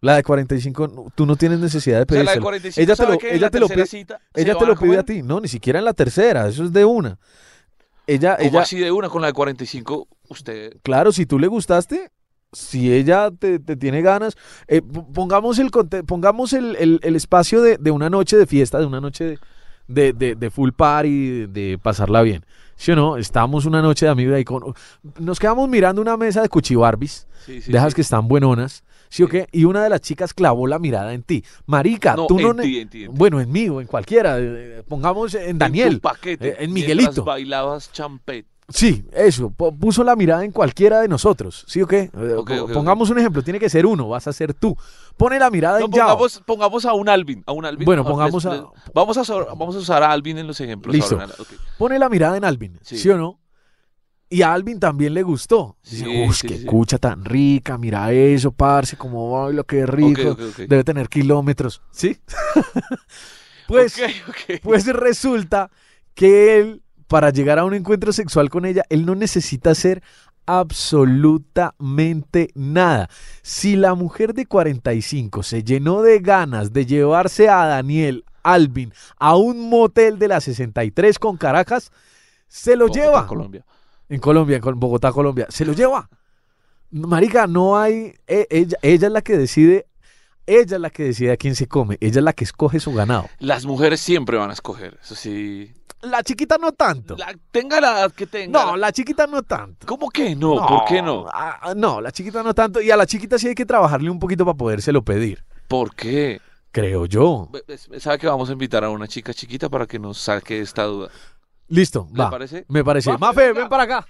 La 0.02 0.16
de 0.16 0.24
45, 0.24 0.88
no, 0.88 1.06
tú 1.16 1.26
no 1.28 1.36
tienes 1.36 1.60
necesidad 1.60 1.98
de 2.00 2.04
O 2.04 2.16
sea, 2.16 2.24
la 2.24 2.32
de 2.32 2.42
pedírselo. 2.42 2.44
45 2.44 2.82
ella 2.82 2.96
te 2.96 3.06
lo, 3.06 3.32
ella 3.34 3.40
la 3.40 3.50
te 3.52 3.60
lo 3.60 3.70
pide, 3.70 3.86
cita 3.86 4.20
ella 4.34 4.56
te 4.56 4.66
lo 4.66 4.76
pide 4.76 4.98
a 4.98 5.04
ti, 5.04 5.22
no, 5.22 5.40
ni 5.40 5.48
siquiera 5.48 5.80
en 5.80 5.86
la 5.86 5.94
tercera, 5.94 6.48
eso 6.50 6.64
es 6.66 6.74
de 6.74 6.84
una. 6.84 7.18
Ella, 8.08 8.36
¿Cómo 8.38 8.50
ella, 8.50 8.62
así 8.62 8.80
de 8.80 8.92
una 8.92 9.08
con 9.10 9.22
la 9.22 9.28
de 9.28 9.34
45? 9.34 10.08
Usted... 10.30 10.74
claro, 10.82 11.12
si 11.12 11.28
tú 11.28 11.38
le 11.38 11.46
gustaste, 11.48 12.10
si 12.52 12.92
ella 12.92 13.30
te, 13.30 13.60
te 13.60 13.76
tiene 13.78 14.02
ganas, 14.02 14.36
eh, 14.68 14.82
pongamos 14.82 15.60
el 15.60 15.70
pongamos 16.08 16.54
el, 16.54 16.76
el- 16.78 17.00
el 17.04 17.16
espacio 17.16 17.62
de, 17.62 17.78
de 17.78 17.92
una 17.92 18.10
noche 18.10 18.38
de 18.38 18.48
fiesta, 18.48 18.80
de 18.80 18.88
una 18.88 19.00
noche 19.02 19.24
de, 19.24 19.40
de, 19.92 20.14
de- 20.14 20.36
de 20.36 20.50
full 20.50 20.72
party, 20.72 21.30
de, 21.30 21.48
de 21.48 21.78
pasarla 21.78 22.22
bien. 22.22 22.46
¿Sí 22.76 22.92
o 22.92 22.96
no? 22.96 23.18
Estamos 23.18 23.66
una 23.66 23.82
noche 23.82 24.06
de 24.08 24.12
amigos 24.12 24.34
ahí 24.36 24.44
con... 24.44 24.74
Nos 25.20 25.40
quedamos 25.40 25.70
mirando 25.70 26.02
una 26.02 26.18
mesa 26.18 26.42
de 26.42 26.50
cuchibarbis, 26.50 27.28
Sí, 27.46 27.62
sí, 27.62 27.72
dejas 27.72 27.90
sí. 27.92 27.96
que 27.96 28.02
están 28.02 28.28
buenonas, 28.28 28.84
¿sí 29.10 29.22
o 29.24 29.28
qué? 29.28 29.48
Y 29.52 29.66
una 29.66 29.84
de 29.84 29.90
las 29.90 30.02
chicas 30.02 30.34
clavó 30.34 30.66
la 30.68 30.80
mirada 30.80 31.14
en 31.14 31.22
ti. 31.24 31.44
Marica, 31.68 32.16
No, 32.16 32.26
tú 32.28 32.40
no... 32.40 32.52
en 32.52 32.60
en 32.62 32.90
en. 32.92 33.14
Bueno, 33.14 33.40
en 33.40 33.52
mí 33.52 33.70
o 33.70 33.82
en 33.82 33.88
cualquiera, 33.88 34.38
eh, 34.40 34.84
pongamos 34.88 35.36
en 35.36 35.50
En 35.52 35.58
Daniel. 35.60 35.96
tu 35.96 36.02
paquete, 36.02 36.50
eh, 36.50 36.56
en 36.60 36.74
Miguelito. 36.74 37.24
bailabas 37.24 37.92
champet. 37.92 38.46
Sí, 38.70 39.06
eso, 39.12 39.50
puso 39.50 40.04
la 40.04 40.16
mirada 40.16 40.46
en 40.46 40.52
cualquiera 40.52 41.02
de 41.02 41.10
nosotros, 41.10 41.66
¿sí 41.68 41.82
o 41.82 41.88
qué? 41.88 42.10
Eh, 42.14 42.36
pongamos 42.74 43.10
un 43.10 43.20
ejemplo, 43.20 43.44
tiene 43.44 43.60
que 43.60 43.70
ser 43.70 43.86
uno, 43.86 44.08
vas 44.08 44.28
a 44.28 44.34
ser 44.34 44.54
tú. 44.54 44.78
Pone 45.18 45.38
la 45.40 45.50
mirada 45.50 45.80
No, 45.80 45.86
en 45.88 45.92
Yao. 45.92 46.08
pongamos, 46.08 46.42
pongamos 46.46 46.86
a 46.86 46.94
un 46.94 47.10
Alvin. 47.10 47.44
A 47.46 47.52
un 47.52 47.66
Alvin. 47.66 47.86
Bueno, 47.86 48.04
Ah, 48.06 48.10
pongamos 48.10 48.46
a- 48.46 48.54
les- 48.54 48.64
vamos, 48.94 49.18
a, 49.18 49.22
usar- 49.22 49.48
vamos 49.58 49.76
a 49.76 49.80
usar 49.80 50.04
a 50.04 50.12
Alvin 50.12 50.38
en 50.38 50.48
los 50.48 50.62
ejemplos. 50.62 50.96
Listo. 50.96 51.20
ahora. 51.20 51.34
Pone 51.78 52.00
la 52.00 52.08
mirada 52.08 52.38
en 52.38 52.46
Alvin, 52.46 52.80
¿sí, 52.82 52.98
Sí. 52.98 53.10
o 53.10 53.18
no? 53.18 53.40
Y 54.30 54.44
a 54.44 54.54
Alvin 54.54 54.80
también 54.80 55.14
le 55.14 55.24
gustó. 55.24 55.76
Dice, 55.84 56.06
Sí, 56.06 56.24
uy, 56.26 56.34
sí, 56.34 56.48
qué 56.48 56.58
sí. 56.60 56.66
cucha 56.66 56.98
tan 56.98 57.26
rica, 57.26 57.78
mira 57.78 58.14
eso, 58.14 58.54
parce, 58.54 58.96
como 58.96 59.32
baila, 59.32 59.64
qué 59.66 59.86
rico. 59.86 60.30
Ok, 60.32 60.40
ok, 60.40 60.46
ok. 60.52 60.58
Debe 60.70 60.84
tener 60.86 61.10
kilómetros, 61.10 61.82
¿sí? 61.92 62.18
pues, 63.68 63.96
pues 64.64 64.86
resulta 64.88 65.70
que 66.14 66.60
él, 66.60 66.82
para 67.12 67.30
llegar 67.30 67.60
a 67.60 67.66
un 67.66 67.74
encuentro 67.74 68.14
sexual 68.14 68.50
con 68.50 68.66
ella, 68.66 68.84
él 68.90 69.06
no 69.06 69.16
necesita 69.16 69.72
hacer 69.72 70.02
absolutamente 70.46 72.52
nada. 72.56 73.10
Si 73.42 73.76
la 73.76 73.96
mujer 73.96 74.34
de 74.34 74.46
45 74.46 75.44
se 75.44 75.64
llenó 75.64 76.02
de 76.02 76.20
ganas 76.20 76.72
de 76.72 76.86
llevarse 76.86 77.50
a 77.50 77.66
Daniel 77.66 78.24
Alvin 78.44 78.94
a 79.20 79.36
un 79.36 79.70
motel 79.70 80.20
de 80.20 80.30
la 80.30 80.40
63 80.40 81.20
con 81.20 81.36
Caracas, 81.36 81.92
se 82.48 82.78
lo 82.78 82.88
Bogotá, 82.88 83.02
lleva. 83.04 83.28
Colombia. 83.28 83.66
En 84.08 84.20
Colombia, 84.20 84.62
en 84.64 84.80
Bogotá, 84.80 85.12
Colombia. 85.12 85.48
Se 85.50 85.66
lo 85.66 85.74
lleva. 85.74 86.10
Marica, 86.92 87.46
no 87.46 87.78
hay. 87.78 88.14
e- 88.26 88.48
Ella, 88.50 88.78
ella 88.82 89.08
es 89.08 89.14
la 89.14 89.22
que 89.22 89.38
decide 89.38 89.86
ella 90.48 90.76
es 90.78 90.82
la 90.82 90.90
que 90.90 91.04
decide 91.04 91.32
a 91.32 91.38
quién 91.38 91.56
se 91.56 91.68
come, 91.68 91.98
ella 92.02 92.18
es 92.20 92.24
la 92.24 92.34
que 92.34 92.44
escoge 92.44 92.80
su 92.80 92.92
ganado. 92.94 93.30
Las 93.40 93.66
mujeres 93.66 94.02
siempre 94.02 94.38
van 94.38 94.50
a 94.50 94.54
escoger, 94.54 94.98
eso 95.02 95.16
sí. 95.16 95.72
La 96.04 96.24
chiquita 96.24 96.58
no 96.60 96.72
tanto. 96.72 97.16
La- 97.16 97.36
tenga 97.52 97.80
la 97.80 97.92
edad 98.00 98.12
que 98.12 98.26
tenga. 98.26 98.66
No, 98.66 98.76
la 98.78 98.92
chiquita 98.92 99.28
no 99.28 99.44
tanto. 99.44 99.86
¿Cómo 99.86 100.10
que 100.10 100.36
no? 100.36 100.56
¿Por 100.66 100.86
qué 100.86 101.02
no? 101.02 101.26
ah, 101.32 101.74
no, 101.76 102.02
la 102.02 102.12
chiquita 102.12 102.42
no 102.42 102.54
tanto. 102.56 102.82
Y 102.82 102.90
a 102.90 102.98
la 102.98 103.06
chiquita 103.06 103.38
sí 103.38 103.50
hay 103.50 103.56
que 103.56 103.66
trabajarle 103.66 104.10
un 104.10 104.20
poquito 104.20 104.44
para 104.46 104.58
podérselo 104.58 105.04
pedir, 105.04 105.44
¿Por 105.68 105.94
qué? 105.96 106.42
creo 106.72 107.06
yo. 107.06 107.50
¿Sabe 108.00 108.18
que 108.18 108.28
vamos 108.28 108.50
a 108.50 108.54
invitar 108.54 108.84
a 108.84 108.90
una 108.90 109.08
chica 109.08 109.34
chiquita 109.34 109.70
para 109.70 109.86
que 109.86 110.00
nos 110.00 110.18
saque 110.18 110.60
esta 110.62 110.84
duda? 110.84 111.10
Listo, 111.68 112.08
¿Le 112.14 112.24
va. 112.24 112.30
parece? 112.32 112.66
Me 112.68 112.84
parece. 112.84 113.12
Mafe, 113.12 113.20
Mafe, 113.26 113.48
venga. 113.48 113.60
ven 113.60 113.70
para 113.70 113.84
acá. 113.84 114.06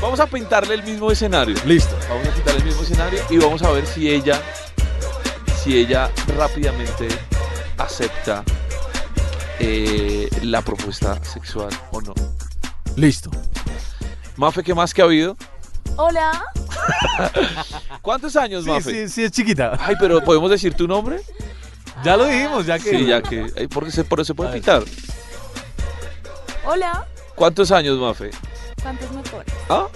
Vamos 0.00 0.18
a 0.18 0.26
pintarle 0.26 0.74
el 0.74 0.82
mismo 0.82 1.10
escenario. 1.10 1.54
Listo. 1.66 1.94
Vamos 2.08 2.26
a 2.28 2.30
pintarle 2.32 2.60
el 2.60 2.66
mismo 2.66 2.82
escenario 2.82 3.20
y 3.28 3.36
vamos 3.38 3.62
a 3.62 3.70
ver 3.70 3.86
si 3.86 4.10
ella, 4.10 4.40
si 5.62 5.76
ella 5.78 6.10
rápidamente 6.36 7.08
acepta 7.78 8.44
eh, 9.58 10.28
la 10.42 10.62
propuesta 10.62 11.22
sexual 11.24 11.70
o 11.92 12.00
no. 12.00 12.14
Listo. 12.96 13.30
Mafe, 14.36 14.62
¿qué 14.62 14.74
más 14.74 14.94
que 14.94 15.02
ha 15.02 15.04
habido? 15.04 15.36
Hola. 15.96 16.44
¿Cuántos 18.02 18.36
años, 18.36 18.64
Sí, 18.64 18.70
Mafe? 18.70 18.90
sí, 18.90 19.08
sí, 19.08 19.24
es 19.24 19.32
chiquita. 19.32 19.76
Ay, 19.80 19.96
pero 20.00 20.22
¿podemos 20.22 20.50
decir 20.50 20.74
tu 20.74 20.88
nombre? 20.88 21.20
Ya 22.02 22.16
lo 22.16 22.24
dijimos, 22.24 22.64
ya 22.64 22.78
que. 22.78 22.90
Sí, 22.90 23.06
ya 23.06 23.20
que. 23.20 23.68
porque 23.68 23.90
se, 23.90 24.04
por 24.04 24.20
eso 24.20 24.28
se 24.28 24.34
puede 24.34 24.52
pintar. 24.54 24.82
Hola. 26.64 27.06
¿Cuántos 27.34 27.70
años, 27.70 27.98
Mafe? 27.98 28.30
¿Cuántos 28.82 29.10
me 29.10 29.22
pones? 29.22 29.46
Ah, 29.68 29.86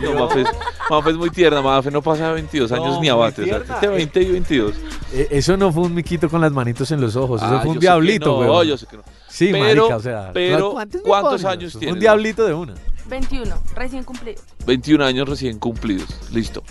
no, 0.00 0.14
Mafe 0.26 0.42
es, 0.42 0.48
Mafe 0.90 1.10
es 1.10 1.16
muy 1.16 1.30
tierna. 1.30 1.62
Mafe 1.62 1.90
no 1.90 2.02
pasa 2.02 2.28
de 2.28 2.34
22 2.34 2.72
años 2.72 2.86
No, 2.86 2.92
ni 2.92 2.98
muy 2.98 3.08
abate. 3.08 3.42
O 3.42 3.44
sea, 3.44 3.58
tierna. 3.62 3.80
de 3.80 3.88
20 3.88 4.22
y 4.22 4.30
22. 4.32 4.74
Eh, 5.12 5.28
Eso 5.30 5.56
no 5.56 5.72
fue 5.72 5.84
un 5.84 5.94
miquito 5.94 6.28
con 6.28 6.40
las 6.40 6.52
manitos 6.52 6.90
en 6.92 7.00
los 7.00 7.16
ojos, 7.16 7.40
eso 7.42 7.50
Ah, 7.50 7.58
fue 7.60 7.66
yo 7.68 7.72
un 7.72 7.78
diablito, 7.80 8.26
no, 8.26 8.38
weón. 8.52 8.66
yo 8.68 8.76
sé 8.78 8.86
que 8.86 8.96
no. 8.96 9.02
Sí, 9.28 9.48
Pero- 9.52 9.64
marica, 9.82 9.96
o 9.96 10.00
sea. 10.00 10.30
pero, 10.32 10.74
¿cuántos 11.04 11.44
años 11.44 11.72
Fue 11.72 11.80
tienes, 11.80 11.94
Un 11.94 12.00
diablito 12.00 12.44
de 12.46 12.54
una. 12.54 12.74
21, 13.08 13.56
recién 13.74 14.04
cumplido. 14.04 14.40
21 14.66 15.04
años 15.04 15.28
recién 15.28 15.58
cumplidos. 15.58 16.08
Listo. 16.32 16.62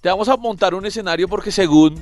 Te 0.00 0.08
vamos 0.08 0.28
a 0.28 0.36
montar 0.36 0.74
un 0.74 0.84
escenario 0.84 1.28
porque 1.28 1.52
según 1.52 1.94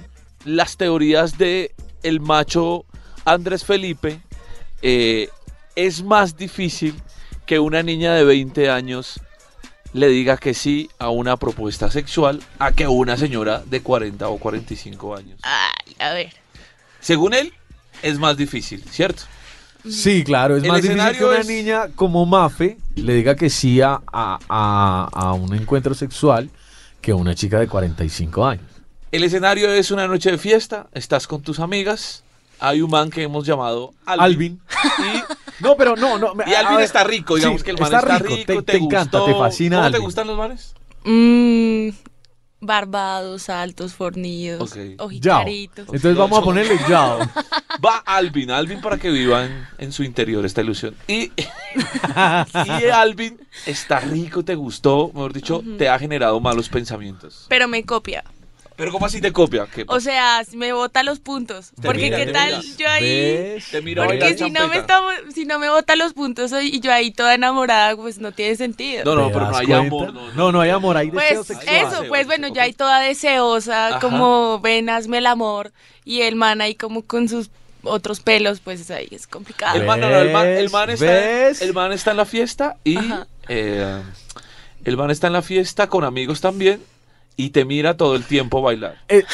las 0.44 0.76
teorías 0.76 1.36
de 1.38 1.74
el 2.02 2.20
macho 2.20 2.84
Andrés 3.24 3.64
Felipe, 3.64 4.20
eh, 4.82 5.28
es 5.76 6.02
más 6.02 6.36
difícil 6.36 6.94
que 7.46 7.58
una 7.58 7.82
niña 7.82 8.14
de 8.14 8.24
20 8.24 8.70
años 8.70 9.20
le 9.92 10.08
diga 10.08 10.36
que 10.36 10.54
sí 10.54 10.88
a 10.98 11.10
una 11.10 11.36
propuesta 11.36 11.90
sexual 11.90 12.40
a 12.58 12.72
que 12.72 12.86
una 12.86 13.16
señora 13.16 13.62
de 13.66 13.82
40 13.82 14.28
o 14.28 14.38
45 14.38 15.16
años. 15.16 15.38
Ay, 15.42 15.96
a 15.98 16.12
ver. 16.14 16.32
Según 17.00 17.34
él, 17.34 17.52
es 18.02 18.18
más 18.18 18.36
difícil, 18.36 18.82
¿cierto? 18.90 19.22
Sí, 19.88 20.22
claro, 20.24 20.56
es 20.56 20.62
El 20.62 20.68
más 20.68 20.82
difícil 20.82 21.16
que 21.18 21.24
una 21.24 21.38
es- 21.38 21.46
niña 21.48 21.88
como 21.96 22.26
Mafe 22.26 22.76
le 22.96 23.14
diga 23.14 23.34
que 23.34 23.48
sí 23.48 23.80
a, 23.80 24.00
a- 24.12 24.38
a- 24.48 25.08
a 25.12 25.32
un 25.32 25.54
encuentro 25.54 25.94
sexual 25.94 26.50
que 27.00 27.14
una 27.14 27.34
chica 27.34 27.58
de 27.58 27.66
45 27.66 28.46
años. 28.46 28.64
El 29.10 29.24
escenario 29.24 29.72
es 29.72 29.90
una 29.90 30.06
noche 30.06 30.30
de 30.30 30.38
fiesta, 30.38 30.86
estás 30.92 31.26
con 31.26 31.40
tus 31.42 31.58
amigas, 31.60 32.22
hay 32.60 32.82
un 32.82 32.90
man 32.90 33.10
que 33.10 33.22
hemos 33.22 33.46
llamado 33.46 33.92
Alvin. 34.06 34.60
Y 34.98 35.22
No, 35.60 35.76
pero 35.76 35.94
no, 35.94 36.18
no. 36.18 36.32
Y 36.46 36.54
Alvin 36.54 36.76
ver, 36.76 36.84
está 36.84 37.04
rico, 37.04 37.36
digamos 37.36 37.60
sí, 37.60 37.64
que 37.66 37.70
el 37.72 37.78
man 37.78 37.92
está, 37.94 38.18
rico, 38.18 38.34
te, 38.46 38.56
te, 38.56 38.62
te 38.62 38.76
encanta, 38.78 39.18
gustó. 39.18 39.32
te 39.32 39.38
fascina. 39.38 39.76
¿Cómo 39.78 39.90
te 39.90 39.98
gustan 39.98 40.26
los 40.26 40.38
manes? 40.38 40.74
Mmm, 41.04 41.88
barbados, 42.60 43.48
altos, 43.50 43.94
fornidos, 43.94 44.72
Ok. 44.72 44.76
Yao. 44.76 45.06
ojicaritos. 45.06 45.86
Entonces 45.86 46.16
vamos 46.16 46.38
a 46.38 46.42
ponerle 46.42 46.78
Yao. 46.88 47.18
Va 47.84 47.98
Alvin, 48.06 48.50
Alvin 48.50 48.80
para 48.80 48.96
que 48.98 49.10
viva 49.10 49.44
en, 49.44 49.66
en 49.78 49.92
su 49.92 50.02
interior 50.02 50.44
esta 50.46 50.62
ilusión. 50.62 50.94
Y, 51.06 51.30
y 52.80 52.84
Alvin 52.92 53.38
está 53.66 54.00
rico, 54.00 54.42
te 54.44 54.54
gustó, 54.54 55.08
mejor 55.14 55.32
dicho, 55.32 55.62
te 55.78 55.88
ha 55.88 55.98
generado 55.98 56.40
malos 56.40 56.68
pensamientos. 56.68 57.46
Pero 57.48 57.68
me 57.68 57.84
copia. 57.84 58.24
Pero 58.80 58.92
¿cómo 58.92 59.04
así 59.04 59.20
te 59.20 59.30
copia? 59.30 59.66
¿Qué 59.66 59.84
O 59.88 60.00
sea, 60.00 60.42
me 60.54 60.72
bota 60.72 61.02
los 61.02 61.18
puntos. 61.20 61.72
Te 61.78 61.82
Porque 61.86 62.04
mira, 62.04 62.16
qué 62.16 62.26
tal 62.32 62.62
mira. 62.62 62.76
yo 62.78 62.88
ahí... 62.88 63.02
¿Ves? 63.04 63.66
te 63.70 63.82
miro 63.82 64.06
Porque 64.06 64.38
si 64.38 64.50
no, 64.50 64.68
me 64.68 64.78
está, 64.78 65.02
si 65.34 65.44
no 65.44 65.58
me 65.58 65.68
bota 65.68 65.96
los 65.96 66.14
puntos 66.14 66.50
y 66.62 66.80
yo 66.80 66.90
ahí 66.90 67.10
toda 67.10 67.34
enamorada, 67.34 67.94
pues 67.94 68.16
no 68.20 68.32
tiene 68.32 68.56
sentido. 68.56 69.04
No, 69.04 69.14
no, 69.16 69.26
¿Te 69.26 69.34
pero 69.34 69.50
no 69.50 69.56
hay 69.58 69.66
cuenta? 69.66 69.86
amor. 69.86 70.14
No, 70.14 70.32
No, 70.32 70.52
no 70.52 70.60
hay 70.62 70.70
amor, 70.70 70.96
hay 70.96 71.10
deseo 71.10 71.44
Pues 71.44 71.58
sexual. 71.58 71.76
eso, 71.76 71.90
Deseo, 71.90 72.08
pues 72.08 72.26
bueno, 72.26 72.48
yo 72.48 72.62
ahí 72.62 72.72
toda 72.72 73.00
deseosa, 73.00 73.88
Ajá. 73.88 73.98
como 74.00 74.60
ven, 74.60 74.88
hazme 74.88 75.18
el 75.18 75.26
amor, 75.26 75.72
y 76.06 76.22
el 76.22 76.36
man 76.36 76.62
ahí 76.62 76.74
como 76.74 77.02
con 77.02 77.28
sus 77.28 77.50
otros 77.82 78.20
pelos, 78.20 78.60
pues 78.60 78.90
ahí 78.90 79.08
es 79.10 79.26
complicado. 79.26 79.76
El 79.78 79.84
man, 79.84 80.00
no, 80.00 80.08
no, 80.08 80.16
el 80.20 80.32
man, 80.32 80.46
el 80.46 80.70
man 80.70 80.88
está, 80.88 81.48
el 81.50 81.74
man 81.74 81.92
está 81.92 82.12
en 82.12 82.16
la 82.16 82.24
fiesta 82.24 82.76
y 82.84 82.96
eh, 83.48 84.00
el 84.86 84.96
man 84.96 85.10
está 85.10 85.26
en 85.26 85.34
la 85.34 85.42
fiesta 85.42 85.86
con 85.86 86.02
amigos 86.02 86.40
también 86.40 86.80
y 87.36 87.50
te 87.50 87.64
mira 87.64 87.96
todo 87.96 88.16
el 88.16 88.24
tiempo 88.24 88.60
bailar. 88.60 88.96
Eh, 89.08 89.18
eh, 89.18 89.24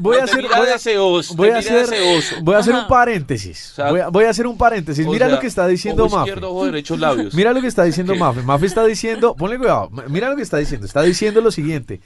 voy 0.00 0.16
a 0.18 0.24
hacer, 0.24 0.42
mira 0.42 0.58
voy 0.58 0.68
a- 0.68 0.72
deseoso, 0.72 1.34
voy 1.36 1.48
te 1.50 1.54
a 1.54 1.58
mira 1.58 1.70
hacer, 1.82 1.86
deseoso. 1.90 2.36
voy 2.42 2.54
a 2.54 2.58
hacer 2.58 2.74
Ajá. 2.74 2.82
un 2.82 2.88
paréntesis. 2.88 3.70
O 3.72 3.74
sea, 3.76 3.90
voy, 3.90 4.00
a, 4.00 4.08
voy 4.08 4.24
a 4.24 4.30
hacer 4.30 4.46
un 4.46 4.58
paréntesis. 4.58 5.06
O 5.06 5.10
Mira 5.10 5.26
sea, 5.26 5.34
lo 5.36 5.40
que 5.40 5.46
está 5.46 5.66
diciendo 5.68 6.04
Mafe. 6.08 6.16
izquierdo, 6.30 6.50
ojo 6.50 6.64
derecho, 6.66 6.96
labios. 6.96 7.34
Mira 7.34 7.52
lo 7.52 7.60
que 7.60 7.68
está 7.68 7.84
diciendo. 7.84 8.14
Mafe. 8.16 8.42
Mafe 8.42 8.66
está 8.66 8.84
diciendo, 8.84 9.36
ponle 9.36 9.58
cuidado, 9.58 9.88
mira 10.08 10.28
lo 10.30 10.36
que 10.36 10.42
está 10.42 10.56
diciendo. 10.56 10.86
Está 10.86 11.02
diciendo 11.02 11.40
lo 11.40 11.50
siguiente. 11.52 12.00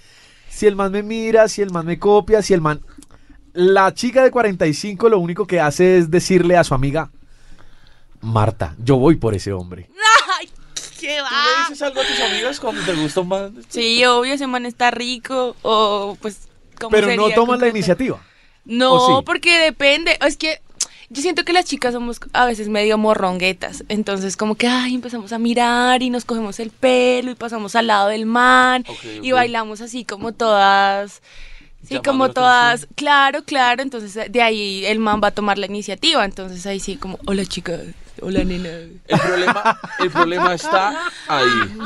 Si 0.51 0.67
el 0.67 0.77
man 0.77 0.93
me 0.93 1.03
mira, 1.03 1.49
si 1.49 1.63
el 1.63 1.71
man 1.71 1.87
me 1.87 1.99
copia, 1.99 2.43
si 2.43 2.53
el 2.55 2.61
man... 2.61 2.81
La 3.53 3.95
chica 3.95 4.23
de 4.23 4.31
45 4.31 5.09
lo 5.09 5.19
único 5.19 5.47
que 5.47 5.61
hace 5.61 5.97
es 5.99 6.11
decirle 6.11 6.59
a 6.59 6.65
su 6.65 6.75
amiga, 6.75 7.11
Marta, 8.21 8.75
yo 8.83 8.97
voy 8.97 9.17
por 9.17 9.35
ese 9.35 9.53
hombre. 9.53 9.89
¡Ay, 11.09 11.15
qué 11.15 11.19
¿Tú 11.19 11.25
va! 11.25 11.31
le 11.31 11.63
dices 11.69 11.83
algo 11.83 12.01
a 12.01 12.05
tus 12.05 12.21
amigas 12.21 12.61
cuando 12.61 12.83
te 12.83 12.93
gusta 12.95 13.21
un 13.21 13.29
man? 13.29 13.55
Sí, 13.69 14.05
obvio, 14.05 14.35
ese 14.35 14.47
man 14.47 14.67
está 14.67 14.91
rico, 14.91 15.57
o 15.63 16.17
pues... 16.21 16.49
¿cómo 16.79 16.91
Pero 16.91 17.15
no 17.17 17.31
toman 17.31 17.61
la 17.61 17.69
iniciativa. 17.69 18.21
No, 18.65 19.23
porque 19.25 19.59
depende. 19.59 20.19
Es 20.27 20.37
que 20.37 20.61
yo 21.09 21.23
siento 21.23 21.45
que 21.45 21.53
las 21.53 21.65
chicas 21.65 21.95
somos 21.95 22.21
a 22.33 22.47
veces 22.47 22.69
medio 22.69 22.99
morronguetas. 22.99 23.85
Entonces, 23.89 24.37
como 24.37 24.57
que, 24.57 24.67
ay, 24.67 24.95
empezamos 24.95 25.33
a 25.33 25.39
mirar 25.39 26.03
y 26.03 26.11
nos 26.11 26.25
cogemos 26.25 26.59
el 26.59 26.71
pelo 26.71 27.31
y 27.31 27.35
pasamos 27.35 27.77
al 27.77 27.87
lado 27.87 28.09
del 28.09 28.27
man 28.27 28.85
y 29.23 29.33
bailamos 29.33 29.81
así 29.81 30.05
como 30.05 30.33
todas. 30.33 31.23
Sí, 31.89 32.01
como 32.05 32.31
todas. 32.31 32.83
atención. 32.83 32.95
Claro, 32.97 33.45
claro. 33.45 33.83
Entonces, 33.83 34.33
de 34.33 34.43
ahí 34.43 34.85
el 34.87 34.99
man 34.99 35.21
va 35.23 35.29
a 35.29 35.31
tomar 35.31 35.59
la 35.59 35.67
iniciativa. 35.67 36.25
Entonces, 36.25 36.67
ahí 36.67 36.81
sí, 36.81 36.97
como, 36.97 37.21
hola 37.27 37.47
chica, 37.47 37.79
hola 38.23 38.45
nena. 38.45 38.69
El 38.69 39.21
problema, 39.21 39.81
el 40.01 40.11
problema 40.11 40.55
está 40.55 41.03
ahí. 41.29 41.79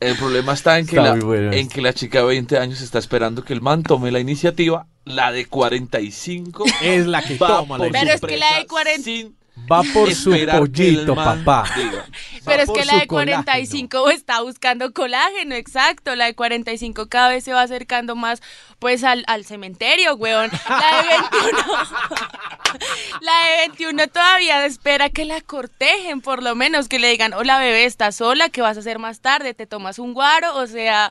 El 0.00 0.16
problema 0.16 0.52
está 0.52 0.78
en 0.78 0.86
que, 0.86 0.96
Está 0.96 1.16
la, 1.16 1.24
bueno 1.24 1.52
en 1.52 1.68
que 1.68 1.82
la 1.82 1.92
chica 1.92 2.20
de 2.20 2.24
20 2.26 2.58
años 2.58 2.80
está 2.80 2.98
esperando 2.98 3.44
que 3.44 3.52
el 3.52 3.60
man 3.60 3.82
tome 3.82 4.10
la 4.10 4.20
iniciativa. 4.20 4.86
La 5.04 5.30
de 5.30 5.46
45 5.46 6.64
Es 6.82 7.06
la 7.06 7.22
que 7.22 7.36
va 7.38 7.48
toma 7.48 7.78
la 7.78 7.88
Pero 7.90 8.06
su 8.06 8.14
es 8.14 8.20
que 8.20 8.36
la 8.36 8.46
de 8.46 8.66
presa 8.66 8.66
40 8.68 9.02
sin 9.02 9.36
Va 9.70 9.82
por 9.92 10.14
su 10.14 10.30
pollito, 10.30 11.14
man 11.14 11.44
papá. 11.44 11.74
diga. 11.74 12.06
Pero 12.44 12.62
es 12.62 12.70
que 12.70 12.84
la 12.84 13.00
de 13.00 13.06
45 13.08 14.10
está 14.10 14.42
buscando 14.42 14.92
colágeno, 14.92 15.56
exacto. 15.56 16.14
La 16.14 16.26
de 16.26 16.34
45 16.34 17.08
cada 17.08 17.30
vez 17.30 17.42
se 17.42 17.52
va 17.52 17.62
acercando 17.62 18.14
más 18.14 18.42
pues 18.78 19.02
al, 19.02 19.24
al 19.26 19.44
cementerio, 19.44 20.14
weón. 20.14 20.50
La 20.68 21.02
de 21.02 21.08
21. 21.08 21.58
la 23.20 23.32
de 23.32 23.56
21 23.68 24.06
todavía 24.08 24.64
espera 24.66 25.10
que 25.10 25.24
la 25.24 25.40
cortejen, 25.40 26.20
por 26.20 26.42
lo 26.42 26.54
menos 26.54 26.86
que 26.88 27.00
le 27.00 27.08
digan, 27.08 27.32
hola 27.32 27.58
bebé, 27.58 27.84
estás 27.84 28.16
sola, 28.16 28.48
¿qué 28.50 28.60
vas 28.60 28.76
a 28.76 28.80
hacer 28.80 29.00
más 29.00 29.20
tarde? 29.20 29.54
¿Te 29.54 29.66
tomas 29.66 29.98
un 29.98 30.14
guaro? 30.14 30.56
O 30.56 30.66
sea, 30.66 31.10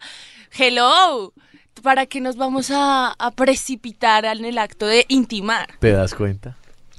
hello. 0.58 1.34
¿Para 1.84 2.06
qué 2.06 2.22
nos 2.22 2.38
vamos 2.38 2.72
a, 2.72 3.12
a 3.20 3.32
precipitar 3.32 4.24
en 4.24 4.46
el 4.46 4.58
acto 4.58 4.88
de 4.88 5.06
intimar? 5.10 5.78
¿Te 5.80 5.92
das 5.92 6.16
cuenta? 6.16 6.56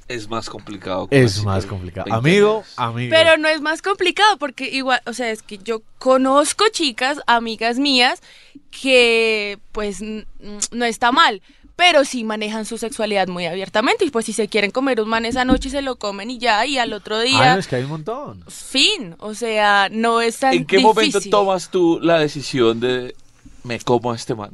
Es 0.07 0.29
más 0.29 0.49
complicado. 0.49 1.07
Es 1.11 1.43
más 1.43 1.65
complicado. 1.65 2.05
20 2.09 2.17
Amigo, 2.29 2.63
amigo. 2.77 3.09
Pero 3.09 3.37
no 3.37 3.47
es 3.49 3.59
más 3.61 3.81
complicado 3.81 4.37
porque 4.37 4.69
igual, 4.69 5.01
o 5.05 5.13
sea, 5.13 5.31
es 5.31 5.41
que 5.41 5.57
yo 5.57 5.81
conozco 5.99 6.65
chicas, 6.71 7.19
amigas 7.27 7.77
mías, 7.77 8.21
que 8.71 9.59
pues 9.73 10.01
no 10.01 10.85
está 10.85 11.11
mal, 11.11 11.41
pero 11.75 12.05
sí 12.05 12.23
manejan 12.23 12.65
su 12.65 12.77
sexualidad 12.77 13.27
muy 13.27 13.45
abiertamente 13.45 14.05
y 14.05 14.09
pues 14.09 14.25
si 14.25 14.33
se 14.33 14.47
quieren 14.47 14.71
comer 14.71 15.01
un 15.01 15.09
man 15.09 15.25
esa 15.25 15.43
noche 15.45 15.69
se 15.69 15.81
lo 15.81 15.97
comen 15.97 16.31
y 16.31 16.37
ya, 16.39 16.65
y 16.65 16.77
al 16.77 16.93
otro 16.93 17.17
Ah, 17.17 17.21
día, 17.23 17.53
no, 17.53 17.59
es 17.59 17.67
que 17.67 17.75
hay 17.75 17.83
un 17.83 17.89
montón. 17.89 18.43
fin, 18.47 19.15
o 19.19 19.33
sea, 19.33 19.89
no 19.91 20.21
es 20.21 20.37
tan 20.39 20.53
¿En 20.53 20.65
qué 20.65 20.77
difícil. 20.77 20.95
momento 20.95 21.19
tomas 21.29 21.69
tú 21.69 21.99
la 22.01 22.17
decisión 22.19 22.79
de 22.79 23.13
me 23.63 23.79
como 23.79 24.11
a 24.13 24.15
este 24.15 24.33
man? 24.35 24.51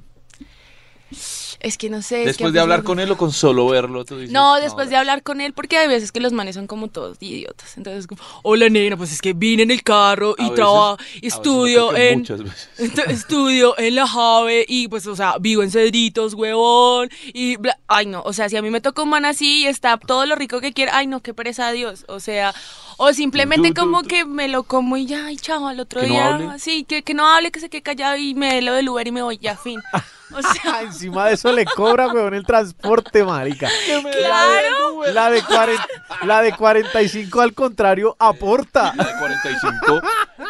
Es 1.64 1.78
que 1.78 1.90
no 1.90 2.02
sé. 2.02 2.18
es 2.18 2.38
que 2.38 2.44
a 2.44 2.48
Después 2.48 2.54
de 2.54 2.60
hablar 2.60 2.80
no- 2.80 2.86
con 2.86 3.00
él 3.00 3.10
o 3.12 3.18
con 3.18 3.32
solo 3.32 3.66
verlo, 3.68 4.04
tú 4.06 4.18
dices. 4.18 4.32
No, 4.34 4.56
después 4.60 4.90
de 4.90 4.98
hablar 4.98 5.24
con 5.24 5.42
él, 5.42 5.54
porque 5.54 5.78
hay 5.78 5.88
veces 5.88 6.12
que 6.12 6.20
los 6.20 6.34
manes 6.34 6.56
son 6.56 6.68
como 6.68 6.90
todos 6.90 7.18
idiotas. 7.22 7.78
Entonces, 7.78 8.06
como, 8.06 8.22
hola 8.44 8.68
nena, 8.70 8.98
pues 8.98 9.12
es 9.14 9.22
que 9.22 9.34
vine 9.34 9.64
en 9.64 9.72
el 9.72 9.82
carro 9.82 10.36
y 10.38 10.50
trabajo, 10.52 10.98
estudio 11.22 11.96
en... 11.96 12.20
Muchas 12.20 12.44
veces. 12.44 12.70
Estudio 13.08 13.78
en 13.80 13.96
la 13.96 14.06
Jave 14.08 14.66
y 14.68 14.88
pues, 14.90 15.08
o 15.08 15.16
sea, 15.16 15.38
vivo 15.40 15.64
en 15.64 15.72
Cedritos, 15.72 16.34
huevón, 16.34 17.10
y 17.28 17.56
bla- 17.58 17.78
ay 17.88 18.06
no, 18.08 18.22
o 18.24 18.34
sea, 18.34 18.50
si 18.50 18.58
a 18.58 18.62
mí 18.62 18.70
me 18.70 18.82
toca 18.82 19.02
un 19.02 19.10
man 19.10 19.24
así 19.26 19.62
y 19.62 19.66
está 19.68 19.98
todo 19.98 20.26
lo 20.26 20.36
rico 20.36 20.60
que 20.62 20.74
quiera, 20.74 20.98
ay 20.98 21.08
no, 21.08 21.22
qué 21.22 21.34
pereza 21.34 21.72
Dios, 21.72 22.06
o 22.10 22.20
sea, 22.20 22.54
o 22.98 23.14
simplemente 23.14 23.74
como 23.74 24.04
que 24.04 24.26
me 24.26 24.48
lo 24.50 24.64
como 24.64 24.98
y 24.98 25.06
ya, 25.06 25.28
ay 25.28 25.38
chao, 25.38 25.68
al 25.68 25.80
otro 25.80 26.02
no 26.02 26.08
día, 26.08 26.56
sí, 26.60 26.84
que, 26.84 27.04
que 27.04 27.14
no 27.14 27.26
hable, 27.28 27.52
que 27.52 27.60
se 27.62 27.70
quede 27.70 27.82
callado 27.82 28.18
y 28.18 28.36
me 28.36 28.54
dé 28.56 28.62
lo 28.62 28.74
del 28.74 28.90
Uber 28.90 29.08
y 29.08 29.12
me 29.12 29.22
voy, 29.22 29.38
ya, 29.38 29.56
fin. 29.56 29.80
O 30.38 30.42
sea, 30.42 30.62
Ah, 30.74 30.82
encima 30.84 31.28
de 31.28 31.34
eso 31.36 31.52
le 31.52 31.66
cobra, 31.66 32.08
weón, 32.08 32.34
el 32.34 32.46
transporte, 32.46 33.24
marica. 33.24 33.70
claro. 34.18 35.04
La 35.14 35.30
de, 35.30 35.42
40 35.44 35.86
la 36.26 36.42
de 36.42 36.54
45 36.54 37.42
al 37.42 37.54
contrario 37.54 38.16
aporta. 38.20 38.94
La 38.96 39.04
de 39.04 39.12
45. 39.20 40.02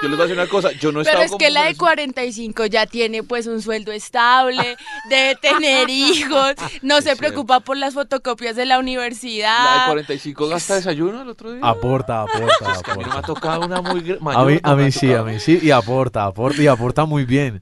Yo 0.01 0.09
les 0.09 0.11
voy 0.11 0.19
a 0.19 0.23
decir 0.23 0.37
una 0.37 0.47
cosa. 0.47 0.71
Yo 0.73 0.91
no 0.91 1.01
Pero 1.03 1.21
es 1.21 1.31
que 1.37 1.49
la 1.49 1.61
de 1.61 1.73
mujeres- 1.73 1.77
45 1.79 2.65
ya 2.67 2.85
tiene 2.85 3.23
pues 3.23 3.47
un 3.47 3.61
sueldo 3.61 3.91
estable, 3.91 4.77
debe 5.09 5.35
tener 5.35 5.89
hijos, 5.89 6.53
no 6.81 6.97
se 6.97 7.01
cierto. 7.03 7.19
preocupa 7.19 7.59
por 7.61 7.77
las 7.77 7.93
fotocopias 7.95 8.55
de 8.55 8.65
la 8.65 8.73
La 8.75 8.79
universidad. 8.79 9.85
de 9.85 9.91
45 9.91 10.47
gasta 10.49 10.75
desayuno 10.75 11.21
el 11.23 11.29
otro 11.29 11.51
día. 11.53 11.61
Aporta, 11.63 12.21
aporta, 12.21 12.71
Es 12.73 12.81
que 12.83 12.91
a 12.91 12.95
mí 12.95 13.03
no 13.03 13.09
me 13.09 13.15
ha 13.15 13.19
aporta. 13.19 13.33
tocado 13.33 13.65
una 13.65 13.81
muy 13.81 14.01
gr- 14.01 14.17
A 14.19 14.23
mayor. 14.23 14.51
mí, 14.51 14.59
a 14.63 14.75
mí 14.75 14.91
sí, 14.91 15.13
a 15.13 15.23
mí 15.23 15.39
sí, 15.39 15.59
y 15.61 15.71
aporta, 15.71 16.25
aporta, 16.25 16.61
y 16.61 16.67
aporta 16.67 17.05
muy 17.05 17.25
bien. 17.25 17.61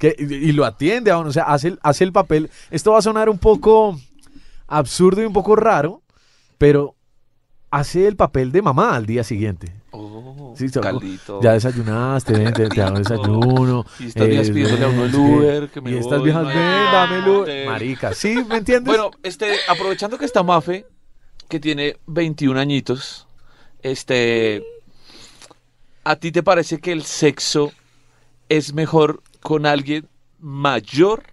Que, 0.00 0.16
y, 0.18 0.52
lo 0.52 0.64
atiende 0.64 1.10
a 1.10 1.18
uno, 1.18 1.28
o 1.28 1.32
sea, 1.32 1.42
hace, 1.42 1.68
el- 1.68 1.78
hace 1.82 2.04
el 2.04 2.12
papel. 2.12 2.50
Esto 2.70 2.92
va 2.92 3.00
a 3.00 3.02
sonar 3.02 3.28
un 3.28 3.36
poco 3.36 4.00
absurdo 4.66 5.20
y 5.20 5.26
un 5.26 5.34
poco 5.34 5.56
raro, 5.56 6.00
pero 6.56 6.94
hace 7.70 8.06
el 8.08 8.16
papel 8.16 8.50
de 8.50 8.62
mamá 8.62 8.96
al 8.96 9.04
día 9.04 9.22
siguiente. 9.24 9.74
Oh, 9.90 10.54
Sí, 10.56 10.70
caldito. 10.70 11.40
Ya 11.42 11.52
desayunaste, 11.52 12.32
ven, 12.32 12.52
te, 12.54 12.68
te 12.70 12.80
hago 12.80 12.96
desayuno. 12.98 13.84
Y 13.98 14.06
estas 14.06 14.26
viejas 14.26 14.48
eh, 14.48 14.52
pidiéndole 14.52 14.84
a 14.84 14.88
uno 14.88 15.04
el 15.04 15.14
Uber, 15.14 15.68
que 15.68 15.80
me 15.82 15.90
Y 15.90 15.96
estas 15.98 16.18
voy, 16.18 16.24
viejas, 16.24 16.42
no 16.44 16.48
ven, 16.48 16.56
dame 16.92 17.16
el 17.18 17.28
Uber. 17.28 17.66
Marica, 17.68 18.14
¿sí? 18.14 18.42
¿Me 18.48 18.56
entiendes? 18.56 18.86
Bueno, 18.86 19.10
este, 19.22 19.52
aprovechando 19.68 20.16
que 20.16 20.24
está 20.24 20.42
Mafe, 20.42 20.86
que 21.46 21.60
tiene 21.60 21.98
21 22.06 22.58
añitos, 22.58 23.26
este, 23.82 24.64
¿a 26.04 26.16
ti 26.16 26.32
te 26.32 26.42
parece 26.42 26.78
que 26.78 26.92
el 26.92 27.02
sexo 27.04 27.70
es 28.48 28.72
mejor 28.72 29.22
con 29.40 29.66
alguien 29.66 30.08
mayor 30.38 31.24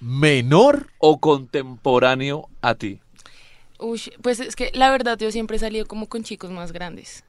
menor. 0.00 0.90
o 0.98 1.18
contemporáneo 1.18 2.48
a 2.60 2.74
ti? 2.74 3.00
Uy, 3.78 4.00
pues 4.22 4.40
es 4.40 4.56
que 4.56 4.70
la 4.74 4.90
verdad 4.90 5.18
yo 5.18 5.30
siempre 5.30 5.56
he 5.56 5.60
salido 5.60 5.86
como 5.86 6.08
con 6.08 6.24
chicos 6.24 6.50
más 6.50 6.72
grandes. 6.72 7.24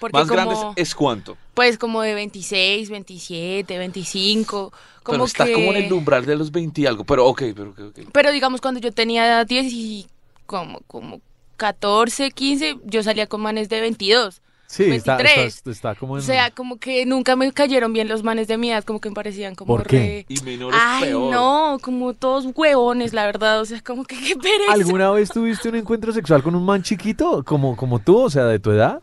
Porque 0.00 0.16
Más 0.16 0.28
como, 0.28 0.34
grandes 0.34 0.58
es 0.76 0.94
cuánto. 0.94 1.36
Pues 1.52 1.76
como 1.76 2.00
de 2.00 2.14
26, 2.14 2.88
27, 2.88 3.76
25. 3.76 4.72
Como 5.02 5.14
pero 5.14 5.24
está 5.26 5.44
que... 5.44 5.52
como 5.52 5.72
en 5.72 5.84
el 5.84 5.92
umbral 5.92 6.24
de 6.24 6.36
los 6.36 6.50
20 6.50 6.80
y 6.80 6.86
algo. 6.86 7.04
Pero 7.04 7.26
ok, 7.26 7.42
pero 7.54 7.70
ok, 7.70 7.80
ok. 7.80 7.98
Pero 8.10 8.32
digamos 8.32 8.62
cuando 8.62 8.80
yo 8.80 8.92
tenía 8.92 9.44
10 9.44 9.72
y 9.72 10.06
como, 10.46 10.80
como 10.86 11.20
14, 11.58 12.30
15, 12.30 12.78
yo 12.84 13.02
salía 13.02 13.26
con 13.26 13.42
manes 13.42 13.68
de 13.68 13.82
22. 13.82 14.40
Sí, 14.72 14.84
está, 14.92 15.16
23. 15.16 15.46
está- 15.56 15.70
está 15.72 15.94
como 15.96 16.12
O 16.14 16.16
en... 16.18 16.22
sea, 16.22 16.52
como 16.52 16.78
que 16.78 17.04
nunca 17.04 17.34
me 17.34 17.50
cayeron 17.52 17.92
bien 17.92 18.06
los 18.06 18.22
manes 18.22 18.46
de 18.46 18.56
mi 18.56 18.70
edad, 18.70 18.84
como 18.84 19.00
que 19.00 19.08
me 19.08 19.16
parecían 19.16 19.56
como 19.56 19.76
¿Por 19.76 19.84
qué? 19.84 20.24
re... 20.28 20.34
Y 20.34 20.40
menor 20.42 20.72
es 20.72 20.80
Ay, 20.80 21.02
peor. 21.08 21.32
no, 21.32 21.78
como 21.82 22.14
todos 22.14 22.46
huevones, 22.54 23.12
la 23.12 23.26
verdad, 23.26 23.60
o 23.60 23.64
sea, 23.64 23.80
como 23.80 24.04
que 24.04 24.16
qué 24.16 24.36
pereza. 24.36 24.72
¿Alguna 24.72 25.10
vez 25.10 25.28
tuviste 25.34 25.68
un 25.68 25.74
encuentro 25.74 26.12
sexual 26.12 26.44
con 26.44 26.54
un 26.54 26.64
man 26.64 26.84
chiquito 26.84 27.42
como, 27.44 27.74
como 27.76 27.98
tú, 27.98 28.16
o 28.18 28.30
sea, 28.30 28.44
de 28.44 28.60
tu 28.60 28.70
edad? 28.70 29.02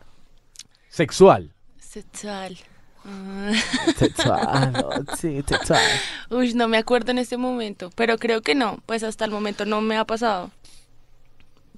Sexual. 0.87 1.51
Sexual. 1.79 2.57
Ah. 3.03 3.51
Sexual, 3.97 5.05
sí, 5.17 5.43
sexual. 5.45 5.81
Uy, 6.29 6.53
no 6.53 6.67
me 6.69 6.77
acuerdo 6.77 7.11
en 7.11 7.17
este 7.17 7.35
momento, 7.35 7.89
pero 7.95 8.17
creo 8.17 8.41
que 8.41 8.55
no, 8.55 8.79
pues 8.85 9.03
hasta 9.03 9.25
el 9.25 9.31
momento 9.31 9.65
no 9.65 9.81
me 9.81 9.97
ha 9.97 10.05
pasado. 10.05 10.49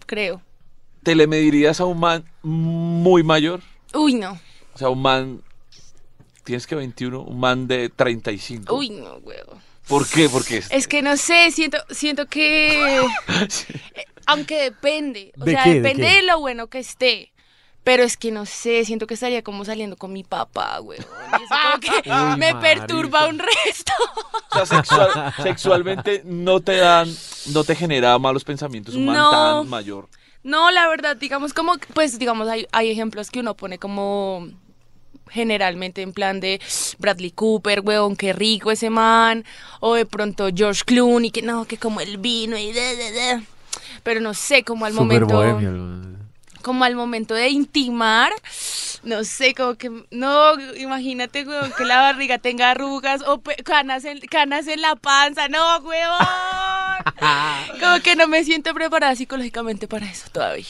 Creo. 0.05 0.41
¿Te 1.03 1.15
le 1.15 1.25
medirías 1.27 1.79
a 1.79 1.85
un 1.85 1.99
man 1.99 2.25
muy 2.43 3.23
mayor? 3.23 3.61
Uy, 3.93 4.13
no. 4.15 4.39
O 4.73 4.77
sea, 4.77 4.89
un 4.89 5.01
man... 5.01 5.41
Tienes 6.43 6.65
que 6.65 6.75
21, 6.75 7.21
un 7.21 7.39
man 7.39 7.67
de 7.67 7.89
35. 7.89 8.73
Uy, 8.73 8.89
no, 8.89 9.15
huevo. 9.17 9.59
¿Por 9.87 10.07
qué? 10.07 10.29
Porque 10.29 10.57
es... 10.57 10.71
Es 10.71 10.87
que 10.87 11.01
no 11.01 11.15
sé, 11.17 11.51
siento, 11.51 11.77
siento 11.89 12.27
que... 12.27 12.99
eh, 13.95 14.05
aunque 14.25 14.57
depende, 14.61 15.31
o 15.39 15.45
¿De 15.45 15.51
sea, 15.53 15.63
qué? 15.63 15.69
¿De 15.75 15.81
depende 15.81 16.07
qué? 16.07 16.15
de, 16.15 16.23
lo 16.23 16.39
bueno 16.39 16.67
que 16.67 16.79
esté. 16.79 17.31
Pero 17.83 18.03
es 18.03 18.17
que 18.17 18.31
no 18.31 18.45
sé, 18.45 18.83
siento 18.85 19.07
que 19.07 19.13
estaría 19.15 19.41
como 19.41 19.65
saliendo 19.65 19.95
con 19.95 20.13
mi 20.13 20.23
papá, 20.23 20.79
huevón. 20.81 21.05
Y 21.39 21.43
eso 21.43 21.55
como 21.63 21.79
que 21.79 22.09
Uy, 22.11 22.37
me 22.37 22.53
perturba 22.55 23.27
un 23.27 23.39
resto. 23.39 23.93
O 24.51 24.65
sea, 24.65 24.65
sexual- 24.65 25.33
sexualmente 25.41 26.21
no 26.25 26.59
te 26.59 26.75
dan, 26.77 27.11
no 27.47 27.63
te 27.63 27.75
genera 27.75 28.17
malos 28.19 28.43
pensamientos 28.43 28.95
un 28.95 29.05
man 29.05 29.31
tan 29.31 29.67
mayor. 29.69 30.07
No, 30.49 30.71
la 30.71 30.87
verdad, 30.87 31.15
digamos 31.15 31.53
como, 31.53 31.75
pues 31.93 32.17
digamos, 32.17 32.47
hay, 32.47 32.65
hay 32.71 32.89
ejemplos 32.89 33.29
que 33.29 33.39
uno 33.39 33.53
pone 33.53 33.77
como 33.77 34.49
generalmente 35.29 36.01
en 36.01 36.11
plan 36.11 36.39
de 36.39 36.59
Bradley 36.97 37.29
Cooper, 37.29 37.81
weón, 37.81 38.15
qué 38.15 38.33
rico 38.33 38.71
ese 38.71 38.89
man, 38.89 39.45
o 39.79 39.93
de 39.93 40.07
pronto 40.07 40.49
George 40.51 40.81
Clooney, 40.85 41.29
que 41.29 41.43
no, 41.43 41.65
que 41.65 41.77
como 41.77 42.01
el 42.01 42.17
vino 42.17 42.57
y 42.57 42.71
de, 42.71 42.95
de, 42.95 43.11
de. 43.11 43.43
Pero 44.01 44.21
no 44.21 44.33
sé, 44.33 44.63
como 44.63 44.85
al 44.85 44.93
momento, 44.93 45.27
bohemio. 45.27 46.17
Como 46.61 46.83
al 46.83 46.95
momento 46.95 47.33
de 47.33 47.49
intimar, 47.49 48.31
no 49.03 49.23
sé, 49.23 49.53
como 49.53 49.75
que, 49.75 49.89
no, 50.11 50.59
imagínate, 50.75 51.43
weón, 51.43 51.71
que 51.77 51.85
la 51.85 51.97
barriga 51.97 52.37
tenga 52.37 52.71
arrugas 52.71 53.21
o 53.25 53.41
canas 53.63 54.05
en, 54.05 54.19
canas 54.19 54.67
en 54.67 54.81
la 54.81 54.95
panza, 54.95 55.47
no, 55.47 55.79
weón. 55.79 56.17
Como 57.79 58.01
que 58.01 58.15
no 58.15 58.27
me 58.27 58.43
siento 58.43 58.73
preparada 58.73 59.15
psicológicamente 59.15 59.87
para 59.87 60.05
eso 60.05 60.27
todavía. 60.31 60.65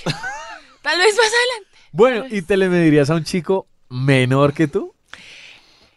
Tal 0.82 0.97
vez 0.97 1.15
más 1.15 1.25
adelante. 1.25 1.69
Bueno, 1.91 2.25
¿y 2.30 2.41
te 2.41 2.56
le 2.56 2.69
medirías 2.69 3.10
a 3.10 3.15
un 3.15 3.23
chico 3.23 3.67
menor 3.89 4.54
que 4.54 4.67
tú? 4.67 4.93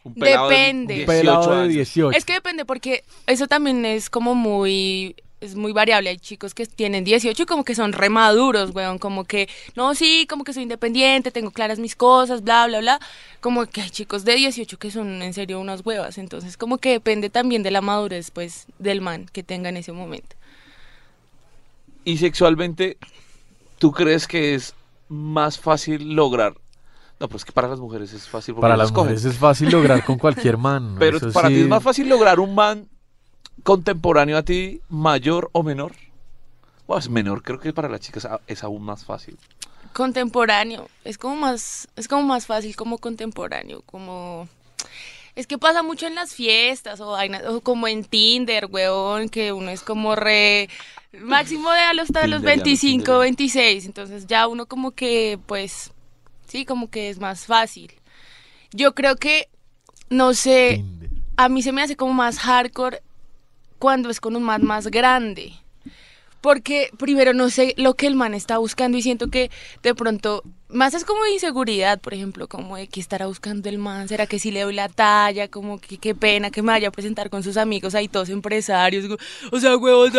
Un 0.05 0.15
pelado 0.15 0.49
de 0.49 0.57
Depende. 0.57 0.95
18 0.95 1.07
Pelado 1.07 1.51
de 1.51 1.61
años. 1.63 1.75
18. 1.75 2.19
Es 2.19 2.25
que 2.25 2.33
depende 2.33 2.65
porque 2.65 3.05
eso 3.27 3.47
también 3.47 3.85
es 3.85 4.11
como 4.11 4.35
muy 4.35 5.15
es 5.43 5.57
muy 5.57 5.73
variable. 5.73 6.11
Hay 6.11 6.19
chicos 6.19 6.55
que 6.55 6.67
tienen 6.67 7.05
18 7.05 7.43
y 7.43 7.47
como 7.47 7.65
que 7.65 7.75
son 7.75 7.93
remaduros, 7.93 8.71
weón. 8.75 8.99
Como 8.99 9.25
que, 9.25 9.49
no, 9.75 9.95
sí, 9.95 10.27
como 10.29 10.45
que 10.45 10.53
soy 10.53 10.63
independiente, 10.63 11.31
tengo 11.31 11.51
claras 11.51 11.79
mis 11.79 11.97
cosas, 11.97 12.43
bla, 12.43 12.67
bla, 12.69 12.81
bla. 12.81 13.01
Como 13.41 13.67
que 13.67 13.83
hay 13.83 13.91
chicos 13.91 14.25
de 14.25 14.37
18 14.37 14.79
que 14.79 14.91
son 14.91 15.21
en 15.21 15.35
serio 15.35 15.61
unas 15.61 15.85
huevas. 15.85 16.17
Entonces, 16.19 16.57
como 16.57 16.79
que 16.79 16.91
depende 16.91 17.29
también 17.29 17.63
de 17.63 17.73
la 17.73 17.81
madurez, 17.81 18.31
pues, 18.31 18.67
del 18.79 19.01
man 19.01 19.27
que 19.33 19.43
tenga 19.43 19.69
en 19.69 19.77
ese 19.77 19.93
momento. 19.93 20.37
Y 22.05 22.19
sexualmente, 22.19 22.97
¿tú 23.79 23.91
crees 23.91 24.29
que 24.29 24.55
es 24.55 24.75
más 25.09 25.59
fácil 25.59 26.15
lograr? 26.15 26.55
No, 27.19 27.29
pues 27.29 27.45
que 27.45 27.53
para 27.53 27.69
las 27.69 27.79
mujeres 27.79 28.13
es 28.13 28.29
fácil 28.29 28.55
porque 28.55 28.63
Para 28.63 28.77
las 28.77 28.93
mujeres 28.93 29.25
es 29.25 29.37
fácil 29.37 29.71
lograr 29.71 30.05
con 30.05 30.19
cualquier 30.21 30.57
man. 30.57 30.97
Pero 30.99 31.19
eso 31.19 31.33
para 31.33 31.49
ti 31.49 31.61
es 31.61 31.69
más 31.69 31.83
fácil 31.83 32.09
lograr 32.09 32.41
un 32.41 32.55
man 32.55 32.89
contemporáneo 33.63 34.37
a 34.37 34.43
ti, 34.43 34.81
mayor 34.89 35.51
o 35.53 35.63
menor. 35.63 35.93
Bueno, 36.87 37.01
es 37.01 37.09
menor, 37.09 37.43
creo 37.43 37.61
que 37.61 37.73
para 37.73 37.89
las 37.89 38.01
chicas 38.01 38.29
es 38.47 38.65
aún 38.65 38.83
más 38.83 39.05
fácil. 39.05 39.39
Contemporáneo. 39.93 40.89
Es 41.05 41.19
como 41.19 41.37
más, 41.37 41.89
es 41.97 42.09
como 42.09 42.23
más 42.23 42.47
fácil 42.47 42.75
como 42.77 42.99
contemporáneo, 42.99 43.83
como... 43.87 44.49
Es 45.35 45.47
que 45.47 45.57
pasa 45.57 45.83
mucho 45.83 46.07
en 46.07 46.15
las 46.15 46.35
fiestas 46.35 47.01
o, 47.01 47.13
vainas, 47.13 47.45
o 47.47 47.63
como 47.63 47.89
en 47.89 48.05
Tinder, 48.05 48.67
weón, 48.67 49.29
que 49.29 49.53
uno 49.53 49.71
es 49.71 49.83
como 49.83 50.15
re... 50.15 50.69
Máximo 51.19 51.71
de 51.71 51.81
a 51.81 51.95
los, 51.95 52.05
hasta 52.05 52.27
los 52.27 52.41
Tinder, 52.41 52.57
ya 52.57 52.57
no, 52.57 52.65
25, 52.65 53.05
Tinder. 53.05 53.21
26. 53.21 53.87
Entonces 53.87 54.27
ya 54.27 54.47
uno 54.49 54.67
como 54.67 54.91
que, 54.91 55.39
pues, 55.47 55.93
sí, 56.47 56.65
como 56.65 56.91
que 56.91 57.09
es 57.09 57.19
más 57.19 57.47
fácil. 57.47 57.93
Yo 58.73 58.95
creo 58.95 59.17
que, 59.17 59.49
no 60.11 60.35
sé, 60.35 60.77
Tinder. 60.77 61.11
a 61.37 61.49
mí 61.49 61.63
se 61.63 61.73
me 61.73 61.83
hace 61.83 61.97
como 61.97 62.13
más 62.13 62.39
hardcore 62.39 63.03
cuando 63.83 64.11
es 64.11 64.21
con 64.21 64.37
un 64.37 64.45
man 64.45 64.65
más 64.65 64.87
grande. 64.87 65.55
Porque 66.41 66.91
primero 66.99 67.35
no 67.35 67.51
sé 67.51 67.75
lo 67.77 67.95
que 67.95 68.07
el 68.07 68.15
man 68.15 68.33
está 68.33 68.59
buscando 68.59 68.97
y 68.97 69.03
siento 69.03 69.27
que 69.27 69.51
de 69.83 69.93
pronto, 69.93 70.45
más 70.69 70.95
es 70.95 71.05
como 71.05 71.27
inseguridad, 71.27 72.01
por 72.01 72.15
ejemplo, 72.15 72.47
como 72.47 72.77
de 72.77 72.87
que 72.87 73.01
estará 73.01 73.27
buscando 73.27 73.69
el 73.69 73.79
man, 73.79 74.07
será 74.07 74.29
que 74.29 74.39
si 74.39 74.53
le 74.53 74.61
doy 74.61 74.75
la 74.75 74.89
talla, 74.89 75.49
como 75.49 75.81
que 75.81 75.99
qué 75.99 76.15
pena 76.15 76.53
que 76.53 76.63
me 76.63 76.69
vaya 76.69 76.89
a 76.89 76.91
presentar 76.93 77.29
con 77.29 77.43
sus 77.43 77.57
amigos 77.57 77.97
ahí 77.97 78.07
todos 78.07 78.29
empresarios, 78.29 79.05
o 79.51 79.59
sea, 79.59 79.77
huevos, 79.77 80.13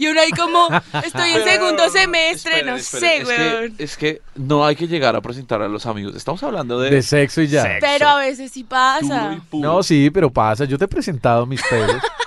y 0.00 0.08
uno 0.08 0.20
ahí 0.20 0.30
como, 0.32 0.68
estoy 1.04 1.30
en 1.30 1.44
segundo 1.44 1.88
semestre, 1.90 2.50
Esperen, 2.50 2.66
no 2.66 2.76
esperen, 2.76 3.26
sé, 3.26 3.32
es 3.32 3.76
que, 3.76 3.84
es 3.84 3.96
que 3.96 4.22
no 4.34 4.66
hay 4.66 4.74
que 4.74 4.88
llegar 4.88 5.14
a 5.14 5.20
presentar 5.20 5.62
a 5.62 5.68
los 5.68 5.86
amigos. 5.86 6.16
Estamos 6.16 6.42
hablando 6.42 6.80
de... 6.80 6.90
De 6.90 7.02
sexo 7.02 7.42
y 7.42 7.46
ya. 7.46 7.62
Sexo. 7.62 7.78
Pero 7.80 8.08
a 8.08 8.18
veces 8.18 8.50
sí 8.50 8.64
pasa. 8.64 9.40
No, 9.52 9.84
sí, 9.84 10.10
pero 10.10 10.30
pasa. 10.32 10.64
Yo 10.64 10.76
te 10.78 10.86
he 10.86 10.88
presentado 10.88 11.46
mis 11.46 11.62
pelos. 11.62 12.02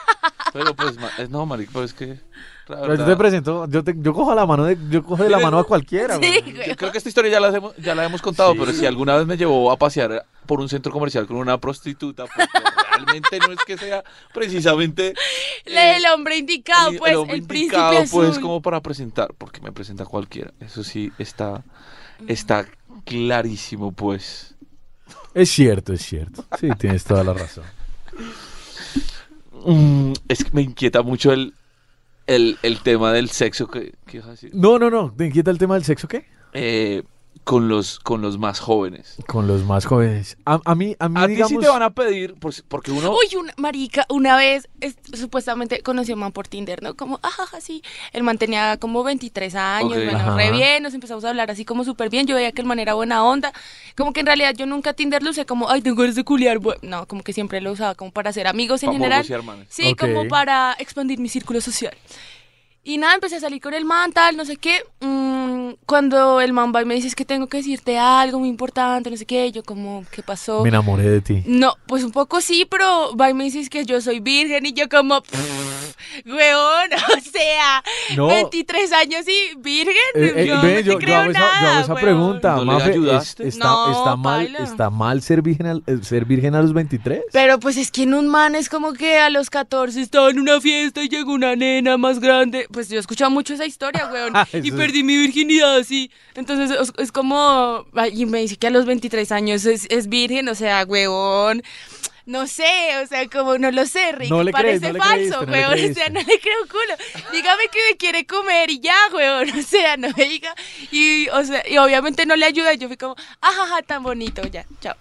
Pero 0.53 0.75
pues, 0.75 0.95
eh, 1.17 1.27
no, 1.29 1.45
marica, 1.45 1.71
pero 1.73 1.85
es 1.85 1.93
que... 1.93 2.19
Pero 2.67 2.95
yo 2.95 3.05
te 3.05 3.15
presento, 3.15 3.65
yo, 3.69 3.81
te, 3.81 3.93
yo 3.97 4.13
cojo 4.13 4.35
la 4.35 4.45
mano 4.45 4.65
de, 4.65 4.77
yo 4.89 5.01
cojo 5.01 5.23
de 5.23 5.29
la 5.29 5.39
mano 5.39 5.57
a 5.57 5.63
cualquiera. 5.63 6.17
Sí, 6.19 6.41
güey. 6.41 6.67
Yo 6.67 6.75
creo 6.75 6.91
que 6.91 6.97
esta 6.97 7.07
historia 7.07 7.31
ya 7.31 7.39
la 7.39 7.55
hemos, 7.55 7.73
ya 7.77 7.95
la 7.95 8.03
hemos 8.03 8.21
contado, 8.21 8.51
Sí. 8.51 8.59
pero 8.59 8.73
si 8.73 8.85
alguna 8.85 9.15
vez 9.15 9.25
me 9.25 9.37
llevó 9.37 9.71
a 9.71 9.77
pasear 9.77 10.25
por 10.45 10.59
un 10.59 10.67
centro 10.67 10.91
comercial 10.91 11.25
con 11.27 11.37
una 11.37 11.57
prostituta, 11.59 12.25
pues 12.25 12.49
realmente 12.91 13.39
no 13.39 13.53
es 13.53 13.59
que 13.65 13.77
sea 13.77 14.03
precisamente 14.33 15.13
eh, 15.65 15.95
el 15.97 16.05
hombre 16.13 16.37
indicado, 16.37 16.89
el- 16.91 16.97
pues, 16.99 17.11
el, 17.13 17.17
hombre 17.19 17.37
indicado, 17.37 17.99
azul. 17.99 18.25
pues 18.25 18.39
como 18.39 18.61
para 18.61 18.81
presentar, 18.81 19.33
porque 19.37 19.61
me 19.61 19.71
presenta 19.71 20.03
cualquiera. 20.05 20.51
Eso 20.59 20.83
sí 20.83 21.09
está 21.19 21.63
está 22.27 22.65
clarísimo, 23.05 23.93
pues. 23.93 24.55
Es 25.33 25.49
cierto, 25.51 25.93
es 25.93 26.01
cierto. 26.05 26.43
Sí, 26.59 26.67
tienes 26.77 27.05
toda 27.05 27.23
la 27.23 27.31
razón. 27.33 27.63
Mm, 29.65 30.13
es 30.27 30.43
que 30.43 30.51
me 30.53 30.61
inquieta 30.61 31.01
mucho 31.01 31.31
el 31.33 31.53
el, 32.27 32.57
el 32.61 32.79
tema 32.81 33.13
del 33.13 33.29
sexo 33.29 33.67
ibas 34.17 34.27
a 34.27 34.31
decir. 34.31 34.51
No, 34.53 34.77
no, 34.77 34.89
no. 34.89 35.13
¿Te 35.15 35.25
inquieta 35.25 35.49
el 35.49 35.57
tema 35.57 35.75
del 35.75 35.85
sexo 35.85 36.07
qué? 36.07 36.25
Eh, 36.53 37.03
con 37.47 37.69
los 37.69 37.99
con 37.99 38.21
los 38.21 38.37
más 38.37 38.59
jóvenes. 38.59 39.15
Con 39.25 39.47
los 39.47 39.63
más 39.63 39.85
jóvenes. 39.85 40.35
A, 40.45 40.59
a 40.65 40.75
mí, 40.75 40.97
a 40.99 41.07
mí, 41.07 41.15
A 41.17 41.27
digamos... 41.27 41.47
ti 41.49 41.55
sí 41.55 41.61
te 41.61 41.69
van 41.69 41.81
a 41.81 41.91
pedir, 41.91 42.33
por 42.35 42.53
porque 42.67 42.91
uno 42.91 43.13
Uy, 43.13 43.37
una 43.37 43.53
marica, 43.55 44.05
una 44.09 44.35
vez 44.35 44.67
es- 44.81 44.97
supuestamente 45.13 45.81
conocí 45.81 46.11
a 46.11 46.15
un 46.15 46.19
man 46.19 46.33
por 46.33 46.49
Tinder, 46.49 46.83
¿no? 46.83 46.95
Como, 46.95 47.21
ajaja, 47.23 47.61
sí. 47.61 47.81
El 48.11 48.23
man 48.23 48.37
tenía 48.37 48.75
como 48.75 49.01
23 49.01 49.55
años, 49.55 49.93
Ok. 49.97 50.03
bueno, 50.03 50.19
Ajá. 50.19 50.35
re 50.35 50.51
bien, 50.51 50.83
nos 50.83 50.93
empezamos 50.93 51.23
a 51.23 51.29
hablar 51.29 51.49
así 51.49 51.63
como 51.63 51.85
súper 51.85 52.09
bien. 52.09 52.27
Yo 52.27 52.35
veía 52.35 52.51
que 52.51 52.59
el 52.61 52.67
man 52.67 52.79
era 52.79 52.95
buena 52.95 53.23
onda. 53.23 53.53
Como 53.95 54.11
que 54.11 54.19
en 54.19 54.25
realidad 54.25 54.53
yo 54.53 54.65
nunca 54.65 54.91
Tinder 54.91 55.23
lo 55.23 55.29
usé 55.29 55.45
como, 55.45 55.69
ay, 55.69 55.81
tengo 55.81 56.01
ganas 56.01 56.15
de 56.15 56.25
culiar. 56.25 56.57
bu-". 56.59 56.75
No, 56.81 57.07
como 57.07 57.23
que 57.23 57.31
siempre 57.31 57.61
lo 57.61 57.71
usaba 57.71 57.95
como 57.95 58.11
para 58.11 58.33
ser 58.33 58.47
amigos 58.47 58.83
en 58.83 58.91
general. 58.91 59.25
Sí, 59.69 59.95
como 59.95 60.27
para 60.27 60.75
expandir 60.79 61.17
mi 61.19 61.29
círculo 61.29 61.61
social. 61.61 61.95
Y 62.83 62.97
nada, 62.97 63.15
empecé 63.15 63.35
a 63.35 63.39
salir 63.41 63.61
con 63.61 63.73
el 63.73 63.83
man, 63.83 64.13
tal, 64.13 64.37
no 64.37 64.45
sé 64.45 64.55
qué. 64.55 64.81
Mm, 65.01 65.26
cuando 65.85 66.41
el 66.41 66.53
man 66.53 66.71
va 66.75 66.81
y 66.81 66.85
me 66.85 66.95
dice, 66.95 67.07
es 67.07 67.15
que 67.15 67.25
tengo 67.25 67.47
que 67.47 67.57
decirte 67.57 67.97
algo 67.97 68.39
muy 68.39 68.49
importante, 68.49 69.09
no 69.09 69.17
sé 69.17 69.25
qué, 69.25 69.51
yo 69.51 69.63
como, 69.63 70.03
¿qué 70.11 70.21
pasó? 70.23 70.63
Me 70.63 70.69
enamoré 70.69 71.09
de 71.09 71.21
ti. 71.21 71.43
No, 71.45 71.73
pues 71.87 72.03
un 72.03 72.11
poco 72.11 72.41
sí, 72.41 72.65
pero 72.69 73.15
va 73.15 73.29
y 73.29 73.33
me 73.33 73.43
dices 73.45 73.69
que 73.69 73.85
yo 73.85 73.99
soy 74.01 74.19
virgen 74.19 74.65
y 74.65 74.73
yo 74.73 74.87
como, 74.89 75.23
weón, 76.25 76.89
o 77.17 77.21
sea, 77.21 77.83
No. 78.15 78.27
23 78.27 78.91
años 78.93 79.25
y 79.27 79.57
virgen, 79.57 79.93
Eh, 80.15 80.33
eh, 80.35 80.45
yo 80.47 80.61
ve, 80.61 80.75
no 80.75 80.79
yo, 80.79 80.83
te 80.83 80.83
yo 80.93 80.99
creo 80.99 81.17
hago 81.17 81.31
esa, 81.31 81.39
nada, 81.39 81.61
yo 81.61 81.67
hago 81.69 81.81
esa 81.81 81.95
pregunta. 81.95 82.55
¿No 82.55 82.59
le 82.65 82.65
Mafe, 82.65 83.15
es- 83.17 83.39
está, 83.39 83.65
No, 83.67 83.91
está 83.91 84.15
mal. 84.15 84.55
¿Está 84.59 84.89
mal 84.89 85.21
ser 85.21 85.41
virgen, 85.41 85.67
al- 85.67 85.83
eh, 85.87 85.97
ser 86.03 86.25
virgen 86.25 86.55
a 86.55 86.61
los 86.61 86.73
23? 86.73 87.23
Pero 87.31 87.59
pues 87.59 87.77
es 87.77 87.91
que 87.91 88.03
en 88.03 88.13
un 88.13 88.27
man 88.27 88.55
es 88.55 88.69
como 88.69 88.93
que 88.93 89.17
a 89.19 89.29
los 89.29 89.49
14 89.49 90.01
estaba 90.01 90.29
en 90.29 90.39
una 90.39 90.59
fiesta 90.61 91.01
y 91.03 91.09
llegó 91.09 91.33
una 91.33 91.55
nena 91.55 91.97
más 91.97 92.19
grande. 92.19 92.67
Pues 92.71 92.89
yo 92.89 92.97
he 92.97 92.99
escuchado 92.99 93.31
mucho 93.31 93.53
esa 93.53 93.65
historia, 93.65 94.09
weón. 94.11 94.33
y 94.53 94.57
Eso 94.57 94.67
es- 94.67 94.73
perdí 94.73 95.03
mi 95.03 95.17
virginidad 95.17 95.56
así. 95.65 96.11
Entonces 96.35 96.77
es, 96.79 96.93
es 96.97 97.11
como... 97.11 97.85
Y 98.13 98.25
me 98.25 98.39
dice 98.39 98.57
que 98.57 98.67
a 98.67 98.69
los 98.69 98.85
23 98.85 99.31
años 99.31 99.65
es, 99.65 99.87
es 99.89 100.07
virgen, 100.07 100.47
o 100.49 100.55
sea, 100.55 100.85
weón. 100.85 101.63
No 102.25 102.45
sé, 102.45 102.65
o 103.01 103.07
sea, 103.07 103.25
como 103.29 103.57
no 103.57 103.71
lo 103.71 103.85
sé, 103.85 104.11
Rick. 104.11 104.29
No 104.29 104.43
le 104.43 104.51
crees, 104.51 104.81
parece 104.81 104.87
no 104.87 104.93
le 104.93 104.99
falso, 104.99 105.45
creíste, 105.45 105.45
no 105.45 105.51
le 105.51 105.59
weón. 105.61 105.91
o 105.91 105.93
sea, 105.93 106.09
no 106.09 106.19
le 106.19 106.39
creo 106.41 106.67
culo. 106.69 107.31
Dígame 107.31 107.63
que 107.71 107.79
me 107.89 107.97
quiere 107.97 108.25
comer 108.27 108.69
y 108.69 108.81
ya, 108.81 108.97
weón. 109.13 109.49
O 109.57 109.61
sea, 109.61 109.95
no 109.95 110.09
me 110.15 110.25
diga. 110.25 110.53
Y, 110.91 111.29
o 111.29 111.43
sea, 111.43 111.63
y 111.67 111.77
obviamente 111.77 112.25
no 112.25 112.35
le 112.35 112.45
ayuda. 112.45 112.73
y 112.73 112.77
Yo 112.77 112.87
fui 112.87 112.97
como, 112.97 113.15
ajaja, 113.39 113.81
tan 113.83 114.03
bonito, 114.03 114.41
ya, 114.43 114.65
chao. 114.81 114.95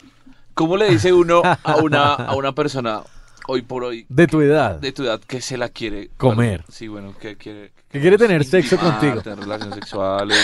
¿Cómo 0.55 0.77
le 0.77 0.89
dice 0.89 1.13
uno 1.13 1.43
a 1.45 1.77
una, 1.77 2.15
a 2.15 2.35
una 2.37 2.53
persona 2.53 3.03
hoy 3.49 3.63
por 3.63 3.85
hoy 3.85 4.07
De 4.09 4.27
tu 4.27 4.41
edad. 4.41 4.79
de 4.81 4.93
tu 4.93 5.03
edad 5.05 5.21
que 5.21 5.41
se 5.41 5.57
la 5.57 5.69
quiere 5.69 6.11
Comer. 6.17 6.37
Bueno, 6.61 6.65
sí, 6.69 6.89
bueno, 6.89 7.15
que 7.19 7.37
quiere. 7.37 7.73
Que 7.91 8.01
quiere 8.01 8.19
tener 8.19 8.45
sexo 8.45 8.75
intimar, 8.75 8.99
contigo. 9.01 9.23
Tener 9.23 9.39
relaciones 9.39 9.75
sexuales, 9.77 10.39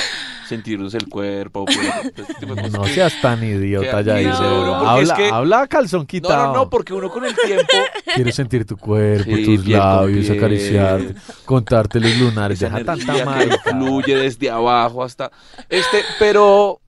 sentirnos 0.49 0.95
el 0.95 1.09
cuerpo. 1.09 1.65
pues, 1.65 1.79
este 2.17 2.35
tipo 2.35 2.55
de 2.55 2.63
cosas. 2.63 2.73
No 2.81 2.85
seas 2.87 3.21
tan 3.21 3.43
idiota, 3.43 4.01
ya 4.01 4.13
no, 4.15 4.19
dice. 4.19 4.31
porque 4.39 4.87
habla, 4.89 5.03
es 5.03 5.13
que- 5.13 5.29
habla 5.29 5.67
calzón 5.67 6.01
No, 6.03 6.07
quitado. 6.07 6.47
no, 6.47 6.53
no, 6.55 6.71
porque 6.71 6.95
uno 6.95 7.11
con 7.11 7.25
el 7.25 7.35
tiempo. 7.35 7.67
Quiero 8.15 8.33
sentir 8.33 8.65
tu 8.65 8.77
cuerpo, 8.77 9.25
Sí, 9.35 9.45
tus 9.45 9.67
labios, 9.67 10.27
piel. 10.27 10.39
acariciarte, 10.39 11.15
contarte 11.45 12.01
los 12.01 12.17
lunares. 12.17 12.63
esa 12.63 12.71
Deja 12.79 12.85
tanta 12.85 13.25
marica. 13.25 13.59
fluye 13.71 14.17
desde 14.17 14.51
abajo 14.51 15.03
hasta. 15.03 15.31
Este, 15.69 16.03
pero. 16.19 16.79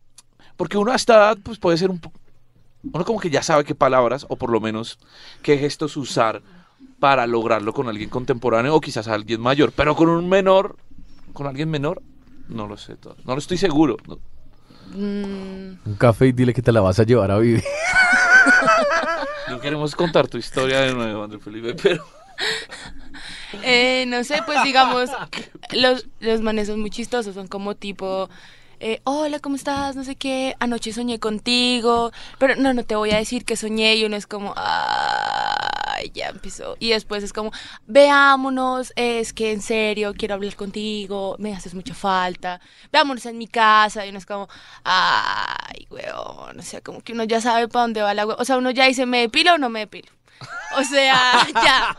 Porque 0.57 0.79
uno 0.79 0.93
a 0.93 0.97
esta 0.97 1.15
edad, 1.17 1.39
pues 1.43 1.59
puede 1.59 1.77
ser 1.77 1.91
un. 1.91 1.99
po- 1.99 2.13
Uno 2.93 3.05
como 3.05 3.21
que 3.21 3.31
ya 3.31 3.43
sabe 3.43 3.65
qué 3.65 3.75
palabras, 3.75 4.27
o 4.29 4.37
por 4.37 4.51
lo 4.51 4.61
menos 4.61 4.99
qué 5.43 5.59
gestos 5.59 5.97
usar 5.97 6.43
para 7.01 7.27
lograrlo 7.27 7.73
con 7.73 7.89
alguien 7.89 8.09
contemporáneo 8.11 8.75
o 8.75 8.81
quizás 8.81 9.09
alguien 9.09 9.41
mayor. 9.41 9.73
Pero 9.73 9.95
con 9.97 10.09
un 10.09 10.29
menor, 10.29 10.77
con 11.33 11.47
alguien 11.47 11.71
menor, 11.71 12.03
no 12.49 12.67
lo 12.67 12.77
sé 12.77 12.97
todo. 12.97 13.17
No 13.25 13.33
lo 13.33 13.39
estoy 13.39 13.57
seguro. 13.57 13.97
no. 14.07 14.19
Mm, 14.97 15.79
Un 15.87 15.97
café 15.99 16.27
y 16.27 16.33
dile 16.33 16.53
que 16.55 16.63
te 16.63 16.71
la 16.71 16.81
vas 16.81 16.99
a 17.01 17.05
llevar 17.05 17.31
a 17.31 17.39
vivir. 17.39 17.65
No 19.49 19.61
queremos 19.61 19.95
contar 19.95 20.27
tu 20.27 20.39
historia 20.39 20.81
de 20.81 20.95
nuevo, 20.95 21.23
André 21.23 21.39
Felipe, 21.39 21.75
pero. 21.75 22.03
Eh, 23.63 24.05
no 24.09 24.25
sé, 24.25 24.41
pues 24.47 24.63
digamos, 24.65 25.11
los, 25.73 26.07
los 26.21 26.41
manes 26.41 26.69
son 26.69 26.81
muy 26.81 26.91
chistosos, 26.91 27.35
son 27.35 27.47
como 27.47 27.75
tipo, 27.75 28.29
eh, 28.81 29.01
hola, 29.05 29.39
¿cómo 29.41 29.57
estás? 29.57 29.97
No 29.97 30.05
sé 30.05 30.17
qué, 30.17 30.57
anoche 30.61 30.93
soñé 30.93 31.19
contigo, 31.19 32.11
pero 32.39 32.57
no, 32.57 32.73
no 32.75 32.85
te 32.85 32.97
voy 32.97 33.11
a 33.13 33.17
decir 33.19 33.45
que 33.45 33.57
soñé 33.57 33.95
y 33.97 34.05
uno 34.05 34.17
es 34.17 34.27
como, 34.27 34.53
ay, 34.57 36.11
ya 36.15 36.29
empezó. 36.29 36.77
Y 36.81 36.91
después 36.91 37.23
es 37.23 37.33
como, 37.33 37.51
veámonos, 37.87 38.93
es 38.97 39.33
que 39.33 39.53
en 39.53 39.63
serio 39.63 40.15
quiero 40.17 40.35
hablar 40.35 40.57
contigo, 40.57 41.37
me 41.39 41.55
haces 41.55 41.75
mucha 41.75 41.95
falta, 41.95 42.61
veámonos 42.93 43.25
en 43.27 43.39
mi 43.39 43.47
casa 43.47 44.05
y 44.07 44.11
uno 44.11 44.19
es 44.19 44.27
como, 44.27 44.49
ay, 44.85 45.87
weón, 45.91 46.59
o 46.59 46.63
sea, 46.63 46.81
como 46.81 47.01
que 47.03 47.13
uno 47.13 47.25
ya 47.25 47.41
sabe 47.41 47.69
para 47.69 47.83
dónde 47.83 48.03
va 48.03 48.15
la 48.15 48.27
we- 48.27 48.37
o 48.39 48.45
sea, 48.45 48.57
uno 48.59 48.71
ya 48.71 48.87
dice, 48.87 49.07
¿me 49.07 49.21
depilo 49.21 49.55
o 49.55 49.59
no 49.59 49.71
me 49.71 49.81
depilo? 49.81 50.11
O 50.77 50.83
sea, 50.85 51.47
ya. 51.65 51.97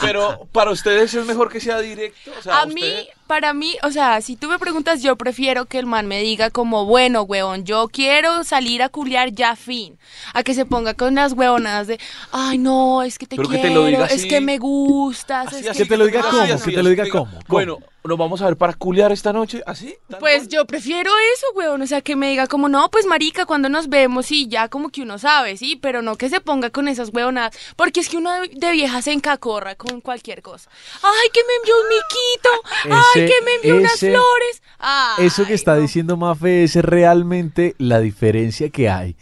Pero 0.00 0.46
para 0.52 0.70
ustedes 0.70 1.12
es 1.14 1.26
mejor 1.26 1.50
que 1.50 1.60
sea 1.60 1.78
directo. 1.80 2.30
O 2.38 2.42
sea, 2.42 2.62
A 2.62 2.66
mí, 2.66 3.08
para 3.30 3.54
mí, 3.54 3.76
o 3.84 3.92
sea, 3.92 4.20
si 4.22 4.34
tú 4.34 4.48
me 4.48 4.58
preguntas, 4.58 5.02
yo 5.02 5.14
prefiero 5.14 5.66
que 5.66 5.78
el 5.78 5.86
man 5.86 6.08
me 6.08 6.20
diga 6.20 6.50
como, 6.50 6.84
bueno, 6.84 7.22
huevón, 7.22 7.64
yo 7.64 7.86
quiero 7.88 8.42
salir 8.42 8.82
a 8.82 8.88
culiar 8.88 9.30
ya 9.30 9.54
fin. 9.54 9.96
A 10.34 10.42
que 10.42 10.52
se 10.52 10.66
ponga 10.66 10.94
con 10.94 11.14
las 11.14 11.34
huevonadas 11.34 11.86
de, 11.86 12.00
ay, 12.32 12.58
no, 12.58 13.04
es 13.04 13.18
que 13.20 13.26
te 13.26 13.36
Pero 13.36 13.48
que 13.48 13.60
quiero, 13.60 13.68
te 13.68 13.74
lo 13.76 13.84
diga 13.86 14.06
es 14.06 14.14
así. 14.14 14.28
que 14.28 14.40
me 14.40 14.58
gustas. 14.58 15.46
Así, 15.46 15.56
es 15.60 15.68
así, 15.68 15.78
Que 15.78 15.88
te 15.88 15.96
lo 15.96 16.06
diga 16.06 16.20
así, 16.22 16.30
cómo, 16.30 16.42
así, 16.42 16.70
que 16.70 16.76
te 16.76 16.82
lo 16.82 16.88
diga 16.90 17.04
cómo, 17.08 17.30
Bueno, 17.46 17.78
nos 18.02 18.16
vamos 18.18 18.40
a 18.42 18.46
ver 18.46 18.56
para 18.56 18.72
culiar 18.72 19.12
esta 19.12 19.30
noche, 19.32 19.62
¿así? 19.66 19.94
¿Tal 20.08 20.18
Pues 20.18 20.38
cual? 20.38 20.48
yo 20.48 20.64
prefiero 20.64 21.10
eso, 21.36 21.46
weón. 21.54 21.82
O 21.82 21.86
sea, 21.86 22.00
que 22.00 22.16
me 22.16 22.30
diga 22.30 22.46
como, 22.46 22.68
no, 22.68 22.90
pues 22.90 23.04
marica, 23.06 23.44
cuando 23.44 23.68
nos 23.68 23.88
vemos 23.90 24.32
y 24.32 24.48
ya 24.48 24.68
como 24.68 24.88
que 24.88 25.02
uno 25.02 25.18
sabe, 25.18 25.56
sí, 25.58 25.76
pero 25.76 26.00
no 26.02 26.16
que 26.16 26.30
se 26.30 26.40
ponga 26.40 26.70
con 26.70 26.88
esas 26.88 27.10
huevonadas. 27.12 27.54
Porque 27.76 28.00
es 28.00 28.08
que 28.08 28.16
uno 28.16 28.32
de- 28.40 28.48
de 28.54 28.72
vieja 28.72 29.02
se 29.02 29.12
encacorra 29.12 29.74
con 29.74 30.00
cualquier 30.00 30.40
cosa. 30.42 30.70
Ay, 31.02 31.28
que 31.32 31.40
me 31.46 31.52
envió 31.60 31.74
un 31.76 31.88
miquito. 31.88 32.96
Ay, 33.14 33.19
Ese- 33.24 33.32
que 33.34 33.44
me 33.44 33.54
envió 33.56 33.76
unas 33.76 33.94
ese- 33.94 34.10
flores. 34.10 34.62
Ay, 34.78 35.26
Eso 35.26 35.44
que 35.46 35.54
está 35.54 35.74
no. 35.76 35.82
diciendo 35.82 36.16
Mafe 36.16 36.64
es 36.64 36.74
realmente 36.76 37.74
la 37.78 38.00
diferencia 38.00 38.70
que 38.70 38.88
hay 38.88 39.16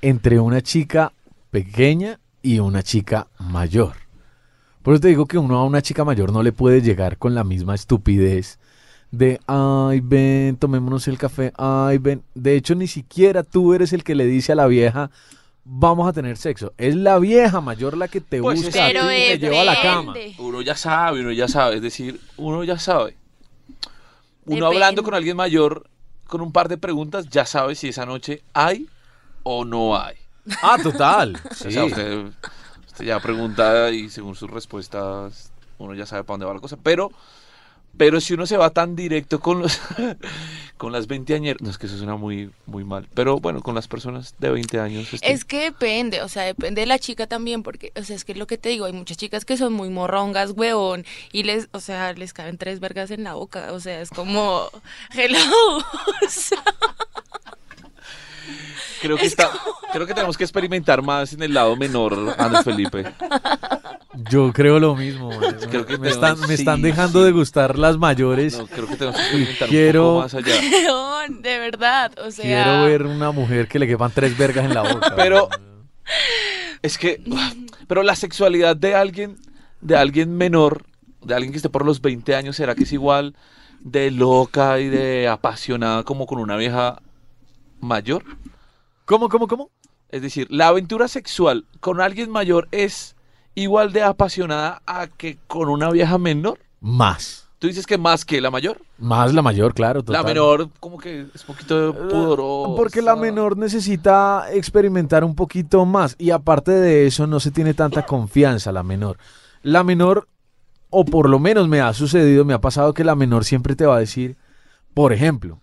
entre 0.00 0.38
una 0.40 0.60
chica 0.62 1.12
pequeña 1.50 2.18
y 2.42 2.58
una 2.60 2.82
chica 2.82 3.28
mayor. 3.38 3.94
Por 4.82 4.94
eso 4.94 5.00
te 5.02 5.08
digo 5.08 5.26
que 5.26 5.38
uno 5.38 5.58
a 5.58 5.64
una 5.64 5.80
chica 5.82 6.04
mayor 6.04 6.32
no 6.32 6.42
le 6.42 6.52
puede 6.52 6.82
llegar 6.82 7.16
con 7.18 7.34
la 7.34 7.44
misma 7.44 7.74
estupidez 7.74 8.58
de, 9.12 9.40
ay, 9.46 10.00
ven, 10.02 10.56
tomémonos 10.56 11.06
el 11.06 11.18
café, 11.18 11.52
ay, 11.56 11.98
ven. 11.98 12.22
De 12.34 12.56
hecho, 12.56 12.74
ni 12.74 12.86
siquiera 12.86 13.42
tú 13.42 13.74
eres 13.74 13.92
el 13.92 14.02
que 14.02 14.14
le 14.14 14.24
dice 14.26 14.52
a 14.52 14.54
la 14.56 14.66
vieja, 14.66 15.10
vamos 15.64 16.08
a 16.08 16.12
tener 16.12 16.36
sexo. 16.36 16.72
Es 16.78 16.96
la 16.96 17.18
vieja 17.18 17.60
mayor 17.60 17.96
la 17.96 18.08
que 18.08 18.20
te 18.20 18.40
Pues 18.40 18.62
busca 18.64 18.86
a 18.86 18.88
ti 18.88 18.94
Pero 18.94 19.12
y 19.12 19.14
te 19.16 19.38
lleva 19.38 19.60
a 19.60 19.64
la 19.64 19.82
cama. 19.82 20.14
Uno 20.38 20.62
ya 20.62 20.74
sabe, 20.74 21.20
uno 21.20 21.30
ya 21.30 21.46
sabe. 21.46 21.76
Es 21.76 21.82
decir, 21.82 22.18
uno 22.36 22.64
ya 22.64 22.78
sabe. 22.78 23.16
Uno 24.44 24.54
Depende. 24.56 24.66
hablando 24.66 25.02
con 25.02 25.14
alguien 25.14 25.36
mayor, 25.36 25.84
con 26.26 26.40
un 26.40 26.52
par 26.52 26.68
de 26.68 26.78
preguntas, 26.78 27.28
ya 27.28 27.46
sabe 27.46 27.74
si 27.74 27.88
esa 27.88 28.06
noche 28.06 28.42
hay 28.54 28.88
o 29.42 29.64
no 29.64 29.96
hay. 29.96 30.16
Ah, 30.62 30.78
total. 30.82 31.36
O 31.50 31.54
Sí. 31.54 31.70
sea, 31.72 31.84
usted, 31.84 32.24
usted 32.86 33.04
ya 33.04 33.20
pregunta 33.20 33.90
y 33.90 34.08
según 34.10 34.34
sus 34.34 34.50
respuestas, 34.50 35.52
uno 35.78 35.94
ya 35.94 36.06
sabe 36.06 36.24
para 36.24 36.34
dónde 36.34 36.46
va 36.46 36.54
la 36.54 36.60
cosa. 36.60 36.76
Pero, 36.82 37.10
pero 37.96 38.20
si 38.20 38.34
uno 38.34 38.46
se 38.46 38.56
va 38.56 38.70
tan 38.70 38.96
directo 38.96 39.40
con 39.40 39.60
los 39.60 39.80
con 40.82 40.90
las 40.90 41.06
20 41.06 41.34
años, 41.34 41.56
no 41.60 41.70
es 41.70 41.78
que 41.78 41.86
eso 41.86 41.96
suena 41.96 42.16
muy, 42.16 42.50
muy 42.66 42.82
mal, 42.82 43.06
pero 43.14 43.38
bueno, 43.38 43.62
con 43.62 43.76
las 43.76 43.86
personas 43.86 44.34
de 44.40 44.50
20 44.50 44.80
años. 44.80 45.12
este, 45.12 45.32
Es 45.32 45.44
que 45.44 45.60
depende, 45.60 46.22
o 46.22 46.28
sea, 46.28 46.42
depende 46.42 46.80
de 46.80 46.86
la 46.86 46.98
chica 46.98 47.28
también, 47.28 47.62
porque, 47.62 47.92
o 47.94 48.02
sea, 48.02 48.16
es 48.16 48.24
que 48.24 48.32
es 48.32 48.38
lo 48.38 48.48
que 48.48 48.58
te 48.58 48.70
digo, 48.70 48.86
hay 48.86 48.92
muchas 48.92 49.16
chicas 49.16 49.44
que 49.44 49.56
son 49.56 49.72
muy 49.74 49.90
morrongas, 49.90 50.50
huevón, 50.50 51.04
y 51.30 51.44
les, 51.44 51.68
o 51.70 51.78
sea, 51.78 52.12
les 52.14 52.32
caben 52.32 52.58
tres 52.58 52.80
vergas 52.80 53.12
en 53.12 53.22
la 53.22 53.34
boca, 53.34 53.72
o 53.72 53.78
sea, 53.78 54.00
es 54.00 54.10
como, 54.10 54.68
hello, 55.14 55.38
o 55.78 56.28
sea, 56.28 56.64
creo, 59.02 59.16
que 59.18 59.26
está, 59.26 59.50
creo 59.92 60.06
que 60.06 60.14
tenemos 60.14 60.38
que 60.38 60.44
experimentar 60.44 61.02
más 61.02 61.32
en 61.34 61.42
el 61.42 61.52
lado 61.52 61.76
menor, 61.76 62.34
Andrés 62.38 62.64
Felipe. 62.64 63.04
Yo 64.30 64.52
creo 64.52 64.78
lo 64.78 64.94
mismo. 64.94 65.28
man. 65.30 65.56
Creo 65.70 65.84
que 65.84 65.98
me, 65.98 66.08
están, 66.08 66.38
me 66.46 66.54
están 66.54 66.80
dejando 66.80 67.20
sí. 67.20 67.26
de 67.26 67.32
gustar 67.32 67.78
las 67.78 67.98
mayores. 67.98 68.56
No, 68.58 68.66
creo 68.66 68.86
que 68.86 68.96
tenemos 68.96 69.16
que 69.18 69.22
experimentar 69.26 69.68
quiero- 69.68 70.02
un 70.02 70.22
poco 70.22 70.22
más 70.22 70.34
allá. 70.34 71.28
De 71.40 71.58
verdad, 71.58 72.12
o 72.24 72.30
sea. 72.30 72.64
Quiero 72.64 72.84
ver 72.84 73.02
una 73.04 73.30
mujer 73.32 73.68
que 73.68 73.78
le 73.78 73.86
quepan 73.86 74.10
tres 74.14 74.36
vergas 74.36 74.64
en 74.64 74.74
la 74.74 74.82
boca. 74.82 75.14
Pero- 75.16 75.48
Es 76.82 76.98
que, 76.98 77.22
pero 77.86 78.02
la 78.02 78.16
sexualidad 78.16 78.76
de 78.76 78.94
alguien, 78.94 79.36
de 79.80 79.96
alguien 79.96 80.36
menor, 80.36 80.84
de 81.22 81.34
alguien 81.34 81.52
que 81.52 81.58
esté 81.58 81.68
por 81.68 81.86
los 81.86 82.00
20 82.02 82.34
años, 82.34 82.56
¿será 82.56 82.74
que 82.74 82.82
es 82.82 82.92
igual 82.92 83.36
de 83.80 84.10
loca 84.10 84.80
y 84.80 84.88
de 84.88 85.28
apasionada 85.28 86.02
como 86.02 86.26
con 86.26 86.38
una 86.40 86.56
vieja 86.56 87.00
mayor? 87.80 88.24
¿Cómo, 89.04 89.28
cómo, 89.28 89.48
cómo? 89.48 89.70
Es 90.08 90.22
decir, 90.22 90.46
la 90.50 90.68
aventura 90.68 91.08
sexual 91.08 91.64
con 91.80 92.00
alguien 92.00 92.30
mayor 92.30 92.68
es 92.70 93.16
igual 93.54 93.92
de 93.92 94.02
apasionada 94.02 94.82
a 94.86 95.06
que 95.06 95.38
con 95.46 95.68
una 95.68 95.90
vieja 95.90 96.18
menor. 96.18 96.58
Más. 96.80 97.48
Tú 97.58 97.68
dices 97.68 97.86
que 97.86 97.96
más 97.96 98.24
que 98.24 98.40
la 98.40 98.50
mayor. 98.50 98.80
Más 98.98 99.32
la 99.32 99.40
mayor, 99.40 99.72
claro. 99.72 100.02
total. 100.02 100.20
La 100.20 100.28
menor 100.28 100.68
como 100.80 100.98
que 100.98 101.26
es 101.32 101.42
un 101.42 101.54
poquito 101.54 101.94
pudorosa. 101.94 102.76
Porque 102.76 103.00
la 103.00 103.14
menor 103.14 103.56
necesita 103.56 104.46
experimentar 104.52 105.22
un 105.22 105.36
poquito 105.36 105.84
más. 105.86 106.16
Y 106.18 106.30
aparte 106.30 106.72
de 106.72 107.06
eso, 107.06 107.28
no 107.28 107.38
se 107.38 107.52
tiene 107.52 107.72
tanta 107.72 108.04
confianza 108.04 108.72
la 108.72 108.82
menor. 108.82 109.16
La 109.62 109.84
menor, 109.84 110.26
o 110.90 111.04
por 111.04 111.28
lo 111.28 111.38
menos 111.38 111.68
me 111.68 111.80
ha 111.80 111.92
sucedido, 111.94 112.44
me 112.44 112.52
ha 112.52 112.60
pasado 112.60 112.94
que 112.94 113.04
la 113.04 113.14
menor 113.14 113.44
siempre 113.44 113.76
te 113.76 113.86
va 113.86 113.94
a 113.94 114.00
decir, 114.00 114.36
por 114.92 115.12
ejemplo, 115.12 115.60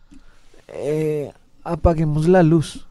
eh, 0.70 1.34
apaguemos 1.66 2.30
la 2.30 2.44
luz. 2.44 2.88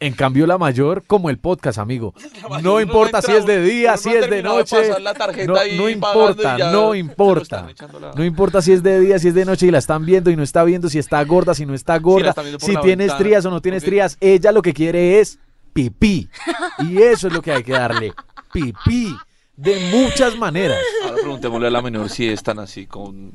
En 0.00 0.12
cambio, 0.12 0.46
la 0.46 0.58
mayor, 0.58 1.04
como 1.06 1.30
el 1.30 1.38
podcast, 1.38 1.78
amigo. 1.78 2.14
No 2.50 2.58
no 2.60 2.80
importa 2.80 3.18
entra, 3.18 3.32
si 3.32 3.38
es 3.38 3.46
de 3.46 3.62
día, 3.62 3.92
no 3.92 3.96
si 3.96 4.10
es 4.10 4.28
de 4.30 4.42
noche. 4.42 4.76
pasar 4.76 5.00
la 5.02 5.14
tarjeta 5.14 5.52
No, 5.52 5.58
ahí 5.58 5.76
no 5.78 5.84
pagando 5.84 5.90
importa, 5.90 6.58
ya 6.58 6.72
no 6.72 6.94
importa. 6.94 7.66
la- 8.00 8.12
No 8.14 8.24
importa 8.24 8.60
si 8.62 8.72
es 8.72 8.82
de 8.82 9.00
día, 9.00 9.18
si 9.18 9.28
es 9.28 9.34
de 9.34 9.44
noche 9.44 9.66
y 9.66 9.70
la 9.70 9.78
están 9.78 10.04
viendo 10.04 10.30
y 10.30 10.36
no 10.36 10.42
está 10.42 10.62
viendo, 10.64 10.88
si 10.90 10.98
está 10.98 11.22
gorda, 11.24 11.54
si 11.54 11.64
no 11.64 11.74
está 11.74 11.98
gorda, 11.98 12.34
si 12.58 12.72
la 12.72 12.80
tiene 12.82 13.06
estrías 13.06 13.44
o 13.46 13.50
no 13.50 13.60
tiene 13.62 13.78
estrías. 13.78 14.16
Ella 14.20 14.52
lo 14.52 14.60
que 14.62 14.74
quiere 14.74 15.20
es 15.20 15.38
pipí. 15.72 16.28
Y 16.80 16.98
eso 17.00 17.28
es 17.28 17.32
lo 17.32 17.40
que 17.42 17.52
hay 17.52 17.62
que 17.62 17.72
darle. 17.72 18.12
Pipí. 18.52 19.14
De 19.56 19.78
muchas 19.92 20.36
maneras. 20.36 20.78
Ahora 21.04 21.16
preguntémosle 21.16 21.68
a 21.68 21.70
la 21.70 21.80
menor 21.82 22.10
si 22.10 22.28
es 22.28 22.42
tan 22.42 22.58
así 22.58 22.86
con... 22.86 23.32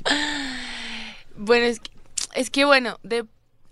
Bueno, 1.38 1.66
es 1.66 1.80
que, 1.80 1.92
es 2.36 2.50
que 2.50 2.66
bueno, 2.66 2.98
de, 3.04 3.26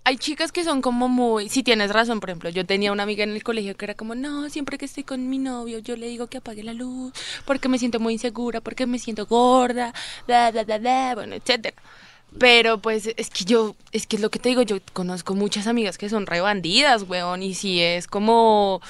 hay 0.08 0.16
chicas 0.16 0.52
que 0.52 0.64
son 0.64 0.80
como 0.80 1.06
muy, 1.10 1.50
si 1.50 1.62
tienes 1.62 1.92
razón, 1.92 2.18
por 2.18 2.30
ejemplo, 2.30 2.48
yo 2.48 2.64
tenía 2.64 2.92
una 2.92 3.02
amiga 3.02 3.24
en 3.24 3.32
el 3.32 3.42
colegio 3.42 3.76
que 3.76 3.84
era 3.84 3.94
como, 3.94 4.14
no, 4.14 4.48
siempre 4.48 4.78
que 4.78 4.86
estoy 4.86 5.04
con 5.04 5.28
mi 5.28 5.36
novio, 5.36 5.80
yo 5.80 5.96
le 5.96 6.08
digo 6.08 6.28
que 6.28 6.38
apague 6.38 6.62
la 6.62 6.72
luz, 6.72 7.12
porque 7.44 7.68
me 7.68 7.78
siento 7.78 8.00
muy 8.00 8.14
insegura, 8.14 8.62
porque 8.62 8.86
me 8.86 8.98
siento 8.98 9.26
gorda, 9.26 9.92
bla, 10.26 10.50
bla, 10.50 10.64
bla, 10.64 10.78
bla, 10.78 11.14
bueno, 11.14 11.34
etcétera. 11.34 11.76
Pero 12.38 12.78
pues 12.78 13.10
es 13.18 13.28
que 13.28 13.44
yo, 13.44 13.76
es 13.92 14.06
que 14.06 14.16
es 14.16 14.22
lo 14.22 14.30
que 14.30 14.38
te 14.38 14.48
digo, 14.48 14.62
yo 14.62 14.78
conozco 14.94 15.34
muchas 15.34 15.66
amigas 15.66 15.98
que 15.98 16.08
son 16.08 16.26
re 16.26 16.40
bandidas, 16.40 17.02
weón, 17.02 17.42
y 17.42 17.52
si 17.52 17.82
es 17.82 18.06
como... 18.06 18.80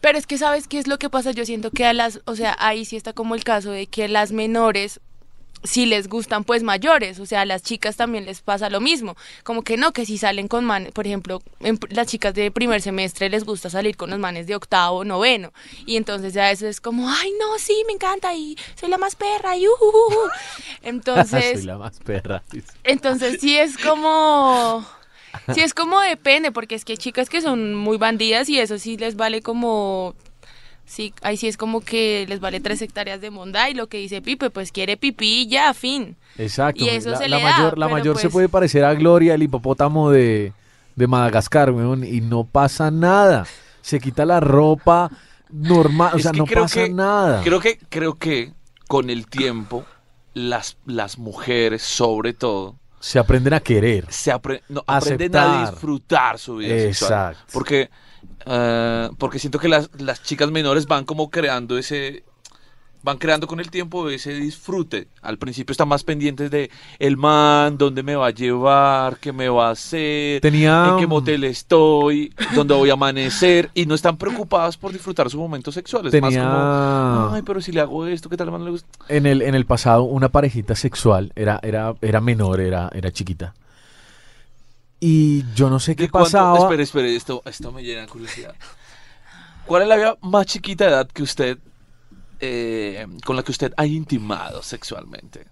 Pero 0.00 0.16
es 0.16 0.26
que 0.26 0.38
sabes 0.38 0.66
qué 0.66 0.78
es 0.78 0.86
lo 0.86 0.98
que 0.98 1.10
pasa, 1.10 1.32
yo 1.32 1.44
siento 1.44 1.70
que 1.70 1.84
a 1.84 1.92
las, 1.92 2.20
o 2.24 2.36
sea, 2.36 2.56
ahí 2.58 2.86
sí 2.86 2.96
está 2.96 3.12
como 3.12 3.34
el 3.34 3.44
caso 3.44 3.70
de 3.70 3.86
que 3.86 4.08
las 4.08 4.32
menores 4.32 4.98
si 5.66 5.86
les 5.86 6.08
gustan 6.08 6.44
pues 6.44 6.62
mayores, 6.62 7.18
o 7.20 7.26
sea, 7.26 7.42
a 7.42 7.44
las 7.44 7.62
chicas 7.62 7.96
también 7.96 8.24
les 8.24 8.40
pasa 8.40 8.70
lo 8.70 8.80
mismo, 8.80 9.16
como 9.42 9.62
que 9.62 9.76
no, 9.76 9.92
que 9.92 10.06
si 10.06 10.18
salen 10.18 10.48
con 10.48 10.64
manes, 10.64 10.92
por 10.92 11.06
ejemplo, 11.06 11.42
en 11.60 11.78
las 11.90 12.06
chicas 12.06 12.34
de 12.34 12.50
primer 12.50 12.80
semestre 12.82 13.28
les 13.28 13.44
gusta 13.44 13.70
salir 13.70 13.96
con 13.96 14.10
los 14.10 14.18
manes 14.18 14.46
de 14.46 14.54
octavo, 14.54 15.04
noveno, 15.04 15.52
y 15.84 15.96
entonces 15.96 16.32
ya 16.34 16.50
eso 16.50 16.66
es 16.66 16.80
como, 16.80 17.08
ay 17.08 17.32
no, 17.38 17.58
sí, 17.58 17.82
me 17.86 17.92
encanta, 17.92 18.34
y 18.34 18.56
soy 18.78 18.88
la 18.88 18.98
más 18.98 19.16
perra, 19.16 19.56
y 19.56 19.66
ujujuju". 19.68 20.30
entonces, 20.82 21.58
Soy 21.60 21.66
la 21.66 21.78
más 21.78 21.98
perra. 22.00 22.42
entonces 22.84 23.38
sí 23.40 23.56
es 23.56 23.76
como... 23.78 24.86
Sí 25.54 25.60
es 25.60 25.74
como 25.74 26.00
depende, 26.00 26.50
porque 26.50 26.74
es 26.74 26.84
que 26.84 26.94
hay 26.94 26.96
chicas 26.96 27.28
que 27.28 27.42
son 27.42 27.74
muy 27.74 27.98
bandidas 27.98 28.48
y 28.48 28.58
eso 28.58 28.78
sí 28.78 28.96
les 28.96 29.16
vale 29.16 29.42
como... 29.42 30.14
Sí, 30.86 31.12
ahí 31.22 31.36
sí 31.36 31.48
es 31.48 31.56
como 31.56 31.80
que 31.80 32.24
les 32.28 32.38
vale 32.40 32.60
tres 32.60 32.80
hectáreas 32.80 33.20
de 33.20 33.30
monda 33.30 33.68
y 33.68 33.74
lo 33.74 33.88
que 33.88 33.98
dice 33.98 34.22
Pipe, 34.22 34.50
pues 34.50 34.70
quiere 34.72 34.96
pipí 34.96 35.42
y 35.42 35.46
ya, 35.48 35.74
fin. 35.74 36.16
Exacto. 36.38 36.82
Y 36.84 36.88
eso 36.88 37.10
la, 37.10 37.18
se 37.18 37.28
la 37.28 37.36
le 37.38 37.42
da, 37.42 37.50
mayor, 37.50 37.78
la 37.78 37.88
mayor 37.88 38.16
se 38.16 38.22
pues- 38.22 38.32
puede 38.32 38.48
parecer 38.48 38.84
a 38.84 38.94
Gloria, 38.94 39.34
el 39.34 39.42
hipopótamo 39.42 40.10
de, 40.10 40.52
de 40.94 41.06
Madagascar, 41.06 41.70
weón, 41.72 42.04
y 42.04 42.20
no 42.20 42.44
pasa 42.44 42.90
nada. 42.90 43.46
Se 43.82 43.98
quita 44.00 44.24
la 44.24 44.38
ropa 44.40 45.10
normal, 45.50 46.12
o 46.14 46.16
Es 46.18 46.22
sea, 46.22 46.32
que 46.32 46.38
no 46.38 46.46
pasa 46.46 46.84
que- 46.84 46.90
nada. 46.90 47.42
Creo 47.42 47.60
que, 47.60 47.78
creo 47.88 48.14
que 48.14 48.52
con 48.86 49.10
el 49.10 49.26
tiempo, 49.26 49.84
las, 50.34 50.76
las 50.86 51.18
mujeres, 51.18 51.82
sobre 51.82 52.32
todo, 52.32 52.76
Se 53.00 53.18
aprenden 53.18 53.54
a 53.54 53.60
querer. 53.60 54.06
se 54.10 54.32
apre- 54.32 54.62
no, 54.68 54.84
aprenden 54.86 55.34
a 55.36 55.42
Aceptar. 55.42 55.70
disfrutar 55.72 56.38
su 56.38 56.56
vida 56.56 56.70
sexual. 56.78 57.32
Exacto. 57.32 57.52
Porque, 57.52 57.90
eh, 58.46 59.10
porque 59.18 59.38
siento 59.38 59.58
que 59.58 59.68
las, 59.68 59.90
las 59.98 60.22
chicas 60.22 60.50
menores 60.50 60.86
van 60.86 61.04
como 61.04 61.30
creando 61.30 61.78
ese 61.78 62.24
van 63.06 63.18
creando 63.18 63.46
con 63.46 63.60
el 63.60 63.70
tiempo 63.70 64.08
ese 64.10 64.34
disfrute. 64.34 65.06
Al 65.22 65.38
principio 65.38 65.70
están 65.70 65.86
más 65.86 66.02
pendientes 66.02 66.50
de 66.50 66.70
el 66.98 67.16
man, 67.16 67.78
dónde 67.78 68.02
me 68.02 68.16
va 68.16 68.26
a 68.26 68.30
llevar, 68.30 69.18
qué 69.18 69.32
me 69.32 69.48
va 69.48 69.68
a 69.68 69.70
hacer, 69.70 70.40
Tenía 70.40 70.88
en 70.90 70.98
qué 70.98 71.06
motel 71.06 71.44
estoy, 71.44 72.34
dónde 72.56 72.74
voy 72.74 72.90
a 72.90 72.94
amanecer 72.94 73.70
y 73.74 73.86
no 73.86 73.94
están 73.94 74.16
preocupadas 74.16 74.76
por 74.76 74.92
disfrutar 74.92 75.30
su 75.30 75.38
momento 75.38 75.70
sexual. 75.70 76.08
Es 76.08 76.20
más 76.20 76.30
Tenía 76.30 76.50
como, 76.50 77.34
ay, 77.34 77.42
pero 77.42 77.60
si 77.60 77.70
le 77.70 77.80
hago 77.80 78.06
esto, 78.06 78.28
¿qué 78.28 78.36
tal 78.36 78.50
man 78.50 78.64
le 78.64 78.72
gusta? 78.72 78.88
en 79.08 79.26
el, 79.26 79.40
en 79.42 79.54
el 79.54 79.66
pasado 79.66 80.02
una 80.02 80.30
parejita 80.30 80.74
sexual, 80.74 81.32
era, 81.36 81.60
era, 81.62 81.94
era 82.02 82.20
menor, 82.20 82.60
era, 82.60 82.90
era 82.92 83.12
chiquita. 83.12 83.54
Y 85.00 85.44
yo 85.54 85.68
no 85.70 85.78
sé 85.78 85.94
qué 85.94 86.04
¿De 86.04 86.10
cuánto- 86.10 86.26
pasaba. 86.26 86.58
Espere, 86.58 86.82
espere, 86.82 87.16
esto, 87.16 87.42
esto 87.44 87.70
me 87.72 87.82
llena 87.82 88.02
de 88.02 88.08
curiosidad. 88.08 88.54
¿Cuál 89.66 89.82
es 89.82 89.88
la 89.88 89.96
vida 89.96 90.16
más 90.22 90.46
chiquita 90.46 90.84
de 90.84 90.90
edad 90.90 91.08
que 91.08 91.22
usted, 91.22 91.58
eh, 92.40 93.06
con 93.24 93.36
la 93.36 93.42
que 93.42 93.50
usted 93.52 93.72
ha 93.76 93.84
intimado 93.86 94.62
sexualmente? 94.62 95.46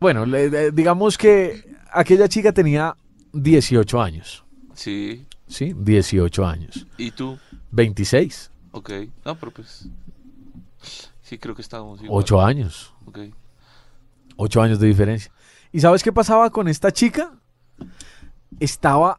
Bueno, 0.00 0.26
le- 0.26 0.50
le- 0.50 0.70
digamos 0.70 1.16
que 1.18 1.74
aquella 1.92 2.28
chica 2.28 2.52
tenía 2.52 2.94
18 3.32 4.00
años. 4.00 4.44
Sí, 4.74 5.26
¿Sí? 5.48 5.74
18 5.76 6.46
años. 6.46 6.86
¿y 6.98 7.10
tú? 7.10 7.38
26. 7.72 8.50
Ok, 8.72 8.90
no, 9.24 9.34
pero 9.36 9.50
pues... 9.52 9.88
Sí, 11.22 11.38
creo 11.38 11.54
que 11.54 11.62
estamos 11.62 12.00
igual. 12.02 12.22
8 12.22 12.40
años. 12.42 12.92
Ok. 13.06 13.18
8 14.36 14.62
años 14.62 14.78
de 14.78 14.86
diferencia. 14.86 15.32
¿Y 15.72 15.80
sabes 15.80 16.02
qué 16.02 16.12
pasaba 16.12 16.50
con 16.50 16.68
esta 16.68 16.92
chica? 16.92 17.32
Estaba 18.60 19.18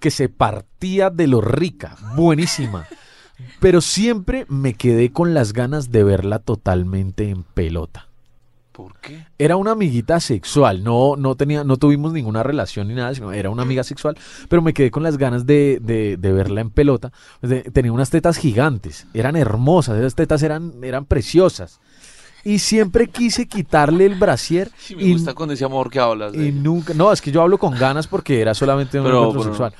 que 0.00 0.10
se 0.10 0.28
partía 0.28 1.10
de 1.10 1.26
lo 1.26 1.40
rica, 1.40 1.96
buenísima. 2.14 2.86
Pero 3.60 3.80
siempre 3.80 4.46
me 4.48 4.74
quedé 4.74 5.12
con 5.12 5.32
las 5.34 5.52
ganas 5.52 5.90
de 5.92 6.04
verla 6.04 6.38
totalmente 6.40 7.30
en 7.30 7.42
pelota. 7.44 8.06
¿Por 8.72 8.96
qué? 9.00 9.26
Era 9.38 9.56
una 9.56 9.72
amiguita 9.72 10.20
sexual, 10.20 10.84
no, 10.84 11.16
no, 11.16 11.34
tenía, 11.34 11.64
no 11.64 11.78
tuvimos 11.78 12.12
ninguna 12.12 12.44
relación 12.44 12.86
ni 12.86 12.94
nada, 12.94 13.12
sino 13.12 13.32
era 13.32 13.50
una 13.50 13.62
amiga 13.62 13.82
sexual, 13.82 14.16
pero 14.48 14.62
me 14.62 14.72
quedé 14.72 14.92
con 14.92 15.02
las 15.02 15.18
ganas 15.18 15.46
de, 15.46 15.80
de- 15.82 16.16
de 16.16 16.32
verla 16.32 16.60
en 16.60 16.70
pelota. 16.70 17.10
De- 17.42 17.62
tenía 17.62 17.90
unas 17.92 18.10
tetas 18.10 18.36
gigantes, 18.36 19.08
eran 19.14 19.34
hermosas, 19.34 19.98
esas 19.98 20.14
tetas 20.14 20.44
eran, 20.44 20.74
eran 20.84 21.06
preciosas. 21.06 21.80
Y 22.44 22.58
siempre 22.60 23.08
quise 23.08 23.46
quitarle 23.46 24.06
el 24.06 24.14
brasier 24.14 24.70
Sí, 24.78 24.94
me 24.96 25.02
y, 25.04 25.12
gusta 25.12 25.34
con 25.34 25.50
ese 25.50 25.64
amor 25.64 25.90
que 25.90 25.98
hablas. 25.98 26.32
de 26.32 26.44
y 26.44 26.48
ella. 26.48 26.60
nunca, 26.62 26.94
no, 26.94 27.12
es 27.12 27.20
que 27.20 27.30
yo 27.32 27.42
hablo 27.42 27.58
con 27.58 27.74
ganas 27.76 28.06
porque 28.06 28.40
era 28.40 28.54
solamente 28.54 28.98
un 28.98 29.04
Pero- 29.04 29.18
encuentro 29.18 29.40
pero- 29.42 29.52
sexual. 29.52 29.72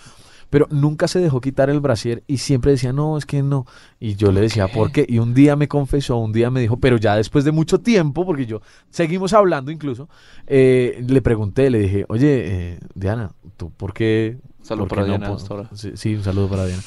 Pero 0.51 0.67
nunca 0.71 1.09
se 1.09 1.19
dejó 1.19 1.43
quitar 1.43 1.69
el 1.69 1.79
brasier 1.81 2.23
y 2.27 2.39
siempre 2.39 2.71
decía, 2.73 2.91
no, 2.91 3.19
es 3.19 3.27
que 3.27 3.43
no. 3.43 3.67
Y 4.01 4.15
yo 4.15 4.33
le 4.33 4.41
decía, 4.41 4.67
¿por 4.67 4.91
qué? 4.91 5.05
Y 5.07 5.19
un 5.19 5.35
día 5.35 5.57
me 5.57 5.69
confesó, 5.69 6.17
un 6.17 6.33
día 6.33 6.51
me 6.51 6.61
dijo, 6.63 6.79
pero 6.79 6.97
ya 6.97 7.17
después 7.17 7.45
de 7.45 7.53
mucho 7.53 7.81
tiempo, 7.81 8.25
porque 8.25 8.47
yo 8.47 8.63
seguimos 8.89 9.35
hablando 9.35 9.71
incluso, 9.71 10.09
eh, 10.47 11.05
le 11.07 11.21
pregunté, 11.21 11.69
le 11.69 11.81
dije, 11.81 12.07
oye, 12.09 12.45
eh, 12.47 12.79
Diana, 12.95 13.31
¿tú 13.59 13.71
por 13.73 13.93
qué? 13.93 14.39
Saludo 14.63 14.89
por 14.89 14.97
para 14.97 15.03
no 15.03 15.09
Diana 15.19 15.29
po- 15.29 15.35
hasta 15.35 15.53
ahora. 15.55 15.69
Sí, 15.75 15.93
sí, 15.97 16.15
un 16.15 16.25
saludo 16.25 16.49
para 16.49 16.65
Diana. 16.65 16.83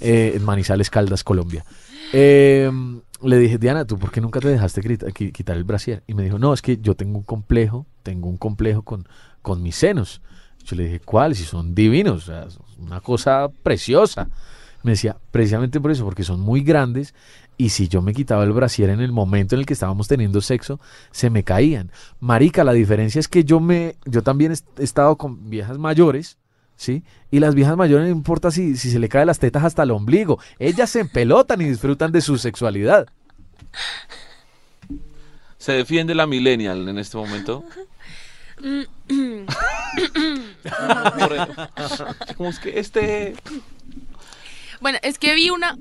Eh, 0.00 0.32
en 0.34 0.42
Manizales, 0.44 0.90
Caldas, 0.90 1.22
Colombia. 1.22 1.64
Eh, 2.12 2.68
le 3.24 3.38
dije, 3.38 3.58
Diana, 3.58 3.84
¿tú 3.84 3.98
por 3.98 4.10
qué 4.10 4.20
nunca 4.20 4.40
te 4.40 4.48
dejaste 4.48 4.80
quitar 5.32 5.56
el 5.56 5.64
brasier? 5.64 6.02
Y 6.06 6.14
me 6.14 6.22
dijo, 6.22 6.38
no, 6.38 6.52
es 6.52 6.62
que 6.62 6.78
yo 6.78 6.94
tengo 6.94 7.18
un 7.18 7.24
complejo, 7.24 7.86
tengo 8.02 8.28
un 8.28 8.36
complejo 8.36 8.82
con, 8.82 9.06
con 9.42 9.62
mis 9.62 9.76
senos. 9.76 10.20
Yo 10.64 10.76
le 10.76 10.84
dije, 10.84 11.00
¿cuál? 11.00 11.34
Si 11.34 11.44
son 11.44 11.74
divinos, 11.74 12.24
o 12.24 12.26
sea, 12.26 12.46
una 12.78 13.00
cosa 13.00 13.48
preciosa. 13.62 14.28
Me 14.82 14.92
decía, 14.92 15.16
precisamente 15.30 15.80
por 15.80 15.90
eso, 15.90 16.04
porque 16.04 16.24
son 16.24 16.40
muy 16.40 16.62
grandes 16.62 17.14
y 17.56 17.70
si 17.70 17.88
yo 17.88 18.02
me 18.02 18.12
quitaba 18.12 18.44
el 18.44 18.52
brasier 18.52 18.90
en 18.90 19.00
el 19.00 19.12
momento 19.12 19.54
en 19.54 19.60
el 19.60 19.66
que 19.66 19.72
estábamos 19.72 20.08
teniendo 20.08 20.40
sexo, 20.40 20.80
se 21.10 21.30
me 21.30 21.44
caían. 21.44 21.90
Marica, 22.20 22.64
la 22.64 22.72
diferencia 22.72 23.18
es 23.18 23.28
que 23.28 23.44
yo 23.44 23.60
me, 23.60 23.96
yo 24.04 24.22
también 24.22 24.52
he 24.52 24.82
estado 24.82 25.16
con 25.16 25.48
viejas 25.48 25.78
mayores, 25.78 26.38
¿sí? 26.76 27.02
Y 27.30 27.40
las 27.40 27.54
viejas 27.54 27.76
mayores 27.76 28.06
no 28.06 28.12
importa 28.12 28.50
si, 28.50 28.76
si 28.76 28.90
se 28.90 28.98
le 28.98 29.08
caen 29.08 29.26
las 29.26 29.38
tetas 29.38 29.64
hasta 29.64 29.82
el 29.82 29.90
ombligo. 29.90 30.38
Ellas 30.58 30.90
se 30.90 31.00
empelotan 31.00 31.60
y 31.60 31.66
disfrutan 31.66 32.12
de 32.12 32.20
su 32.20 32.38
sexualidad. 32.38 33.08
Se 35.58 35.72
defiende 35.72 36.14
la 36.14 36.26
millennial 36.26 36.88
en 36.88 36.98
este 36.98 37.16
momento. 37.16 37.64
Como 42.36 42.50
es 42.50 42.58
que 42.58 42.78
este... 42.78 43.34
Bueno, 44.80 44.98
es 45.02 45.18
que 45.18 45.34
vi 45.34 45.50
una, 45.50 45.78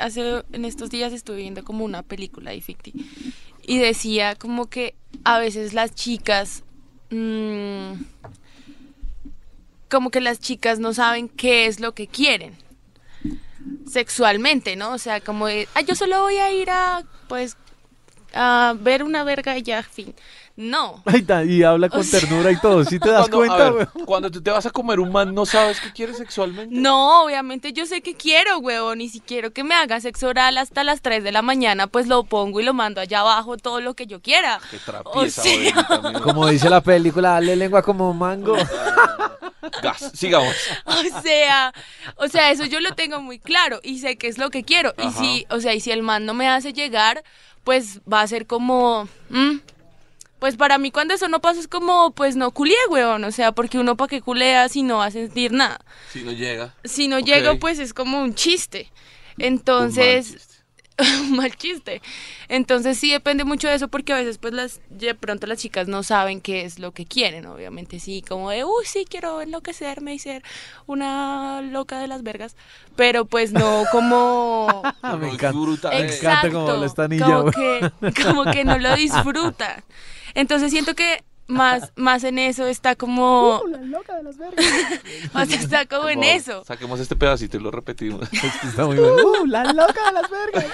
hace, 0.00 0.42
en 0.52 0.64
estos 0.64 0.90
días 0.90 1.12
estuve 1.12 1.36
viendo 1.36 1.64
como 1.64 1.84
una 1.84 2.02
película 2.02 2.50
de 2.50 2.62
Ficti 2.62 2.94
y 3.66 3.76
decía 3.76 4.36
como 4.36 4.70
que 4.70 4.94
a 5.24 5.38
veces 5.38 5.74
las 5.74 5.94
chicas, 5.94 6.64
mm, 7.10 7.92
como 9.90 10.10
que 10.10 10.20
las 10.20 10.40
chicas 10.40 10.78
no 10.78 10.92
saben 10.94 11.28
qué 11.28 11.66
es 11.66 11.80
lo 11.80 11.94
que 11.94 12.06
quieren 12.06 12.56
sexualmente, 13.86 14.76
¿no? 14.76 14.92
O 14.92 14.98
sea, 14.98 15.20
como 15.20 15.46
de, 15.46 15.68
"Ay, 15.74 15.84
yo 15.86 15.94
solo 15.94 16.20
voy 16.22 16.36
a 16.36 16.52
ir 16.52 16.70
a, 16.70 17.02
pues, 17.28 17.56
a 18.34 18.74
ver 18.78 19.02
una 19.02 19.24
verga 19.24 19.56
y 19.56 19.62
ya, 19.62 19.82
fin. 19.82 20.14
No. 20.60 21.00
Ay, 21.06 21.22
ta- 21.22 21.44
y 21.44 21.62
habla 21.62 21.88
con 21.88 22.00
O 22.00 22.02
sea- 22.02 22.18
ternura 22.18 22.50
y 22.50 22.56
todo. 22.60 22.84
¿Sí 22.84 22.98
te 22.98 23.08
das 23.10 23.28
Cuando, 23.28 23.36
cuenta, 23.36 23.70
ver, 23.70 23.88
güey? 23.94 24.04
cuando 24.06 24.28
tú 24.28 24.42
te 24.42 24.50
vas 24.50 24.66
a 24.66 24.70
comer 24.70 24.98
un 24.98 25.12
man, 25.12 25.32
¿no 25.32 25.46
sabes 25.46 25.80
qué 25.80 25.92
quieres 25.92 26.16
sexualmente? 26.18 26.74
No, 26.74 27.22
obviamente 27.22 27.72
yo 27.72 27.86
sé 27.86 28.00
que 28.00 28.16
quiero, 28.16 28.58
huevón, 28.58 29.00
y 29.00 29.08
si 29.08 29.20
quiero 29.20 29.52
que 29.52 29.62
me 29.62 29.76
haga 29.76 30.00
sexo 30.00 30.26
oral 30.26 30.58
hasta 30.58 30.82
las 30.82 31.00
3 31.00 31.22
de 31.22 31.30
la 31.30 31.42
mañana, 31.42 31.86
pues 31.86 32.08
lo 32.08 32.24
pongo 32.24 32.58
y 32.60 32.64
lo 32.64 32.74
mando 32.74 33.00
allá 33.00 33.20
abajo 33.20 33.56
todo 33.56 33.80
lo 33.80 33.94
que 33.94 34.08
yo 34.08 34.20
quiera. 34.20 34.58
Qué 34.68 34.78
O 34.78 34.80
trapieza, 34.80 35.42
sea- 35.42 35.52
Aurelita, 35.52 35.86
amigo. 36.08 36.20
Como 36.22 36.48
dice 36.48 36.68
la 36.68 36.80
película, 36.80 37.30
dale 37.34 37.54
lengua 37.54 37.80
como 37.82 38.12
mango. 38.12 38.56
Gas. 39.82 40.10
Sigamos. 40.14 40.54
O 40.86 41.20
sea, 41.22 41.72
o 42.16 42.28
sea, 42.28 42.50
eso 42.50 42.64
yo 42.64 42.80
lo 42.80 42.94
tengo 42.94 43.20
muy 43.20 43.38
claro 43.38 43.80
y 43.82 43.98
sé 44.00 44.16
qué 44.16 44.26
es 44.28 44.38
lo 44.38 44.50
que 44.50 44.64
quiero. 44.64 44.92
Y 44.98 45.10
si, 45.10 45.46
o 45.50 45.60
sea, 45.60 45.74
y 45.74 45.80
si 45.80 45.90
el 45.92 46.02
man 46.02 46.26
no 46.26 46.34
me 46.34 46.48
hace 46.48 46.72
llegar, 46.72 47.22
pues 47.64 48.00
va 48.10 48.22
a 48.22 48.26
ser 48.26 48.46
como, 48.46 49.08
mm, 49.30 49.56
pues 50.38 50.56
para 50.56 50.78
mí 50.78 50.90
cuando 50.90 51.14
eso 51.14 51.28
no 51.28 51.40
pasa 51.40 51.60
es 51.60 51.68
como, 51.68 52.12
pues 52.12 52.36
no 52.36 52.50
culié, 52.50 52.76
weón. 52.90 53.24
O 53.24 53.32
sea, 53.32 53.52
porque 53.52 53.78
uno 53.78 53.96
para 53.96 54.08
qué 54.08 54.20
culea 54.22 54.68
si 54.68 54.82
no 54.82 54.98
va 54.98 55.06
a 55.06 55.10
sentir 55.10 55.52
nada. 55.52 55.80
Si 56.12 56.22
no 56.22 56.32
llega. 56.32 56.74
Si 56.84 57.08
no 57.08 57.18
Ok. 57.18 57.24
llego, 57.24 57.58
pues 57.58 57.78
es 57.78 57.92
como 57.94 58.20
un 58.22 58.34
chiste. 58.34 58.90
Entonces, 59.38 60.47
mal 61.30 61.54
chiste. 61.56 62.02
Entonces 62.48 62.98
sí 62.98 63.10
depende 63.10 63.44
mucho 63.44 63.68
de 63.68 63.74
eso 63.74 63.88
porque 63.88 64.12
a 64.12 64.16
veces 64.16 64.38
pues 64.38 64.52
las 64.52 64.80
de 64.90 65.14
pronto 65.14 65.46
las 65.46 65.58
chicas 65.58 65.88
no 65.88 66.02
saben 66.02 66.40
qué 66.40 66.64
es 66.64 66.78
lo 66.78 66.92
que 66.92 67.06
quieren, 67.06 67.46
obviamente 67.46 68.00
sí, 68.00 68.22
como 68.26 68.50
de, 68.50 68.64
uy, 68.64 68.84
sí 68.84 69.06
quiero 69.08 69.40
enloquecerme 69.40 70.14
y 70.14 70.18
ser 70.18 70.42
una 70.86 71.60
loca 71.62 72.00
de 72.00 72.08
las 72.08 72.22
vergas, 72.22 72.56
pero 72.96 73.24
pues 73.24 73.52
no 73.52 73.84
como 73.92 74.82
me 75.18 75.30
encanta. 75.30 75.50
disfruta 75.52 75.90
Me 75.90 76.14
encanta 76.14 76.84
esta 76.84 77.08
niña, 77.08 77.26
como 77.26 77.50
que, 77.50 77.92
como 78.24 78.44
que 78.44 78.64
no 78.64 78.78
lo 78.78 78.94
disfruta. 78.96 79.84
Entonces 80.34 80.70
siento 80.70 80.94
que 80.94 81.24
más, 81.48 81.92
más 81.96 82.22
en 82.24 82.38
eso 82.38 82.66
está 82.66 82.94
como... 82.94 83.62
más 85.32 85.50
está 85.50 85.86
como 85.86 86.08
en 86.08 86.22
eso. 86.22 86.64
Saquemos 86.64 87.00
este 87.00 87.16
pedacito 87.16 87.56
y 87.56 87.60
lo 87.60 87.70
repetimos. 87.70 88.28
Está 88.64 88.86
muy. 88.86 88.98
Uh, 88.98 89.46
la 89.46 89.64
loca 89.72 90.06
de 90.06 90.12
las 90.12 90.30
vergas. 90.30 90.66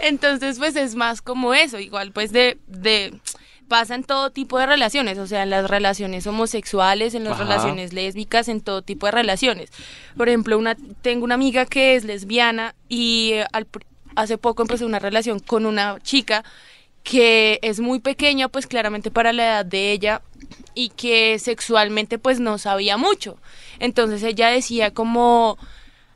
Entonces, 0.00 0.58
pues 0.58 0.76
es 0.76 0.94
más 0.94 1.22
como 1.22 1.54
eso, 1.54 1.78
igual 1.78 2.10
pues 2.12 2.32
de, 2.32 2.58
de 2.66 3.18
pasa 3.68 3.94
en 3.94 4.04
todo 4.04 4.30
tipo 4.30 4.58
de 4.58 4.66
relaciones, 4.66 5.18
o 5.18 5.26
sea, 5.26 5.42
en 5.42 5.50
las 5.50 5.68
relaciones 5.68 6.26
homosexuales, 6.26 7.14
en 7.14 7.24
las 7.24 7.34
Ajá. 7.34 7.44
relaciones 7.44 7.92
lésbicas, 7.92 8.48
en 8.48 8.60
todo 8.60 8.82
tipo 8.82 9.06
de 9.06 9.12
relaciones. 9.12 9.70
Por 10.16 10.28
ejemplo, 10.28 10.58
una 10.58 10.76
tengo 11.02 11.24
una 11.24 11.34
amiga 11.34 11.66
que 11.66 11.94
es 11.96 12.04
lesbiana 12.04 12.74
y 12.88 13.32
eh, 13.34 13.46
al 13.52 13.66
pr- 13.70 13.84
hace 14.16 14.38
poco 14.38 14.62
empezó 14.62 14.86
una 14.86 14.98
relación 14.98 15.38
con 15.40 15.66
una 15.66 15.98
chica 16.00 16.42
que 17.08 17.60
es 17.62 17.78
muy 17.78 18.00
pequeña, 18.00 18.48
pues 18.48 18.66
claramente 18.66 19.12
para 19.12 19.32
la 19.32 19.44
edad 19.44 19.64
de 19.64 19.92
ella 19.92 20.22
y 20.74 20.88
que 20.90 21.38
sexualmente 21.38 22.18
pues 22.18 22.40
no 22.40 22.58
sabía 22.58 22.96
mucho. 22.96 23.38
Entonces 23.78 24.22
ella 24.24 24.48
decía 24.48 24.92
como 24.92 25.56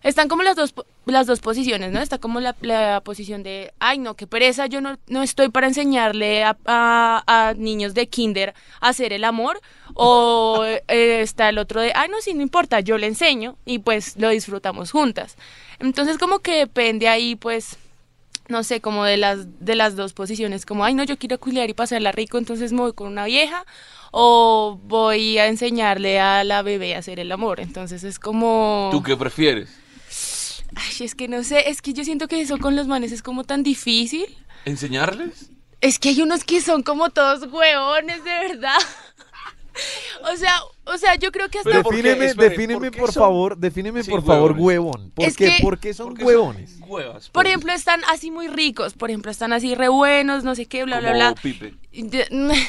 están 0.03 0.29
como 0.29 0.43
las 0.43 0.57
dos 0.57 0.75
las 1.07 1.27
dos 1.27 1.41
posiciones, 1.41 1.93
¿no? 1.93 2.01
Está 2.01 2.19
como 2.19 2.41
la, 2.41 2.55
la 2.61 3.01
posición 3.03 3.43
de, 3.43 3.73
ay, 3.81 3.99
no, 3.99 4.15
qué 4.15 4.27
pereza, 4.27 4.67
yo 4.67 4.81
no, 4.81 4.97
no 5.09 5.23
estoy 5.23 5.49
para 5.49 5.67
enseñarle 5.67 6.45
a, 6.45 6.57
a- 6.67 7.25
a 7.27 7.55
niños 7.55 7.95
de 7.95 8.07
kinder 8.09 8.55
a 8.81 8.89
hacer 8.91 9.13
el 9.13 9.25
amor. 9.25 9.61
O 9.95 10.65
eh, 10.65 10.83
está 11.21 11.49
el 11.49 11.59
otro 11.59 11.81
de, 11.81 11.93
ay, 11.97 12.09
no, 12.11 12.21
sí, 12.21 12.35
no 12.35 12.43
importa, 12.43 12.81
yo 12.81 12.97
le 12.99 13.07
enseño 13.09 13.57
y 13.65 13.81
pues 13.81 14.17
lo 14.19 14.29
disfrutamos 14.29 14.91
juntas. 14.93 15.37
Entonces 15.81 16.17
como 16.19 16.39
que 16.41 16.55
depende 16.59 17.09
ahí, 17.09 17.35
pues, 17.35 17.77
no 18.51 18.63
sé, 18.65 18.81
como 18.81 19.05
de 19.05 19.17
las, 19.17 19.61
de 19.61 19.75
las 19.75 19.97
dos 19.97 20.13
posiciones, 20.13 20.67
como, 20.67 20.85
ay, 20.85 20.95
no, 20.95 21.05
yo 21.05 21.19
quiero 21.19 21.39
culiar 21.39 21.71
y 21.71 21.75
pasarla 21.75 22.13
rico, 22.13 22.39
entonces 22.39 22.73
me 22.73 22.81
voy 22.81 22.93
con 22.93 23.09
una 23.09 23.25
vieja, 23.25 23.65
o 24.11 24.79
voy 24.85 25.39
a 25.39 25.47
enseñarle 25.47 26.21
a 26.21 26.45
la 26.45 26.63
bebé 26.63 26.95
a 26.95 26.99
hacer 26.99 27.21
el 27.21 27.33
amor. 27.33 27.61
Entonces 27.61 28.05
es 28.05 28.19
como... 28.19 28.89
¿Tú 28.91 29.03
qué 29.03 29.17
prefieres? 29.17 29.71
Ay, 30.75 31.05
es 31.05 31.15
que 31.15 31.29
no 31.29 31.43
sé, 31.43 31.69
es 31.71 31.83
que 31.83 31.93
yo 31.93 32.05
siento 32.05 32.29
que 32.29 32.41
eso 32.41 32.59
con 32.59 32.77
los 32.77 32.87
manes 32.87 33.13
es 33.13 33.23
como 33.23 33.45
tan 33.45 33.63
difícil. 33.63 34.27
¿Enseñarles? 34.65 35.51
Es 35.81 35.99
que 35.99 36.11
hay 36.11 36.23
unos 36.23 36.45
que 36.45 36.61
son 36.61 36.83
como 36.83 37.11
todos 37.11 37.51
hueones, 37.51 38.25
de 38.25 38.31
verdad. 38.31 38.79
O 40.33 40.37
sea, 40.37 40.53
o 40.93 40.99
sea, 40.99 41.15
yo 41.17 41.31
creo 41.33 41.49
que 41.49 41.59
hasta... 41.59 41.71
Pero 41.71 41.83
¿por? 41.83 41.95
Defíneme, 41.95 42.27
Espere, 42.27 42.49
defíneme 42.51 42.91
¿por 42.91 43.01
por 43.01 43.13
son- 43.13 43.23
favor, 43.23 43.57
defíneme 43.57 44.03
Sí, 44.03 44.11
por 44.11 44.25
favor 44.25 44.53
huevón. 44.59 45.11
¿Por 45.15 45.25
Es 45.27 45.37
qué? 45.37 45.57
que- 45.57 45.63
¿Por 45.63 45.79
qué 45.79 45.95
son 45.95 46.15
¿Por 46.15 46.25
huevones? 46.25 46.71
son 46.79 46.89
Huevas. 46.91 47.29
Por 47.31 47.47
ejemplo, 47.47 47.73
están 47.73 48.01
así 48.11 48.31
muy 48.31 48.49
ricos, 48.49 48.95
por 48.95 49.11
ejemplo, 49.11 49.31
están 49.31 49.53
así 49.53 49.75
re 49.75 49.89
buenos, 49.89 50.45
no 50.45 50.55
sé 50.55 50.67
qué, 50.67 50.85
bla, 50.85 51.01
bla, 51.01 51.09
Como 51.13 51.19
bla. 51.21 51.35
Pipe. 51.43 51.75
De- 51.93 52.27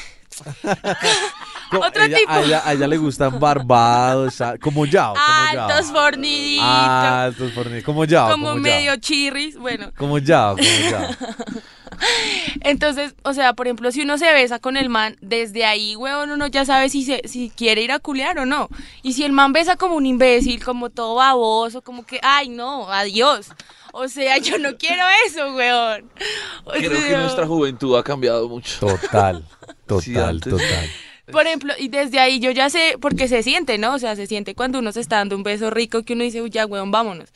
Co- 1.72 1.80
Otro 1.80 2.04
ella- 2.04 2.18
tipo. 2.18 2.32
A 2.32 2.42
ella, 2.42 2.62
a 2.66 2.74
ella 2.74 2.88
le 2.88 2.98
gustan 2.98 3.40
barbados, 3.40 4.42
ah, 4.42 4.56
como 4.62 4.86
Yao. 4.86 5.14
Altos, 5.18 5.92
forniditos, 5.92 6.66
Altos, 6.66 7.52
fornidos, 7.54 7.84
como 7.84 8.06
Yao, 8.06 8.32
como, 8.32 8.48
como 8.50 8.60
medio 8.60 8.92
Yao. 8.94 8.98
chirris, 8.98 9.58
bueno. 9.58 9.92
Como 9.98 10.18
Yao, 10.20 10.56
como 10.58 10.90
Yao. 10.90 11.10
Entonces, 12.62 13.16
o 13.24 13.34
sea, 13.34 13.54
por 13.54 13.68
ejemplo, 13.68 13.92
si 13.92 14.02
uno 14.02 14.18
se 14.18 14.32
besa 14.34 14.60
con 14.60 14.78
el 14.78 14.90
man, 14.90 15.18
desde 15.22 15.66
ahí, 15.66 15.96
huevón, 15.96 16.32
uno 16.32 16.48
ya 16.48 16.66
sabe 16.66 16.90
si, 16.90 17.04
se, 17.04 17.22
si 17.26 17.50
quiere 17.50 17.82
ir 17.82 17.92
a 17.92 18.00
culear 18.00 18.40
o 18.40 18.46
no. 18.46 18.70
Y 19.04 19.14
si 19.14 19.24
el 19.24 19.32
man 19.32 19.54
besa 19.54 19.76
como 19.76 19.96
un 19.96 20.06
imbécil, 20.06 20.64
como 20.64 20.90
todo 20.90 21.16
baboso, 21.16 21.82
como 21.82 22.06
que, 22.06 22.20
ay, 22.24 22.50
no, 22.50 22.90
adiós. 22.90 23.50
O 23.94 24.08
sea, 24.08 24.38
yo 24.38 24.58
no 24.58 24.78
quiero 24.78 25.04
eso, 25.28 25.54
weón. 25.54 26.10
O 26.64 26.72
Creo 26.72 26.92
que 26.92 27.18
nuestra 27.18 27.46
juventud 27.46 27.98
ha 27.98 28.04
cambiado 28.04 28.48
mucho. 28.48 28.80
Total, 28.80 29.44
total, 29.86 30.40
total. 30.40 30.90
Por 31.32 31.48
ejemplo, 31.48 31.74
y 31.78 31.88
desde 31.88 32.20
ahí 32.20 32.40
yo 32.40 32.52
ya 32.52 32.70
sé, 32.70 32.98
porque 33.00 33.28
se 33.28 33.44
siente, 33.44 33.78
¿no? 33.78 33.94
O 33.94 34.00
sea, 34.00 34.16
se 34.16 34.28
siente 34.28 34.56
cuando 34.56 34.80
uno 34.80 34.92
se 34.92 35.00
está 35.00 35.18
dando 35.18 35.36
un 35.36 35.44
beso 35.44 35.70
rico 35.70 36.04
que 36.04 36.14
uno 36.14 36.24
dice, 36.24 36.42
uy, 36.42 36.50
ya, 36.50 36.66
weón, 36.66 36.92
vámonos. 36.92 37.30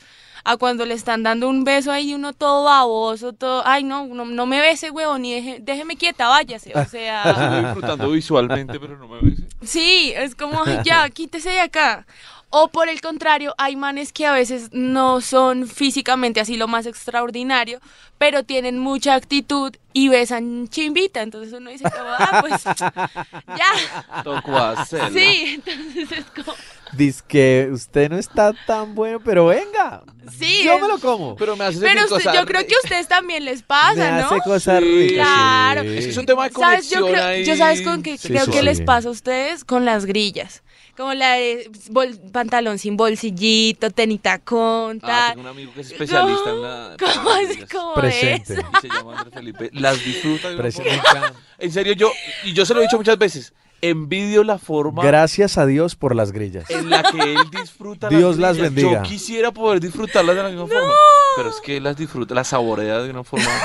A 0.47 0.57
cuando 0.57 0.85
le 0.85 0.93
están 0.93 1.23
dando 1.23 1.49
un 1.49 1.63
beso 1.63 1.91
ahí 1.91 2.13
uno 2.13 2.31
todo 2.31 2.65
baboso, 2.65 3.33
todo, 3.33 3.63
ay, 3.65 3.83
no, 3.83 4.05
no, 4.05 4.25
no 4.25 4.45
me 4.45 4.61
bese, 4.61 4.91
weón, 4.91 5.25
y 5.25 5.33
deje- 5.33 5.59
déjeme 5.59 5.95
quieta, 5.97 6.27
váyase. 6.27 6.71
O 6.77 6.85
sea, 6.85 7.23
Estoy 7.31 7.63
disfrutando 7.65 8.11
visualmente, 8.11 8.79
pero 8.79 8.95
no 8.97 9.07
me 9.07 9.19
ves. 9.21 9.39
sí, 9.63 10.13
es 10.15 10.35
como, 10.35 10.63
ya, 10.83 11.09
quítese 11.09 11.49
de 11.49 11.61
acá. 11.61 12.05
O 12.51 12.67
por 12.69 12.87
el 12.89 13.01
contrario, 13.01 13.53
hay 13.57 13.75
manes 13.75 14.13
que 14.13 14.27
a 14.27 14.31
veces 14.31 14.69
no 14.71 15.19
son 15.19 15.67
físicamente 15.67 16.39
así 16.39 16.55
lo 16.57 16.67
más 16.69 16.85
extraordinario, 16.85 17.79
pero 18.19 18.43
tienen 18.43 18.77
mucha 18.79 19.15
actitud 19.15 19.75
y 19.93 20.07
besan 20.09 20.67
chimbita. 20.69 21.21
Entonces 21.23 21.51
uno 21.53 21.71
dice, 21.71 21.83
como, 21.85 22.05
ah, 22.17 22.37
pues, 22.41 22.63
ya. 23.47 24.23
Tocó 24.23 24.55
hacerlo. 24.57 25.19
Sí, 25.19 25.55
entonces 25.65 26.11
es 26.19 26.25
como, 26.27 26.53
Dice 26.95 27.21
que 27.27 27.69
usted 27.71 28.09
no 28.09 28.17
está 28.17 28.53
tan 28.65 28.95
bueno, 28.95 29.19
pero 29.23 29.47
venga. 29.47 30.03
Sí, 30.37 30.61
Yo 30.63 30.73
es- 30.75 30.81
me 30.81 30.87
lo 30.87 30.97
como. 30.99 31.35
Pero 31.35 31.55
me 31.55 31.65
hace 31.65 31.79
Pero 31.79 32.01
usted- 32.03 32.09
cosas 32.15 32.33
yo 32.33 32.45
creo 32.45 32.65
que 32.65 32.73
a 32.75 32.77
ustedes 32.83 33.07
también 33.07 33.43
les 33.45 33.59
Me 33.61 33.65
pasa, 33.67 34.11
¿no? 34.21 34.25
hace 34.27 34.39
cosas 34.43 34.79
Sí. 34.83 34.85
ricas. 35.09 35.27
Claro. 35.27 35.81
sí. 35.81 35.87
Es 35.97 36.05
que 36.05 36.11
es 36.11 36.17
un 36.17 36.25
tema 36.25 36.47
de 36.47 36.53
¿Sabes? 36.53 36.89
Yo 36.89 37.01
conexión 37.01 37.11
creo, 37.11 37.23
ahí. 37.25 37.45
yo 37.45 37.55
sabes 37.57 37.81
con 37.81 38.01
qué 38.03 38.17
Sí, 38.17 38.27
creo 38.29 38.45
sí, 38.45 38.51
que 38.51 38.63
les 38.63 38.81
pasa 38.81 39.07
a 39.09 39.11
ustedes 39.11 39.63
con 39.65 39.83
las 39.85 40.05
grillas. 40.05 40.63
Como 40.95 41.13
la 41.13 41.33
de 41.33 41.69
bol- 41.89 42.17
pantalón 42.31 42.79
sin 42.79 42.95
bolsillito, 42.95 43.91
tenita 43.91 44.39
con 44.39 44.99
Ah, 45.03 45.07
tal. 45.07 45.29
tengo 45.35 45.41
un 45.41 45.47
amigo 45.47 45.73
que 45.73 45.81
es 45.81 45.91
especialista 45.91 46.49
en 46.49 46.55
No, 46.55 46.61
la... 46.61 46.95
¿Cómo 46.97 47.29
así 47.31 47.61
como 47.69 47.93
Presente. 47.95 48.53
eso? 48.53 48.61
Y 48.77 48.81
se 48.81 48.87
llama 48.87 49.17
Andrés 49.19 49.33
Felipe. 49.33 49.69
Las 49.73 50.03
disfruta 50.03 50.49
me 50.51 50.67
encanta. 50.69 51.33
En 51.59 51.71
serio, 51.73 51.93
yo, 51.93 52.11
y 52.45 52.53
yo 52.53 52.65
se 52.65 52.73
lo 52.73 52.79
he 52.79 52.83
dicho 52.83 52.95
muchas 52.97 53.17
veces, 53.17 53.53
envidio 53.89 54.43
la 54.43 54.57
forma 54.57 55.03
Gracias 55.03 55.57
a 55.57 55.65
Dios 55.65 55.95
por 55.95 56.15
las 56.15 56.31
grillas. 56.31 56.69
en 56.69 56.89
la 56.89 57.03
que 57.03 57.33
él 57.33 57.49
disfruta 57.51 58.09
Dios 58.09 58.38
las 58.38 58.57
grillas. 58.57 58.73
bendiga. 58.73 59.03
Yo 59.03 59.09
quisiera 59.09 59.51
poder 59.51 59.79
disfrutarlas 59.79 60.36
de 60.36 60.43
la 60.43 60.49
misma 60.49 60.67
forma, 60.67 60.93
pero 61.36 61.49
es 61.49 61.55
que 61.61 61.77
él 61.77 61.83
las 61.83 61.97
disfruta, 61.97 62.33
las 62.36 62.47
saborea 62.49 62.99
de 62.99 63.09
una 63.09 63.23
forma... 63.23 63.45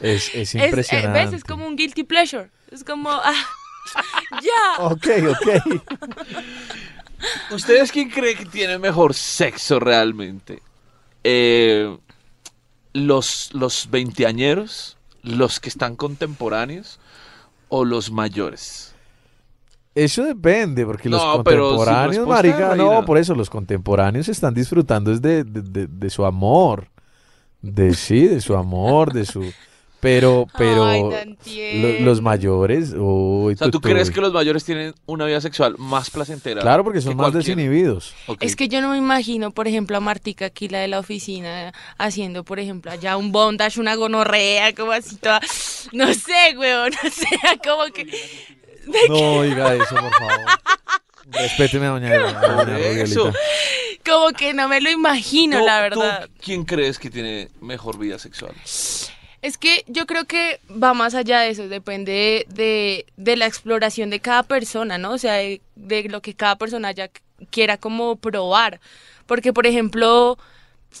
Es, 0.00 0.28
es 0.28 0.34
Es, 0.36 0.54
eh, 0.54 0.64
impresionante. 0.64 1.24
¿Ves? 1.24 1.32
Es 1.32 1.42
como 1.42 1.66
un 1.66 1.74
guilty 1.74 2.04
pleasure. 2.04 2.50
Es 2.70 2.84
como, 2.84 3.10
ah, 3.10 3.34
ya. 4.40 4.84
Ok, 4.84 5.06
ok. 5.28 5.82
¿Ustedes 7.50 7.90
quién 7.90 8.08
cree 8.10 8.36
que 8.36 8.44
tiene 8.44 8.78
mejor 8.78 9.12
sexo 9.14 9.80
realmente? 9.80 10.62
Eh, 11.24 11.96
los, 12.92 13.50
los 13.54 13.90
veinteañeros, 13.90 14.96
los 15.22 15.58
que 15.58 15.68
están 15.68 15.96
contemporáneos 15.96 17.00
o 17.68 17.84
los 17.84 18.10
mayores? 18.12 18.94
Eso 20.04 20.22
depende, 20.24 20.86
porque 20.86 21.08
los 21.08 21.20
No, 21.24 21.32
contemporáneos, 21.42 22.18
respuesta 22.18 22.48
marica, 22.48 22.76
no, 22.76 23.04
por 23.04 23.18
eso 23.18 23.34
los 23.34 23.50
contemporáneos 23.50 24.28
están 24.28 24.54
disfrutando 24.54 25.10
es 25.10 25.20
de, 25.20 25.42
de- 25.42 25.62
de- 25.62 25.86
de 25.88 26.10
su 26.10 26.24
amor. 26.24 26.86
De 27.60 27.92
sí, 27.94 28.28
de 28.28 28.40
su 28.40 28.56
amor, 28.56 29.12
de 29.12 29.26
su. 29.26 29.52
Pero, 29.98 30.46
pero 30.56 30.84
Ay, 30.84 31.02
lo- 31.02 31.98
los 32.04 32.22
mayores. 32.22 32.94
uy, 32.96 33.54
O 33.54 33.56
sea, 33.56 33.68
¿tú 33.72 33.80
crees 33.80 34.12
que 34.12 34.20
los 34.20 34.32
mayores 34.32 34.62
tienen 34.64 34.94
una 35.06 35.26
vida 35.26 35.40
sexual 35.40 35.74
más 35.78 36.10
placentera? 36.10 36.60
Claro, 36.60 36.84
porque 36.84 37.00
son 37.00 37.16
más 37.16 37.32
desinhibidos. 37.32 38.14
Es 38.38 38.54
que 38.54 38.68
yo 38.68 38.80
no 38.80 38.90
me 38.90 38.98
imagino, 38.98 39.50
por 39.50 39.66
ejemplo, 39.66 39.96
a 39.96 40.00
Martica 40.00 40.44
aquí, 40.46 40.68
la 40.68 40.78
de 40.78 40.86
la 40.86 41.00
oficina, 41.00 41.72
haciendo, 41.98 42.44
por 42.44 42.60
ejemplo, 42.60 42.92
allá 42.92 43.16
un 43.16 43.32
bondage, 43.32 43.80
una 43.80 43.96
gonorrea, 43.96 44.72
como 44.76 44.92
así 44.92 45.16
toda. 45.16 45.40
No 45.92 46.14
sé, 46.14 46.56
weón, 46.56 46.92
no 47.02 47.10
sé, 47.10 47.26
como 47.64 47.84
que. 47.92 48.06
No 49.08 49.42
diga 49.42 49.74
eso, 49.74 49.94
por 49.96 50.12
favor. 50.14 50.40
Respéteme 51.30 51.86
a 51.86 51.90
doña, 51.90 52.08
a 52.14 52.18
doña 52.64 52.78
eso. 53.02 53.24
Rogelita. 53.26 53.38
Como 54.08 54.30
que 54.30 54.54
no 54.54 54.68
me 54.68 54.80
lo 54.80 54.90
imagino, 54.90 55.58
¿Tú- 55.58 55.66
la 55.66 55.90
tú 55.90 56.00
verdad. 56.00 56.28
¿Quién 56.42 56.64
crees 56.64 56.98
que 56.98 57.10
tiene 57.10 57.48
mejor 57.60 57.98
vida 57.98 58.18
sexual? 58.18 58.52
Es 59.42 59.58
que 59.58 59.84
yo 59.86 60.06
creo 60.06 60.24
que 60.24 60.60
va 60.70 60.94
más 60.94 61.14
allá 61.14 61.40
de 61.40 61.50
eso, 61.50 61.68
depende 61.68 62.12
de, 62.12 62.46
de, 62.54 63.06
de 63.16 63.36
la 63.36 63.46
exploración 63.46 64.10
de 64.10 64.20
cada 64.20 64.42
persona, 64.42 64.98
¿no? 64.98 65.12
O 65.12 65.18
sea, 65.18 65.34
de, 65.34 65.60
de 65.76 66.04
lo 66.08 66.22
que 66.22 66.34
cada 66.34 66.56
persona 66.56 66.90
ya 66.92 67.10
quiera 67.50 67.76
como 67.76 68.16
probar. 68.16 68.80
Porque, 69.26 69.52
por 69.52 69.66
ejemplo, 69.66 70.38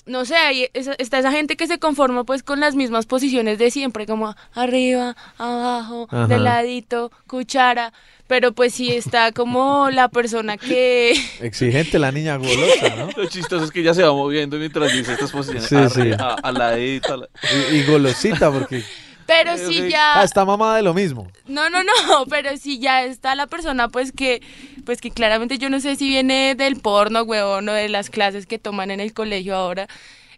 no 0.06 0.24
sé, 0.24 0.36
esa- 0.74 0.94
está 0.98 1.18
esa 1.18 1.32
gente 1.32 1.56
que 1.56 1.66
se 1.66 1.78
conforma 1.78 2.24
pues 2.24 2.42
con 2.42 2.60
las 2.60 2.74
mismas 2.74 3.06
posiciones 3.06 3.58
de 3.58 3.70
siempre, 3.70 4.06
como 4.06 4.34
arriba, 4.54 5.16
abajo, 5.38 6.06
Ajá. 6.10 6.26
de 6.26 6.38
ladito, 6.38 7.10
cuchara. 7.26 7.92
Pero 8.26 8.52
pues 8.52 8.74
sí 8.74 8.92
está 8.92 9.32
como 9.32 9.88
la 9.90 10.08
persona 10.10 10.58
que... 10.58 11.12
Exigente 11.40 11.98
la 11.98 12.12
niña 12.12 12.36
golosa, 12.36 12.94
¿no? 12.96 13.08
Lo 13.16 13.26
chistoso 13.26 13.64
es 13.64 13.70
que 13.70 13.80
ella 13.80 13.94
se 13.94 14.02
va 14.02 14.12
moviendo 14.12 14.58
mientras 14.58 14.92
dice 14.92 15.14
estas 15.14 15.30
posiciones. 15.32 15.66
Sí, 15.66 15.76
Arre, 15.76 15.88
sí. 16.14 16.16
A, 16.18 16.34
a 16.34 16.52
la 16.52 16.76
edita. 16.76 17.14
a 17.14 17.16
la- 17.16 17.28
Y, 17.72 17.76
y 17.76 17.84
golosita, 17.84 18.50
porque 18.52 18.84
Pero 19.28 19.52
Ok, 19.52 19.58
sí 19.58 19.90
ya... 19.90 20.18
ah, 20.18 20.24
está 20.24 20.46
mamada 20.46 20.76
de 20.76 20.82
lo 20.82 20.94
mismo. 20.94 21.30
No, 21.46 21.68
no, 21.68 21.84
no, 21.84 22.26
pero 22.30 22.56
si 22.56 22.78
ya 22.78 23.04
está 23.04 23.34
la 23.34 23.46
persona, 23.46 23.90
pues 23.90 24.10
que, 24.10 24.40
pues 24.86 25.02
que 25.02 25.10
claramente 25.10 25.58
yo 25.58 25.68
no 25.68 25.80
sé 25.80 25.96
si 25.96 26.08
viene 26.08 26.54
del 26.54 26.80
porno, 26.80 27.24
huevón, 27.24 27.68
o 27.68 27.74
de 27.74 27.90
las 27.90 28.08
clases 28.08 28.46
que 28.46 28.58
toman 28.58 28.90
en 28.90 29.00
el 29.00 29.12
colegio 29.12 29.54
ahora, 29.54 29.86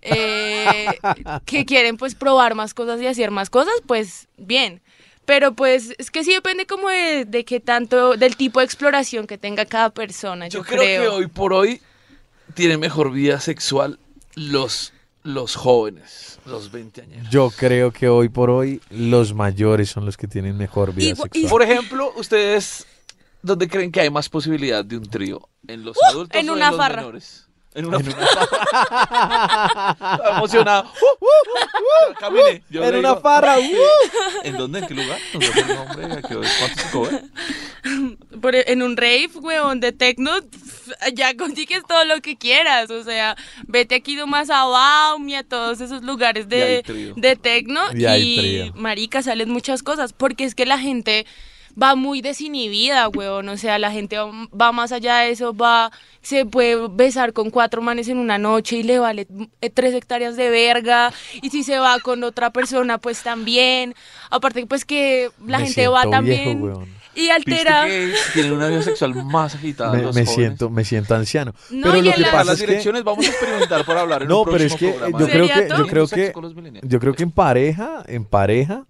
eh, 0.03 0.87
que 1.47 1.65
quieren 1.65 1.99
pues 1.99 2.17
probar 2.17 2.57
más 2.57 2.75
cosas 2.75 3.01
y 3.01 3.07
hacer 3.07 3.31
más 3.31 3.49
cosas, 3.49 3.75
pues 3.87 4.27
bien. 4.37 4.83
Pero 5.25 5.55
pues 5.55 5.95
es 5.99 6.11
que 6.11 6.25
sí 6.25 6.33
depende 6.33 6.67
como 6.67 6.89
de, 6.89 7.25
de 7.25 7.45
qué 7.45 7.61
tanto, 7.61 8.17
del 8.17 8.35
tipo 8.35 8.59
de 8.59 8.67
exploración 8.67 9.29
que 9.29 9.39
tenga 9.39 9.67
cada 9.67 9.91
persona, 9.91 10.49
yo, 10.49 10.61
Yo 10.61 10.65
creo, 10.65 11.03
que 11.03 11.09
hoy 11.09 11.27
por 11.29 11.53
hoy 11.53 11.81
tienen 12.55 12.81
mejor 12.81 13.13
vida 13.13 13.39
sexual 13.39 14.01
los, 14.35 14.93
los 15.23 15.55
jóvenes, 15.57 16.39
los 16.47 16.71
veinteañeros. 16.73 17.29
Yo 17.31 17.51
creo 17.51 17.93
que 17.93 18.09
hoy 18.09 18.29
por 18.29 18.49
hoy 18.51 18.81
los 18.91 19.35
mayores 19.35 19.91
son 19.91 20.07
los 20.07 20.17
que 20.17 20.27
tienen 20.27 20.57
mejor 20.57 20.95
vida 20.95 21.11
Igual- 21.11 21.29
y- 21.33 21.41
sexual. 21.41 21.51
Por 21.51 21.63
ejemplo, 21.63 22.13
ustedes, 22.17 22.87
¿dónde 23.43 23.69
creen 23.69 23.93
que 23.93 24.01
hay 24.01 24.11
más 24.11 24.29
posibilidad 24.29 24.85
de 24.85 24.97
un 24.97 25.09
trío? 25.09 25.47
¿En 25.69 25.85
los 25.85 25.97
adultos 26.09 26.37
Uh, 26.37 26.41
en 26.41 26.49
o 26.51 26.53
una 26.55 26.65
en 26.67 26.71
los 26.71 26.79
farra. 26.81 26.97
menores? 26.97 27.47
En 27.73 27.87
una 27.87 28.01
farra. 28.01 28.27
Está 29.93 30.37
emocionado. 30.37 30.83
Uh, 30.85 31.25
uh, 31.25 31.29
uh, 31.29 32.11
uh. 32.11 32.15
Camine. 32.19 32.63
Yo 32.69 32.83
En 32.85 32.93
le 32.93 32.99
una 32.99 33.11
digo, 33.11 33.21
farra, 33.21 33.59
uh. 33.59 33.63
¿En 34.43 34.57
dónde? 34.57 34.81
¿En 34.81 34.87
qué 34.87 34.95
lugar? 34.95 35.19
No 35.35 35.41
sé 35.41 35.61
el 35.61 35.69
nombre. 35.69 36.05
¿a 36.07 36.23
qué- 36.23 36.35
¿Cuánto 36.35 36.83
se 36.83 36.91
cobra? 36.91 37.21
Por- 38.41 38.55
e, 38.57 38.65
en 38.73 38.83
un 38.83 38.97
rave, 38.97 39.31
huevón, 39.41 39.79
de 39.81 39.93
techno, 39.93 40.33
ya 41.15 41.37
consigues 41.37 41.83
todo 41.87 42.05
lo 42.05 42.21
que 42.21 42.37
quieras. 42.37 42.91
O 42.91 43.05
sea, 43.05 43.37
vete 43.69 43.95
aquí 43.95 44.17
nomás 44.17 44.51
a 44.51 44.65
Baum 44.65 45.29
y 45.29 45.37
a 45.37 45.45
todos 45.45 45.81
esos 45.81 46.03
lugares 46.03 46.49
de, 46.49 46.83
de 47.17 47.37
techno. 47.37 47.81
Y 47.95 48.07
Y, 48.07 48.73
marica, 48.75 49.23
salen 49.23 49.49
muchas 49.51 49.83
cosas. 49.85 50.13
Porque 50.13 50.45
es 50.45 50.55
que 50.57 50.67
la 50.67 50.79
gente 50.79 51.25
va 51.81 51.95
muy 51.95 52.21
desinhibida, 52.21 53.09
huevón. 53.09 53.49
O 53.49 53.57
sea, 53.57 53.79
la 53.79 53.91
gente 53.91 54.19
va, 54.19 54.31
va 54.59 54.73
más 54.73 54.93
allá 54.93 55.19
de 55.19 55.31
eso, 55.31 55.55
va, 55.55 55.91
se 56.23 56.45
puede 56.47 56.89
besar 56.89 57.33
con 57.33 57.51
cuatro 57.51 57.81
manes 57.83 58.09
en 58.09 58.19
una 58.19 58.39
noche 58.39 58.77
y 58.77 58.83
le 58.83 58.99
vale 58.99 59.27
eh, 59.61 59.71
tres 59.71 59.95
hectáreas 59.95 60.37
de 60.37 60.51
verga. 60.51 61.13
Y 61.43 61.51
si 61.51 61.63
se 61.65 61.79
va 61.79 61.99
con 62.01 62.23
otra 62.25 62.51
persona, 62.51 62.99
pues 62.99 63.23
también. 63.23 63.95
Aparte, 64.31 64.67
pues 64.67 64.85
que 64.85 65.31
la 65.47 65.59
Me 65.59 65.65
gente 65.67 65.89
va 65.89 66.03
también. 66.11 66.61
viejo, 66.63 66.79
weón. 66.79 66.89
y 67.15 67.21
¿Viste 67.23 67.33
altera. 67.33 67.87
tienen 68.35 68.53
una 68.53 68.69
vida 68.69 68.83
sexual 68.83 69.15
más 69.25 69.55
agitada 69.55 69.93
Me, 69.93 70.03
los 70.03 70.15
me 70.15 70.25
siento, 70.27 70.71
me 70.71 70.85
siento 70.85 71.15
anciano. 71.15 71.53
No, 71.71 71.91
pero 71.91 72.03
lo 72.03 72.13
que 72.13 72.21
la- 72.21 72.27
Para 72.31 72.39
pasa 72.39 72.45
las 72.45 72.55
es 72.55 72.61
que 72.61 72.67
direcciones 72.69 73.03
vamos 73.05 73.27
a 73.27 73.29
experimentar 73.31 73.85
por 73.85 73.97
hablar 73.99 74.23
en 74.23 74.29
no, 74.29 74.43
un 74.43 74.45
pero 74.51 74.65
es 74.65 74.75
que 74.77 74.91
programa. 74.91 75.19
yo 75.19 75.27
creo 75.27 75.47
¿Sería 75.49 75.69
que 75.69 75.75
yo 75.77 75.87
creo 75.87 76.07
Sexo 76.07 76.27
que 76.27 76.33
con 76.33 76.43
los 76.45 76.55
millennials. 76.55 76.89
yo 76.89 77.01
creo 77.01 77.15
que 77.15 77.23
en 77.25 77.31
pareja, 77.33 78.03
en 78.07 78.25
pareja 78.25 78.85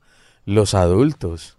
los 0.45 0.75
adultos. 0.75 1.57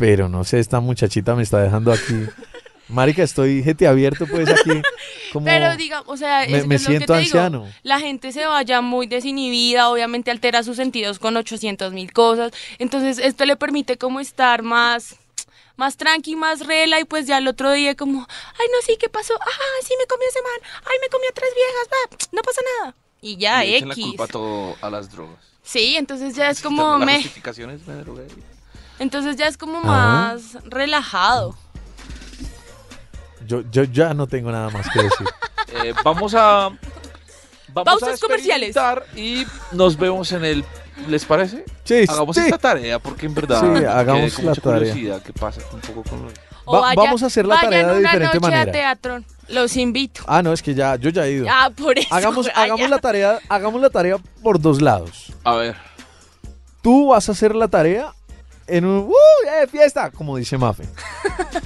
Pero 0.00 0.28
no 0.28 0.42
sé, 0.42 0.58
esta 0.58 0.80
muchachita 0.80 1.36
me 1.36 1.44
está 1.44 1.60
dejando 1.60 1.92
aquí. 1.92 2.14
Marica, 2.88 3.22
estoy 3.22 3.62
gente 3.62 3.86
abierto 3.86 4.26
pues 4.26 4.48
aquí 4.48 4.82
como 5.32 5.44
Pero 5.46 5.76
diga, 5.76 6.02
o 6.06 6.16
sea, 6.16 6.40
me- 6.48 6.56
es, 6.58 6.66
me 6.66 6.74
es 6.74 6.82
lo 6.82 6.86
que 6.88 6.96
siento 6.96 7.12
te 7.12 7.20
digo, 7.20 7.38
anciano. 7.38 7.68
la 7.84 8.00
gente 8.00 8.32
se 8.32 8.44
vaya 8.46 8.80
muy 8.80 9.06
desinhibida, 9.06 9.88
obviamente 9.90 10.32
altera 10.32 10.64
sus 10.64 10.74
sentidos 10.76 11.20
con 11.20 11.36
800 11.36 11.92
mil 11.92 12.12
cosas. 12.12 12.50
Entonces, 12.80 13.18
esto 13.18 13.44
le 13.44 13.54
permite 13.54 13.96
como 13.96 14.18
estar 14.18 14.62
más 14.62 15.14
más 15.76 15.96
tranqui, 15.96 16.34
más 16.34 16.66
rela 16.66 16.98
y 17.00 17.04
pues 17.04 17.26
ya 17.28 17.38
el 17.38 17.46
otro 17.46 17.70
día 17.72 17.94
como, 17.94 18.18
ay 18.58 18.66
no, 18.72 18.78
sí, 18.84 18.96
¿qué 18.98 19.08
pasó? 19.08 19.34
Ah, 19.40 19.84
sí, 19.86 19.94
me 19.98 20.06
comió 20.08 20.28
ese 20.28 20.40
man, 20.42 20.70
ay, 20.84 20.96
me 21.00 21.08
comió 21.08 21.30
tres 21.32 21.50
viejas, 21.54 21.88
va, 21.92 22.28
no 22.32 22.42
pasa 22.42 22.60
nada. 22.80 22.94
Y 23.22 23.36
ya, 23.36 23.64
Y 23.64 23.76
echan 23.76 23.88
la 23.88 23.94
X. 23.94 24.04
culpa 24.04 24.26
todo 24.26 24.76
a 24.82 24.90
las 24.90 25.10
drogas. 25.12 25.38
Sí, 25.62 25.94
entonces 25.96 26.34
ya 26.34 26.50
es 26.50 26.60
como, 26.60 26.98
la 26.98 27.06
me, 27.06 27.14
justificación 27.14 27.70
es 27.70 27.86
me 27.86 27.94
drogué. 27.94 28.26
Entonces 29.00 29.34
ya 29.36 29.48
es 29.48 29.56
como 29.56 29.78
Ah. 29.82 30.34
más 30.36 30.58
relajado. 30.64 31.56
yo, 33.46 33.62
yo 33.70 33.82
ya 33.84 34.14
no 34.14 34.26
tengo 34.26 34.52
nada 34.52 34.70
más 34.70 34.86
que 34.90 35.02
decir. 35.02 35.26
Eh, 35.84 35.94
vamos 36.04 36.34
a. 36.34 36.68
Vamos 37.72 37.84
Pausas 38.00 38.18
a 38.20 38.26
comerciales. 38.26 38.74
Y 39.14 39.46
nos 39.70 39.96
vemos 39.96 40.32
en 40.32 40.44
el. 40.44 40.64
¿Les 41.06 41.24
parece? 41.24 41.64
Sí, 41.84 42.06
Hagamos 42.08 42.34
sí. 42.34 42.42
esta 42.42 42.58
tarea 42.58 42.98
porque 42.98 43.26
en 43.26 43.34
verdad. 43.34 43.60
Sí, 43.60 43.84
hagamos 43.84 44.36
la 44.38 44.48
mucha 44.50 44.60
tarea. 44.60 44.78
curiosidad 44.80 45.22
qué 45.22 45.32
pasa 45.32 45.60
un 45.72 45.80
poco 45.80 46.02
con 46.10 46.24
los- 46.24 46.32
O 46.64 46.72
Va- 46.74 46.80
vaya- 46.80 47.00
vamos 47.00 47.22
a 47.22 47.26
hacer 47.26 47.46
la 47.46 47.60
tarea 47.60 47.86
de 47.86 47.98
diferente 48.00 48.26
noche 48.26 48.40
manera. 48.40 48.62
a 48.62 48.72
teatro, 48.72 49.20
los 49.48 49.76
invito. 49.76 50.22
Ah, 50.26 50.42
no, 50.42 50.52
es 50.52 50.60
que 50.60 50.74
ya 50.74 50.96
yo 50.96 51.10
ya 51.10 51.24
he 51.26 51.32
ido. 51.34 51.46
Ah, 51.48 51.70
por 51.74 51.96
eso. 51.96 52.12
Hagamos, 52.12 52.48
hagamos 52.52 52.90
la 52.90 52.98
tarea, 52.98 53.38
hagamos 53.48 53.80
la 53.80 53.90
tarea 53.90 54.16
por 54.42 54.60
dos 54.60 54.82
lados. 54.82 55.32
A 55.44 55.54
ver. 55.54 55.76
Tú 56.82 57.10
vas 57.10 57.28
a 57.28 57.32
hacer 57.32 57.54
la 57.54 57.68
tarea 57.68 58.12
en 58.70 58.84
un 58.84 58.98
¡Uh, 59.08 59.12
eh, 59.62 59.66
fiesta, 59.66 60.10
como 60.10 60.36
dice 60.36 60.56
Mafe. 60.58 60.84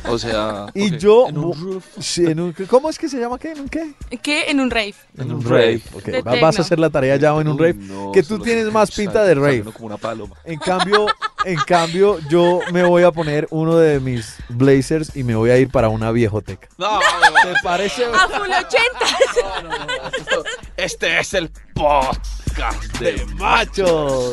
O 0.06 0.18
sea. 0.18 0.66
Y 0.74 0.98
yo 0.98 1.28
En 1.28 1.38
un 1.38 1.44
vo- 1.52 1.58
roof. 1.58 1.84
Sí, 1.98 2.26
en 2.26 2.38
un- 2.38 2.52
¿Cómo 2.68 2.90
es 2.90 2.98
que 2.98 3.08
se 3.08 3.18
llama 3.18 3.38
qué? 3.38 3.52
¿En 3.52 3.60
un 3.60 3.68
qué? 3.70 3.94
¿Qué? 4.22 4.50
En 4.50 4.60
un 4.60 4.70
rave. 4.70 4.94
En 5.16 5.32
un 5.32 5.42
rave. 5.42 5.80
Ok, 5.94 6.04
De 6.04 6.40
vas 6.40 6.58
a 6.58 6.62
hacer 6.62 6.78
la 6.78 6.90
tarea 6.90 7.16
ya 7.16 7.30
en 7.30 7.48
un 7.48 7.58
rave. 7.58 7.74
no, 7.74 8.12
que 8.12 8.22
tú 8.22 8.34
solo 8.34 8.44
tienes 8.44 8.70
más 8.70 8.90
pinta 8.90 9.24
de 9.24 9.34
rave. 9.34 9.62
uno 9.62 9.72
como 9.72 9.86
una 9.86 9.96
paloma. 9.96 10.36
En 10.44 10.58
cambio, 10.58 11.06
en 11.46 11.56
cambio, 11.56 12.18
yo 12.28 12.60
me 12.72 12.84
voy 12.84 13.02
a 13.02 13.12
poner 13.12 13.46
uno 13.50 13.76
de 13.76 13.98
mis 14.00 14.36
blazers 14.50 15.16
y 15.16 15.22
me 15.24 15.34
voy 15.34 15.50
a 15.50 15.56
ir 15.58 15.70
para 15.70 15.88
una 15.88 16.10
viejoteca. 16.12 16.68
No, 16.76 16.98
no, 17.00 17.00
no, 17.00 17.54
¿Te 17.54 17.60
parece? 17.62 18.04
A 18.04 18.28
full 18.28 18.50
80. 18.50 19.62
no, 19.62 19.62
no, 19.62 19.78
no, 19.78 20.08
esto- 20.18 20.44
Este 20.76 21.18
es 21.18 21.32
el 21.34 21.50
podcast 21.74 22.98
de 22.98 23.24
machos. 23.36 24.32